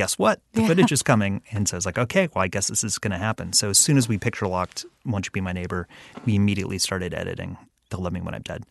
guess 0.00 0.18
what? 0.18 0.40
The 0.54 0.62
yeah. 0.62 0.68
footage 0.68 0.92
is 0.92 1.02
coming. 1.12 1.42
And 1.50 1.68
so 1.68 1.74
I 1.74 1.76
was 1.76 1.84
like, 1.84 1.98
okay, 1.98 2.30
well, 2.34 2.42
I 2.42 2.48
guess 2.48 2.68
this 2.68 2.82
is 2.82 2.96
going 2.96 3.10
to 3.10 3.18
happen. 3.18 3.52
So 3.52 3.68
as 3.68 3.78
soon 3.78 3.98
as 3.98 4.08
we 4.08 4.16
picture 4.16 4.46
locked 4.46 4.86
Won't 5.04 5.26
You 5.26 5.30
Be 5.30 5.42
My 5.42 5.52
Neighbor, 5.52 5.86
we 6.24 6.34
immediately 6.34 6.78
started 6.78 7.12
editing 7.12 7.58
They'll 7.90 8.00
Love 8.00 8.14
Me 8.14 8.22
When 8.22 8.34
I'm 8.34 8.40
Dead. 8.40 8.64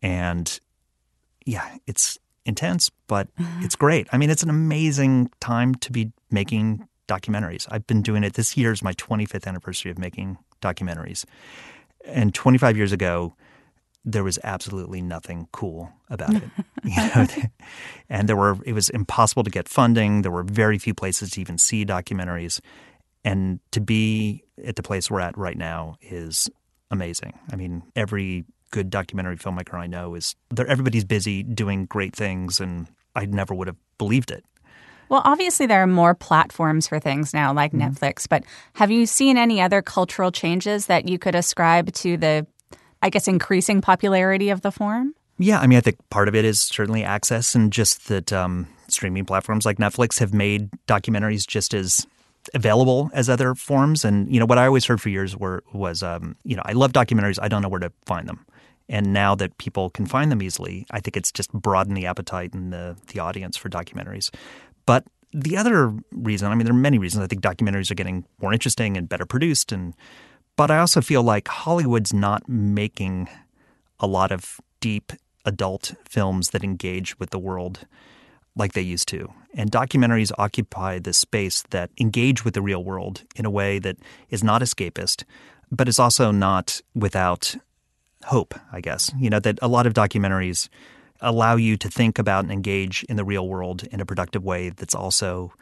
And 0.00 0.60
yeah, 1.44 1.78
it's 1.88 2.20
intense, 2.46 2.88
but 3.08 3.34
mm-hmm. 3.34 3.64
it's 3.64 3.74
great. 3.74 4.06
I 4.12 4.16
mean, 4.16 4.30
it's 4.30 4.44
an 4.44 4.48
amazing 4.48 5.28
time 5.40 5.74
to 5.74 5.90
be 5.90 6.12
making 6.30 6.86
documentaries. 7.08 7.66
I've 7.68 7.88
been 7.88 8.00
doing 8.00 8.22
it. 8.22 8.34
This 8.34 8.56
year 8.56 8.70
is 8.70 8.80
my 8.80 8.92
25th 8.92 9.48
anniversary 9.48 9.90
of 9.90 9.98
making 9.98 10.38
documentaries. 10.62 11.24
And 12.04 12.32
25 12.32 12.76
years 12.76 12.92
ago, 12.92 13.34
there 14.04 14.24
was 14.24 14.38
absolutely 14.44 15.00
nothing 15.00 15.48
cool 15.52 15.90
about 16.10 16.34
it. 16.34 16.42
you 16.84 16.96
know? 16.96 17.26
and 18.08 18.28
there 18.28 18.36
were 18.36 18.56
it 18.64 18.72
was 18.72 18.90
impossible 18.90 19.44
to 19.44 19.50
get 19.50 19.68
funding. 19.68 20.22
There 20.22 20.30
were 20.30 20.42
very 20.42 20.78
few 20.78 20.94
places 20.94 21.30
to 21.30 21.40
even 21.40 21.58
see 21.58 21.84
documentaries. 21.84 22.60
And 23.24 23.60
to 23.70 23.80
be 23.80 24.44
at 24.64 24.76
the 24.76 24.82
place 24.82 25.10
we're 25.10 25.20
at 25.20 25.36
right 25.38 25.56
now 25.56 25.96
is 26.02 26.50
amazing. 26.90 27.38
I 27.50 27.56
mean, 27.56 27.82
every 27.96 28.44
good 28.70 28.90
documentary 28.90 29.36
filmmaker 29.36 29.74
I 29.74 29.86
know 29.86 30.14
is 30.14 30.34
there 30.50 30.66
everybody's 30.66 31.04
busy 31.04 31.42
doing 31.42 31.86
great 31.86 32.14
things 32.14 32.60
and 32.60 32.88
I 33.14 33.24
never 33.26 33.54
would 33.54 33.68
have 33.68 33.76
believed 33.98 34.30
it. 34.30 34.44
Well, 35.08 35.22
obviously, 35.24 35.66
there 35.66 35.82
are 35.82 35.86
more 35.86 36.14
platforms 36.14 36.88
for 36.88 36.98
things 36.98 37.34
now, 37.34 37.52
like 37.52 37.72
mm-hmm. 37.72 37.88
Netflix, 37.88 38.28
but 38.28 38.44
have 38.74 38.90
you 38.90 39.06
seen 39.06 39.36
any 39.36 39.60
other 39.60 39.82
cultural 39.82 40.32
changes 40.32 40.86
that 40.86 41.08
you 41.08 41.18
could 41.18 41.34
ascribe 41.34 41.92
to 41.92 42.16
the 42.16 42.46
I 43.04 43.10
guess, 43.10 43.28
increasing 43.28 43.82
popularity 43.82 44.48
of 44.48 44.62
the 44.62 44.72
form? 44.72 45.14
Yeah, 45.38 45.60
I 45.60 45.66
mean, 45.66 45.76
I 45.76 45.82
think 45.82 45.98
part 46.08 46.26
of 46.26 46.34
it 46.34 46.46
is 46.46 46.58
certainly 46.58 47.04
access 47.04 47.54
and 47.54 47.70
just 47.70 48.08
that 48.08 48.32
um, 48.32 48.66
streaming 48.88 49.26
platforms 49.26 49.66
like 49.66 49.76
Netflix 49.76 50.18
have 50.20 50.32
made 50.32 50.70
documentaries 50.88 51.46
just 51.46 51.74
as 51.74 52.06
available 52.54 53.10
as 53.12 53.28
other 53.28 53.54
forms. 53.54 54.06
And 54.06 54.32
you 54.32 54.40
know, 54.40 54.46
what 54.46 54.56
I 54.56 54.64
always 54.64 54.86
heard 54.86 55.02
for 55.02 55.10
years 55.10 55.36
were 55.36 55.62
was, 55.74 56.02
um, 56.02 56.34
you 56.44 56.56
know, 56.56 56.62
I 56.64 56.72
love 56.72 56.94
documentaries. 56.94 57.38
I 57.42 57.48
don't 57.48 57.60
know 57.60 57.68
where 57.68 57.80
to 57.80 57.92
find 58.06 58.26
them. 58.26 58.46
And 58.88 59.12
now 59.12 59.34
that 59.34 59.58
people 59.58 59.90
can 59.90 60.06
find 60.06 60.32
them 60.32 60.40
easily, 60.40 60.86
I 60.90 61.00
think 61.00 61.14
it's 61.14 61.30
just 61.30 61.52
broadened 61.52 61.98
the 61.98 62.06
appetite 62.06 62.54
and 62.54 62.72
the 62.72 62.96
the 63.08 63.20
audience 63.20 63.58
for 63.58 63.68
documentaries. 63.68 64.34
But 64.86 65.04
the 65.32 65.58
other 65.58 65.92
reason, 66.12 66.50
I 66.50 66.54
mean, 66.54 66.64
there 66.64 66.74
are 66.74 66.78
many 66.78 66.98
reasons. 66.98 67.22
I 67.22 67.26
think 67.26 67.42
documentaries 67.42 67.90
are 67.90 67.96
getting 67.96 68.24
more 68.40 68.54
interesting 68.54 68.96
and 68.96 69.10
better 69.10 69.26
produced 69.26 69.72
and 69.72 69.92
but 70.56 70.70
I 70.70 70.78
also 70.78 71.00
feel 71.00 71.22
like 71.22 71.48
Hollywood's 71.48 72.12
not 72.12 72.48
making 72.48 73.28
a 74.00 74.06
lot 74.06 74.32
of 74.32 74.60
deep 74.80 75.12
adult 75.44 75.94
films 76.08 76.50
that 76.50 76.64
engage 76.64 77.18
with 77.18 77.30
the 77.30 77.38
world 77.38 77.86
like 78.56 78.72
they 78.72 78.82
used 78.82 79.08
to. 79.08 79.32
And 79.54 79.70
documentaries 79.70 80.32
occupy 80.38 80.98
this 80.98 81.18
space 81.18 81.62
that 81.70 81.90
engage 82.00 82.44
with 82.44 82.54
the 82.54 82.62
real 82.62 82.82
world 82.82 83.22
in 83.36 83.44
a 83.44 83.50
way 83.50 83.78
that 83.80 83.98
is 84.30 84.42
not 84.42 84.62
escapist, 84.62 85.24
but 85.70 85.88
is 85.88 85.98
also 85.98 86.30
not 86.30 86.80
without 86.94 87.56
hope, 88.24 88.54
I 88.72 88.80
guess. 88.80 89.12
You 89.18 89.30
know, 89.30 89.40
that 89.40 89.58
a 89.60 89.68
lot 89.68 89.86
of 89.86 89.94
documentaries 89.94 90.68
allow 91.20 91.56
you 91.56 91.76
to 91.76 91.88
think 91.88 92.18
about 92.18 92.44
and 92.44 92.52
engage 92.52 93.04
in 93.04 93.16
the 93.16 93.24
real 93.24 93.48
world 93.48 93.84
in 93.84 94.00
a 94.00 94.06
productive 94.06 94.44
way 94.44 94.70
that's 94.70 94.94
also 94.94 95.52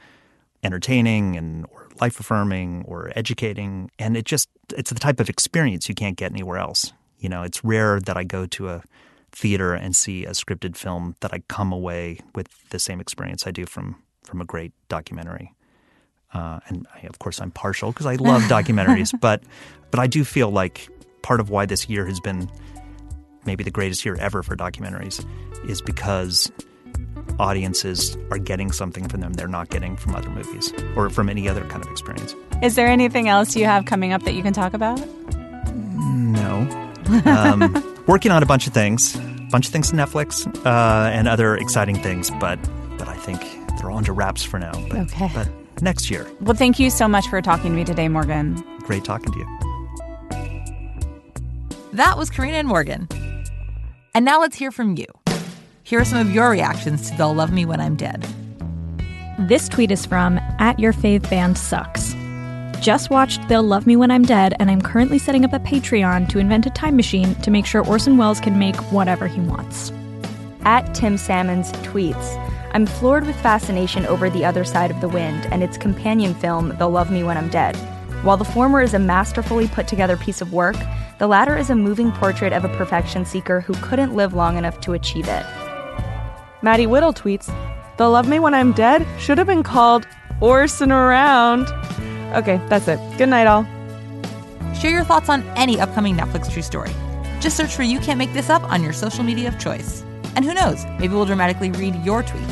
entertaining 0.62 1.36
and 1.36 1.66
life 2.00 2.18
affirming 2.20 2.84
or 2.86 3.12
educating 3.16 3.90
and 3.98 4.16
it 4.16 4.24
just 4.24 4.48
it's 4.76 4.90
the 4.90 4.98
type 4.98 5.20
of 5.20 5.28
experience 5.28 5.88
you 5.88 5.94
can't 5.94 6.16
get 6.16 6.32
anywhere 6.32 6.58
else. 6.58 6.92
You 7.18 7.28
know 7.28 7.42
it's 7.42 7.62
rare 7.64 8.00
that 8.00 8.16
i 8.16 8.24
go 8.24 8.46
to 8.46 8.68
a 8.68 8.82
theater 9.30 9.74
and 9.74 9.94
see 9.96 10.24
a 10.24 10.30
scripted 10.30 10.76
film 10.76 11.14
that 11.20 11.32
i 11.32 11.38
come 11.48 11.72
away 11.72 12.18
with 12.34 12.48
the 12.70 12.78
same 12.78 13.00
experience 13.00 13.46
i 13.46 13.50
do 13.50 13.64
from 13.64 13.96
from 14.22 14.40
a 14.40 14.44
great 14.44 14.72
documentary. 14.88 15.54
Uh, 16.34 16.60
and 16.68 16.86
I, 16.94 17.06
of 17.06 17.18
course 17.18 17.40
i'm 17.40 17.50
partial 17.50 17.92
because 17.92 18.06
i 18.06 18.14
love 18.16 18.42
documentaries 18.56 19.12
but 19.20 19.42
but 19.90 20.00
i 20.00 20.06
do 20.06 20.24
feel 20.24 20.50
like 20.50 20.88
part 21.22 21.40
of 21.40 21.50
why 21.50 21.66
this 21.66 21.88
year 21.88 22.06
has 22.06 22.20
been 22.20 22.50
maybe 23.44 23.64
the 23.64 23.70
greatest 23.70 24.04
year 24.04 24.16
ever 24.16 24.42
for 24.42 24.56
documentaries 24.56 25.24
is 25.68 25.80
because 25.82 26.50
audiences 27.38 28.16
are 28.30 28.38
getting 28.38 28.70
something 28.72 29.08
from 29.08 29.20
them 29.20 29.32
they're 29.32 29.48
not 29.48 29.70
getting 29.70 29.96
from 29.96 30.14
other 30.14 30.30
movies 30.30 30.72
or 30.96 31.10
from 31.10 31.28
any 31.28 31.48
other 31.48 31.64
kind 31.64 31.84
of 31.84 31.90
experience. 31.90 32.34
Is 32.62 32.74
there 32.74 32.86
anything 32.86 33.28
else 33.28 33.56
you 33.56 33.64
have 33.64 33.84
coming 33.84 34.12
up 34.12 34.22
that 34.22 34.34
you 34.34 34.42
can 34.42 34.52
talk 34.52 34.74
about? 34.74 35.00
No. 35.74 36.68
Um, 37.24 38.02
working 38.06 38.30
on 38.30 38.42
a 38.42 38.46
bunch 38.46 38.66
of 38.66 38.72
things, 38.72 39.16
a 39.16 39.48
bunch 39.50 39.66
of 39.66 39.72
things 39.72 39.90
to 39.90 39.96
Netflix 39.96 40.46
uh, 40.64 41.10
and 41.10 41.28
other 41.28 41.56
exciting 41.56 41.96
things, 41.96 42.30
but 42.40 42.58
but 42.98 43.08
I 43.08 43.16
think 43.16 43.40
they're 43.78 43.90
all 43.90 43.98
under 43.98 44.12
wraps 44.12 44.44
for 44.44 44.58
now. 44.58 44.72
But, 44.88 44.98
okay. 45.00 45.30
But 45.34 45.48
next 45.82 46.10
year. 46.10 46.30
Well, 46.40 46.54
thank 46.54 46.78
you 46.78 46.90
so 46.90 47.08
much 47.08 47.26
for 47.28 47.42
talking 47.42 47.70
to 47.72 47.76
me 47.76 47.84
today, 47.84 48.08
Morgan. 48.08 48.62
Great 48.80 49.04
talking 49.04 49.32
to 49.32 49.38
you. 49.38 49.46
That 51.92 52.16
was 52.16 52.30
Karina 52.30 52.58
and 52.58 52.68
Morgan. 52.68 53.08
And 54.14 54.24
now 54.24 54.40
let's 54.40 54.56
hear 54.56 54.70
from 54.70 54.96
you. 54.96 55.06
Here 55.84 55.98
are 56.00 56.04
some 56.04 56.20
of 56.20 56.32
your 56.32 56.48
reactions 56.48 57.10
to 57.10 57.16
They'll 57.16 57.34
Love 57.34 57.52
Me 57.52 57.64
When 57.64 57.80
I'm 57.80 57.96
Dead. 57.96 58.24
This 59.36 59.68
tweet 59.68 59.90
is 59.90 60.06
from 60.06 60.38
at 60.60 60.78
your 60.78 60.92
fave 60.92 61.28
band 61.28 61.58
sucks. 61.58 62.14
Just 62.80 63.10
watched 63.10 63.48
They'll 63.48 63.64
Love 63.64 63.84
Me 63.84 63.96
When 63.96 64.12
I'm 64.12 64.22
Dead, 64.22 64.54
and 64.60 64.70
I'm 64.70 64.80
currently 64.80 65.18
setting 65.18 65.44
up 65.44 65.52
a 65.52 65.58
Patreon 65.58 66.28
to 66.28 66.38
invent 66.38 66.66
a 66.66 66.70
time 66.70 66.94
machine 66.94 67.34
to 67.36 67.50
make 67.50 67.66
sure 67.66 67.84
Orson 67.84 68.16
Welles 68.16 68.38
can 68.38 68.60
make 68.60 68.76
whatever 68.92 69.26
he 69.26 69.40
wants. 69.40 69.92
At 70.64 70.94
Tim 70.94 71.18
Salmons 71.18 71.72
tweets, 71.72 72.36
I'm 72.72 72.86
floored 72.86 73.26
with 73.26 73.40
fascination 73.40 74.06
over 74.06 74.30
The 74.30 74.44
Other 74.44 74.64
Side 74.64 74.92
of 74.92 75.00
the 75.00 75.08
Wind 75.08 75.46
and 75.46 75.64
its 75.64 75.76
companion 75.76 76.32
film, 76.34 76.76
They'll 76.78 76.90
Love 76.90 77.10
Me 77.10 77.24
When 77.24 77.36
I'm 77.36 77.48
Dead. 77.48 77.74
While 78.22 78.36
the 78.36 78.44
former 78.44 78.82
is 78.82 78.94
a 78.94 79.00
masterfully 79.00 79.66
put 79.66 79.88
together 79.88 80.16
piece 80.16 80.40
of 80.40 80.52
work, 80.52 80.76
the 81.18 81.26
latter 81.26 81.56
is 81.56 81.70
a 81.70 81.74
moving 81.74 82.12
portrait 82.12 82.52
of 82.52 82.64
a 82.64 82.76
perfection 82.76 83.24
seeker 83.24 83.60
who 83.60 83.74
couldn't 83.74 84.14
live 84.14 84.32
long 84.32 84.56
enough 84.56 84.80
to 84.82 84.92
achieve 84.92 85.26
it. 85.26 85.44
Maddie 86.62 86.86
Whittle 86.86 87.12
tweets, 87.12 87.52
They'll 87.98 88.12
Love 88.12 88.28
Me 88.28 88.38
When 88.38 88.54
I'm 88.54 88.72
Dead 88.72 89.04
should 89.18 89.36
have 89.36 89.48
been 89.48 89.64
called 89.64 90.06
Orson 90.40 90.92
Around. 90.92 91.68
Okay, 92.36 92.60
that's 92.68 92.86
it. 92.86 92.98
Good 93.18 93.28
night, 93.28 93.48
all. 93.48 93.64
Share 94.74 94.92
your 94.92 95.04
thoughts 95.04 95.28
on 95.28 95.42
any 95.56 95.80
upcoming 95.80 96.16
Netflix 96.16 96.50
true 96.50 96.62
story. 96.62 96.90
Just 97.40 97.56
search 97.56 97.74
for 97.74 97.82
You 97.82 97.98
Can't 97.98 98.16
Make 98.16 98.32
This 98.32 98.48
Up 98.48 98.62
on 98.70 98.82
your 98.82 98.92
social 98.92 99.24
media 99.24 99.48
of 99.48 99.58
choice. 99.58 100.04
And 100.36 100.44
who 100.44 100.54
knows, 100.54 100.84
maybe 101.00 101.14
we'll 101.14 101.26
dramatically 101.26 101.72
read 101.72 101.96
your 102.04 102.22
tweet. 102.22 102.46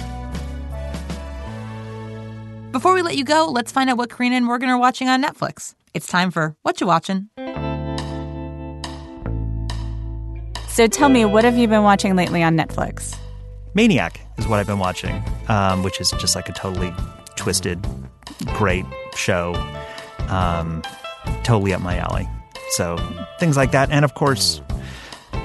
Before 2.72 2.92
we 2.92 3.02
let 3.02 3.16
you 3.16 3.24
go, 3.24 3.46
let's 3.46 3.70
find 3.72 3.88
out 3.90 3.96
what 3.96 4.10
Karina 4.10 4.36
and 4.36 4.44
Morgan 4.44 4.68
are 4.68 4.78
watching 4.78 5.08
on 5.08 5.22
Netflix. 5.22 5.74
It's 5.94 6.06
time 6.06 6.30
for 6.30 6.56
What 6.62 6.80
You 6.80 6.88
Watching? 6.88 7.28
So 10.68 10.86
tell 10.86 11.08
me, 11.08 11.24
what 11.24 11.44
have 11.44 11.56
you 11.56 11.68
been 11.68 11.82
watching 11.82 12.16
lately 12.16 12.42
on 12.42 12.56
Netflix? 12.56 13.16
Maniac 13.74 14.20
is 14.38 14.46
what 14.46 14.58
I've 14.58 14.66
been 14.66 14.78
watching, 14.78 15.22
um, 15.48 15.82
which 15.82 16.00
is 16.00 16.10
just 16.12 16.34
like 16.34 16.48
a 16.48 16.52
totally 16.52 16.92
twisted, 17.36 17.84
great 18.54 18.84
show. 19.14 19.54
Um, 20.28 20.82
totally 21.44 21.72
up 21.72 21.80
my 21.80 21.96
alley. 21.96 22.28
So 22.70 22.96
things 23.38 23.56
like 23.56 23.72
that. 23.72 23.90
And 23.90 24.04
of 24.04 24.14
course, 24.14 24.60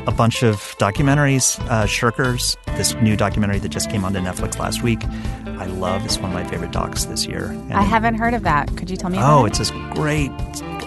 a 0.08 0.12
bunch 0.12 0.44
of 0.44 0.58
documentaries. 0.80 1.60
Uh, 1.70 1.86
Shirkers, 1.86 2.56
this 2.78 2.94
new 2.96 3.16
documentary 3.16 3.60
that 3.60 3.70
just 3.70 3.90
came 3.90 4.06
onto 4.06 4.20
Netflix 4.20 4.60
last 4.60 4.84
week. 4.84 5.04
I 5.46 5.66
love. 5.66 6.04
It's 6.06 6.18
one 6.18 6.32
of 6.32 6.34
my 6.34 6.44
favorite 6.44 6.72
docs 6.72 7.06
this 7.06 7.26
year. 7.26 7.46
And 7.46 7.74
I 7.74 7.82
haven't 7.84 8.16
heard 8.16 8.34
of 8.34 8.44
that. 8.44 8.76
Could 8.78 8.90
you 8.90 8.98
tell 8.98 9.10
me? 9.10 9.18
Oh, 9.18 9.40
about 9.40 9.46
it's 9.46 9.58
this 9.60 9.72
great, 9.94 10.32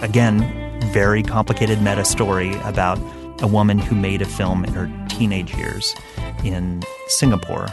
again, 0.01 0.79
very 0.93 1.23
complicated 1.23 1.81
meta 1.81 2.05
story 2.05 2.55
about 2.63 2.97
a 3.41 3.47
woman 3.47 3.77
who 3.77 3.95
made 3.95 4.21
a 4.21 4.25
film 4.25 4.63
in 4.65 4.73
her 4.73 4.89
teenage 5.09 5.55
years 5.55 5.95
in 6.43 6.83
Singapore. 7.07 7.67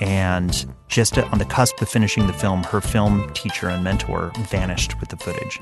And 0.00 0.66
just 0.88 1.16
uh, 1.16 1.28
on 1.32 1.38
the 1.38 1.44
cusp 1.44 1.80
of 1.80 1.88
finishing 1.88 2.26
the 2.26 2.32
film, 2.32 2.64
her 2.64 2.80
film 2.80 3.32
teacher 3.34 3.68
and 3.68 3.84
mentor 3.84 4.32
vanished 4.50 4.98
with 5.00 5.08
the 5.08 5.16
footage. 5.16 5.60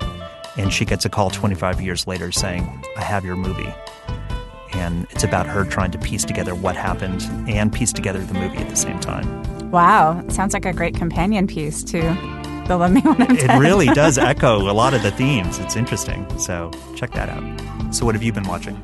And 0.56 0.72
she 0.72 0.84
gets 0.84 1.04
a 1.04 1.08
call 1.08 1.30
25 1.30 1.80
years 1.80 2.06
later 2.06 2.32
saying, 2.32 2.84
I 2.96 3.02
have 3.02 3.24
your 3.24 3.36
movie. 3.36 3.72
And 4.72 5.06
it's 5.10 5.24
about 5.24 5.46
her 5.46 5.64
trying 5.64 5.90
to 5.92 5.98
piece 5.98 6.24
together 6.24 6.54
what 6.54 6.76
happened 6.76 7.22
and 7.48 7.72
piece 7.72 7.92
together 7.92 8.20
the 8.20 8.34
movie 8.34 8.58
at 8.58 8.68
the 8.68 8.76
same 8.76 8.98
time. 9.00 9.70
Wow, 9.70 10.24
sounds 10.28 10.54
like 10.54 10.64
a 10.64 10.72
great 10.72 10.96
companion 10.96 11.46
piece 11.46 11.84
to 11.84 12.00
the 12.66 12.76
Love 12.76 12.92
Me 12.92 13.00
When 13.00 13.22
I'm 13.22 13.36
It 13.36 13.58
really 13.58 13.86
does 13.86 14.16
echo 14.18 14.70
a 14.70 14.72
lot 14.72 14.94
of 14.94 15.02
the 15.02 15.10
themes. 15.10 15.58
It's 15.58 15.76
interesting. 15.76 16.26
So 16.38 16.70
check 16.96 17.12
that 17.12 17.28
out. 17.28 17.94
So, 17.94 18.06
what 18.06 18.14
have 18.14 18.22
you 18.22 18.32
been 18.32 18.46
watching? 18.46 18.80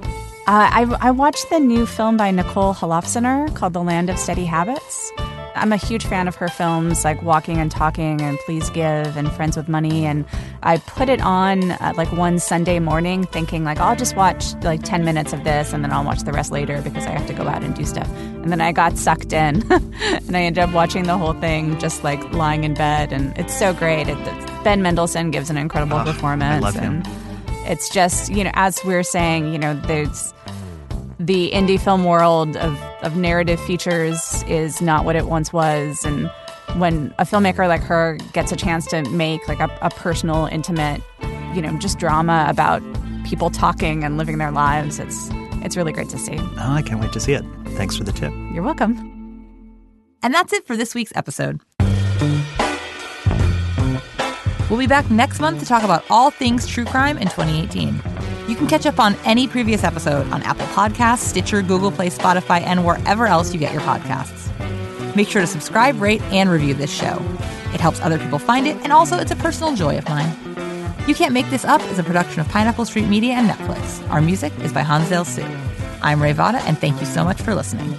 Uh, 0.48 0.70
I, 0.72 0.96
I 1.00 1.10
watched 1.10 1.50
the 1.50 1.58
new 1.58 1.86
film 1.86 2.16
by 2.16 2.30
Nicole 2.30 2.72
Holofcener 2.72 3.52
called 3.56 3.72
The 3.72 3.82
Land 3.82 4.08
of 4.08 4.16
Steady 4.16 4.44
Habits. 4.44 5.12
I'm 5.56 5.72
a 5.72 5.76
huge 5.76 6.06
fan 6.06 6.28
of 6.28 6.36
her 6.36 6.46
films 6.46 7.04
like 7.04 7.20
Walking 7.22 7.56
and 7.58 7.68
Talking 7.68 8.20
and 8.20 8.38
Please 8.40 8.70
Give 8.70 9.16
and 9.16 9.32
Friends 9.32 9.56
with 9.56 9.68
Money. 9.68 10.06
And 10.06 10.24
I 10.62 10.76
put 10.76 11.08
it 11.08 11.20
on 11.20 11.72
uh, 11.72 11.94
like 11.96 12.12
one 12.12 12.38
Sunday 12.38 12.78
morning 12.78 13.24
thinking 13.24 13.64
like, 13.64 13.78
I'll 13.78 13.96
just 13.96 14.14
watch 14.14 14.54
like 14.62 14.84
10 14.84 15.04
minutes 15.04 15.32
of 15.32 15.42
this 15.42 15.72
and 15.72 15.82
then 15.82 15.90
I'll 15.92 16.04
watch 16.04 16.20
the 16.20 16.32
rest 16.32 16.52
later 16.52 16.80
because 16.80 17.06
I 17.06 17.10
have 17.10 17.26
to 17.26 17.32
go 17.32 17.48
out 17.48 17.64
and 17.64 17.74
do 17.74 17.84
stuff. 17.84 18.08
And 18.16 18.52
then 18.52 18.60
I 18.60 18.70
got 18.70 18.96
sucked 18.98 19.32
in 19.32 19.64
and 19.72 20.36
I 20.36 20.42
ended 20.42 20.62
up 20.62 20.72
watching 20.72 21.04
the 21.04 21.18
whole 21.18 21.32
thing 21.32 21.76
just 21.80 22.04
like 22.04 22.22
lying 22.32 22.62
in 22.62 22.74
bed. 22.74 23.12
And 23.12 23.36
it's 23.36 23.58
so 23.58 23.72
great. 23.74 24.06
It, 24.06 24.18
Ben 24.62 24.80
Mendelsohn 24.80 25.32
gives 25.32 25.50
an 25.50 25.56
incredible 25.56 25.96
I 25.96 26.04
performance. 26.04 26.62
love 26.62 26.74
him. 26.74 27.02
And 27.04 27.25
it's 27.66 27.88
just, 27.88 28.32
you 28.32 28.44
know, 28.44 28.50
as 28.54 28.84
we 28.84 28.94
are 28.94 29.02
saying, 29.02 29.52
you 29.52 29.58
know, 29.58 29.74
there's 29.86 30.32
the 31.18 31.50
indie 31.52 31.80
film 31.80 32.04
world 32.04 32.56
of, 32.56 32.80
of 33.02 33.16
narrative 33.16 33.60
features 33.60 34.42
is 34.44 34.80
not 34.80 35.04
what 35.04 35.16
it 35.16 35.26
once 35.26 35.52
was. 35.52 36.04
And 36.04 36.30
when 36.76 37.14
a 37.18 37.24
filmmaker 37.24 37.68
like 37.68 37.82
her 37.82 38.18
gets 38.32 38.52
a 38.52 38.56
chance 38.56 38.86
to 38.88 39.02
make 39.10 39.46
like 39.48 39.60
a, 39.60 39.70
a 39.82 39.90
personal, 39.90 40.46
intimate, 40.46 41.02
you 41.54 41.62
know, 41.62 41.76
just 41.78 41.98
drama 41.98 42.46
about 42.48 42.82
people 43.24 43.50
talking 43.50 44.04
and 44.04 44.18
living 44.18 44.38
their 44.38 44.52
lives, 44.52 44.98
it's 44.98 45.28
it's 45.62 45.76
really 45.76 45.92
great 45.92 46.08
to 46.10 46.18
see. 46.18 46.38
Oh, 46.38 46.72
I 46.72 46.82
can't 46.82 47.00
wait 47.00 47.12
to 47.12 47.20
see 47.20 47.32
it. 47.32 47.44
Thanks 47.70 47.96
for 47.96 48.04
the 48.04 48.12
tip. 48.12 48.32
You're 48.52 48.62
welcome. 48.62 48.94
And 50.22 50.32
that's 50.32 50.52
it 50.52 50.66
for 50.66 50.76
this 50.76 50.94
week's 50.94 51.12
episode. 51.16 51.60
We'll 54.68 54.80
be 54.80 54.88
back 54.88 55.08
next 55.12 55.38
month 55.38 55.60
to 55.60 55.66
talk 55.66 55.84
about 55.84 56.04
all 56.10 56.30
things 56.30 56.66
true 56.66 56.84
crime 56.84 57.18
in 57.18 57.28
2018. 57.28 58.02
You 58.48 58.56
can 58.56 58.66
catch 58.66 58.84
up 58.84 58.98
on 58.98 59.14
any 59.24 59.46
previous 59.46 59.84
episode 59.84 60.26
on 60.32 60.42
Apple 60.42 60.66
Podcasts, 60.66 61.18
Stitcher, 61.18 61.62
Google 61.62 61.92
Play, 61.92 62.10
Spotify, 62.10 62.62
and 62.62 62.84
wherever 62.84 63.26
else 63.26 63.54
you 63.54 63.60
get 63.60 63.72
your 63.72 63.82
podcasts. 63.82 64.46
Make 65.14 65.28
sure 65.28 65.40
to 65.40 65.46
subscribe, 65.46 66.00
rate, 66.00 66.20
and 66.32 66.50
review 66.50 66.74
this 66.74 66.92
show. 66.92 67.16
It 67.72 67.80
helps 67.80 68.00
other 68.00 68.18
people 68.18 68.40
find 68.40 68.66
it, 68.66 68.76
and 68.82 68.92
also 68.92 69.16
it's 69.18 69.30
a 69.30 69.36
personal 69.36 69.76
joy 69.76 69.98
of 69.98 70.08
mine. 70.08 70.36
You 71.06 71.14
Can't 71.14 71.32
Make 71.32 71.48
This 71.48 71.64
Up 71.64 71.80
is 71.82 72.00
a 72.00 72.02
production 72.02 72.40
of 72.40 72.48
Pineapple 72.48 72.86
Street 72.86 73.06
Media 73.06 73.34
and 73.34 73.48
Netflix. 73.48 74.08
Our 74.10 74.20
music 74.20 74.52
is 74.60 74.72
by 74.72 74.80
Hansdale 74.80 75.24
Hsu. 75.24 75.44
I'm 76.02 76.20
Rae 76.20 76.34
Votta, 76.34 76.60
and 76.66 76.76
thank 76.76 76.98
you 77.00 77.06
so 77.06 77.22
much 77.22 77.40
for 77.40 77.54
listening. 77.54 77.96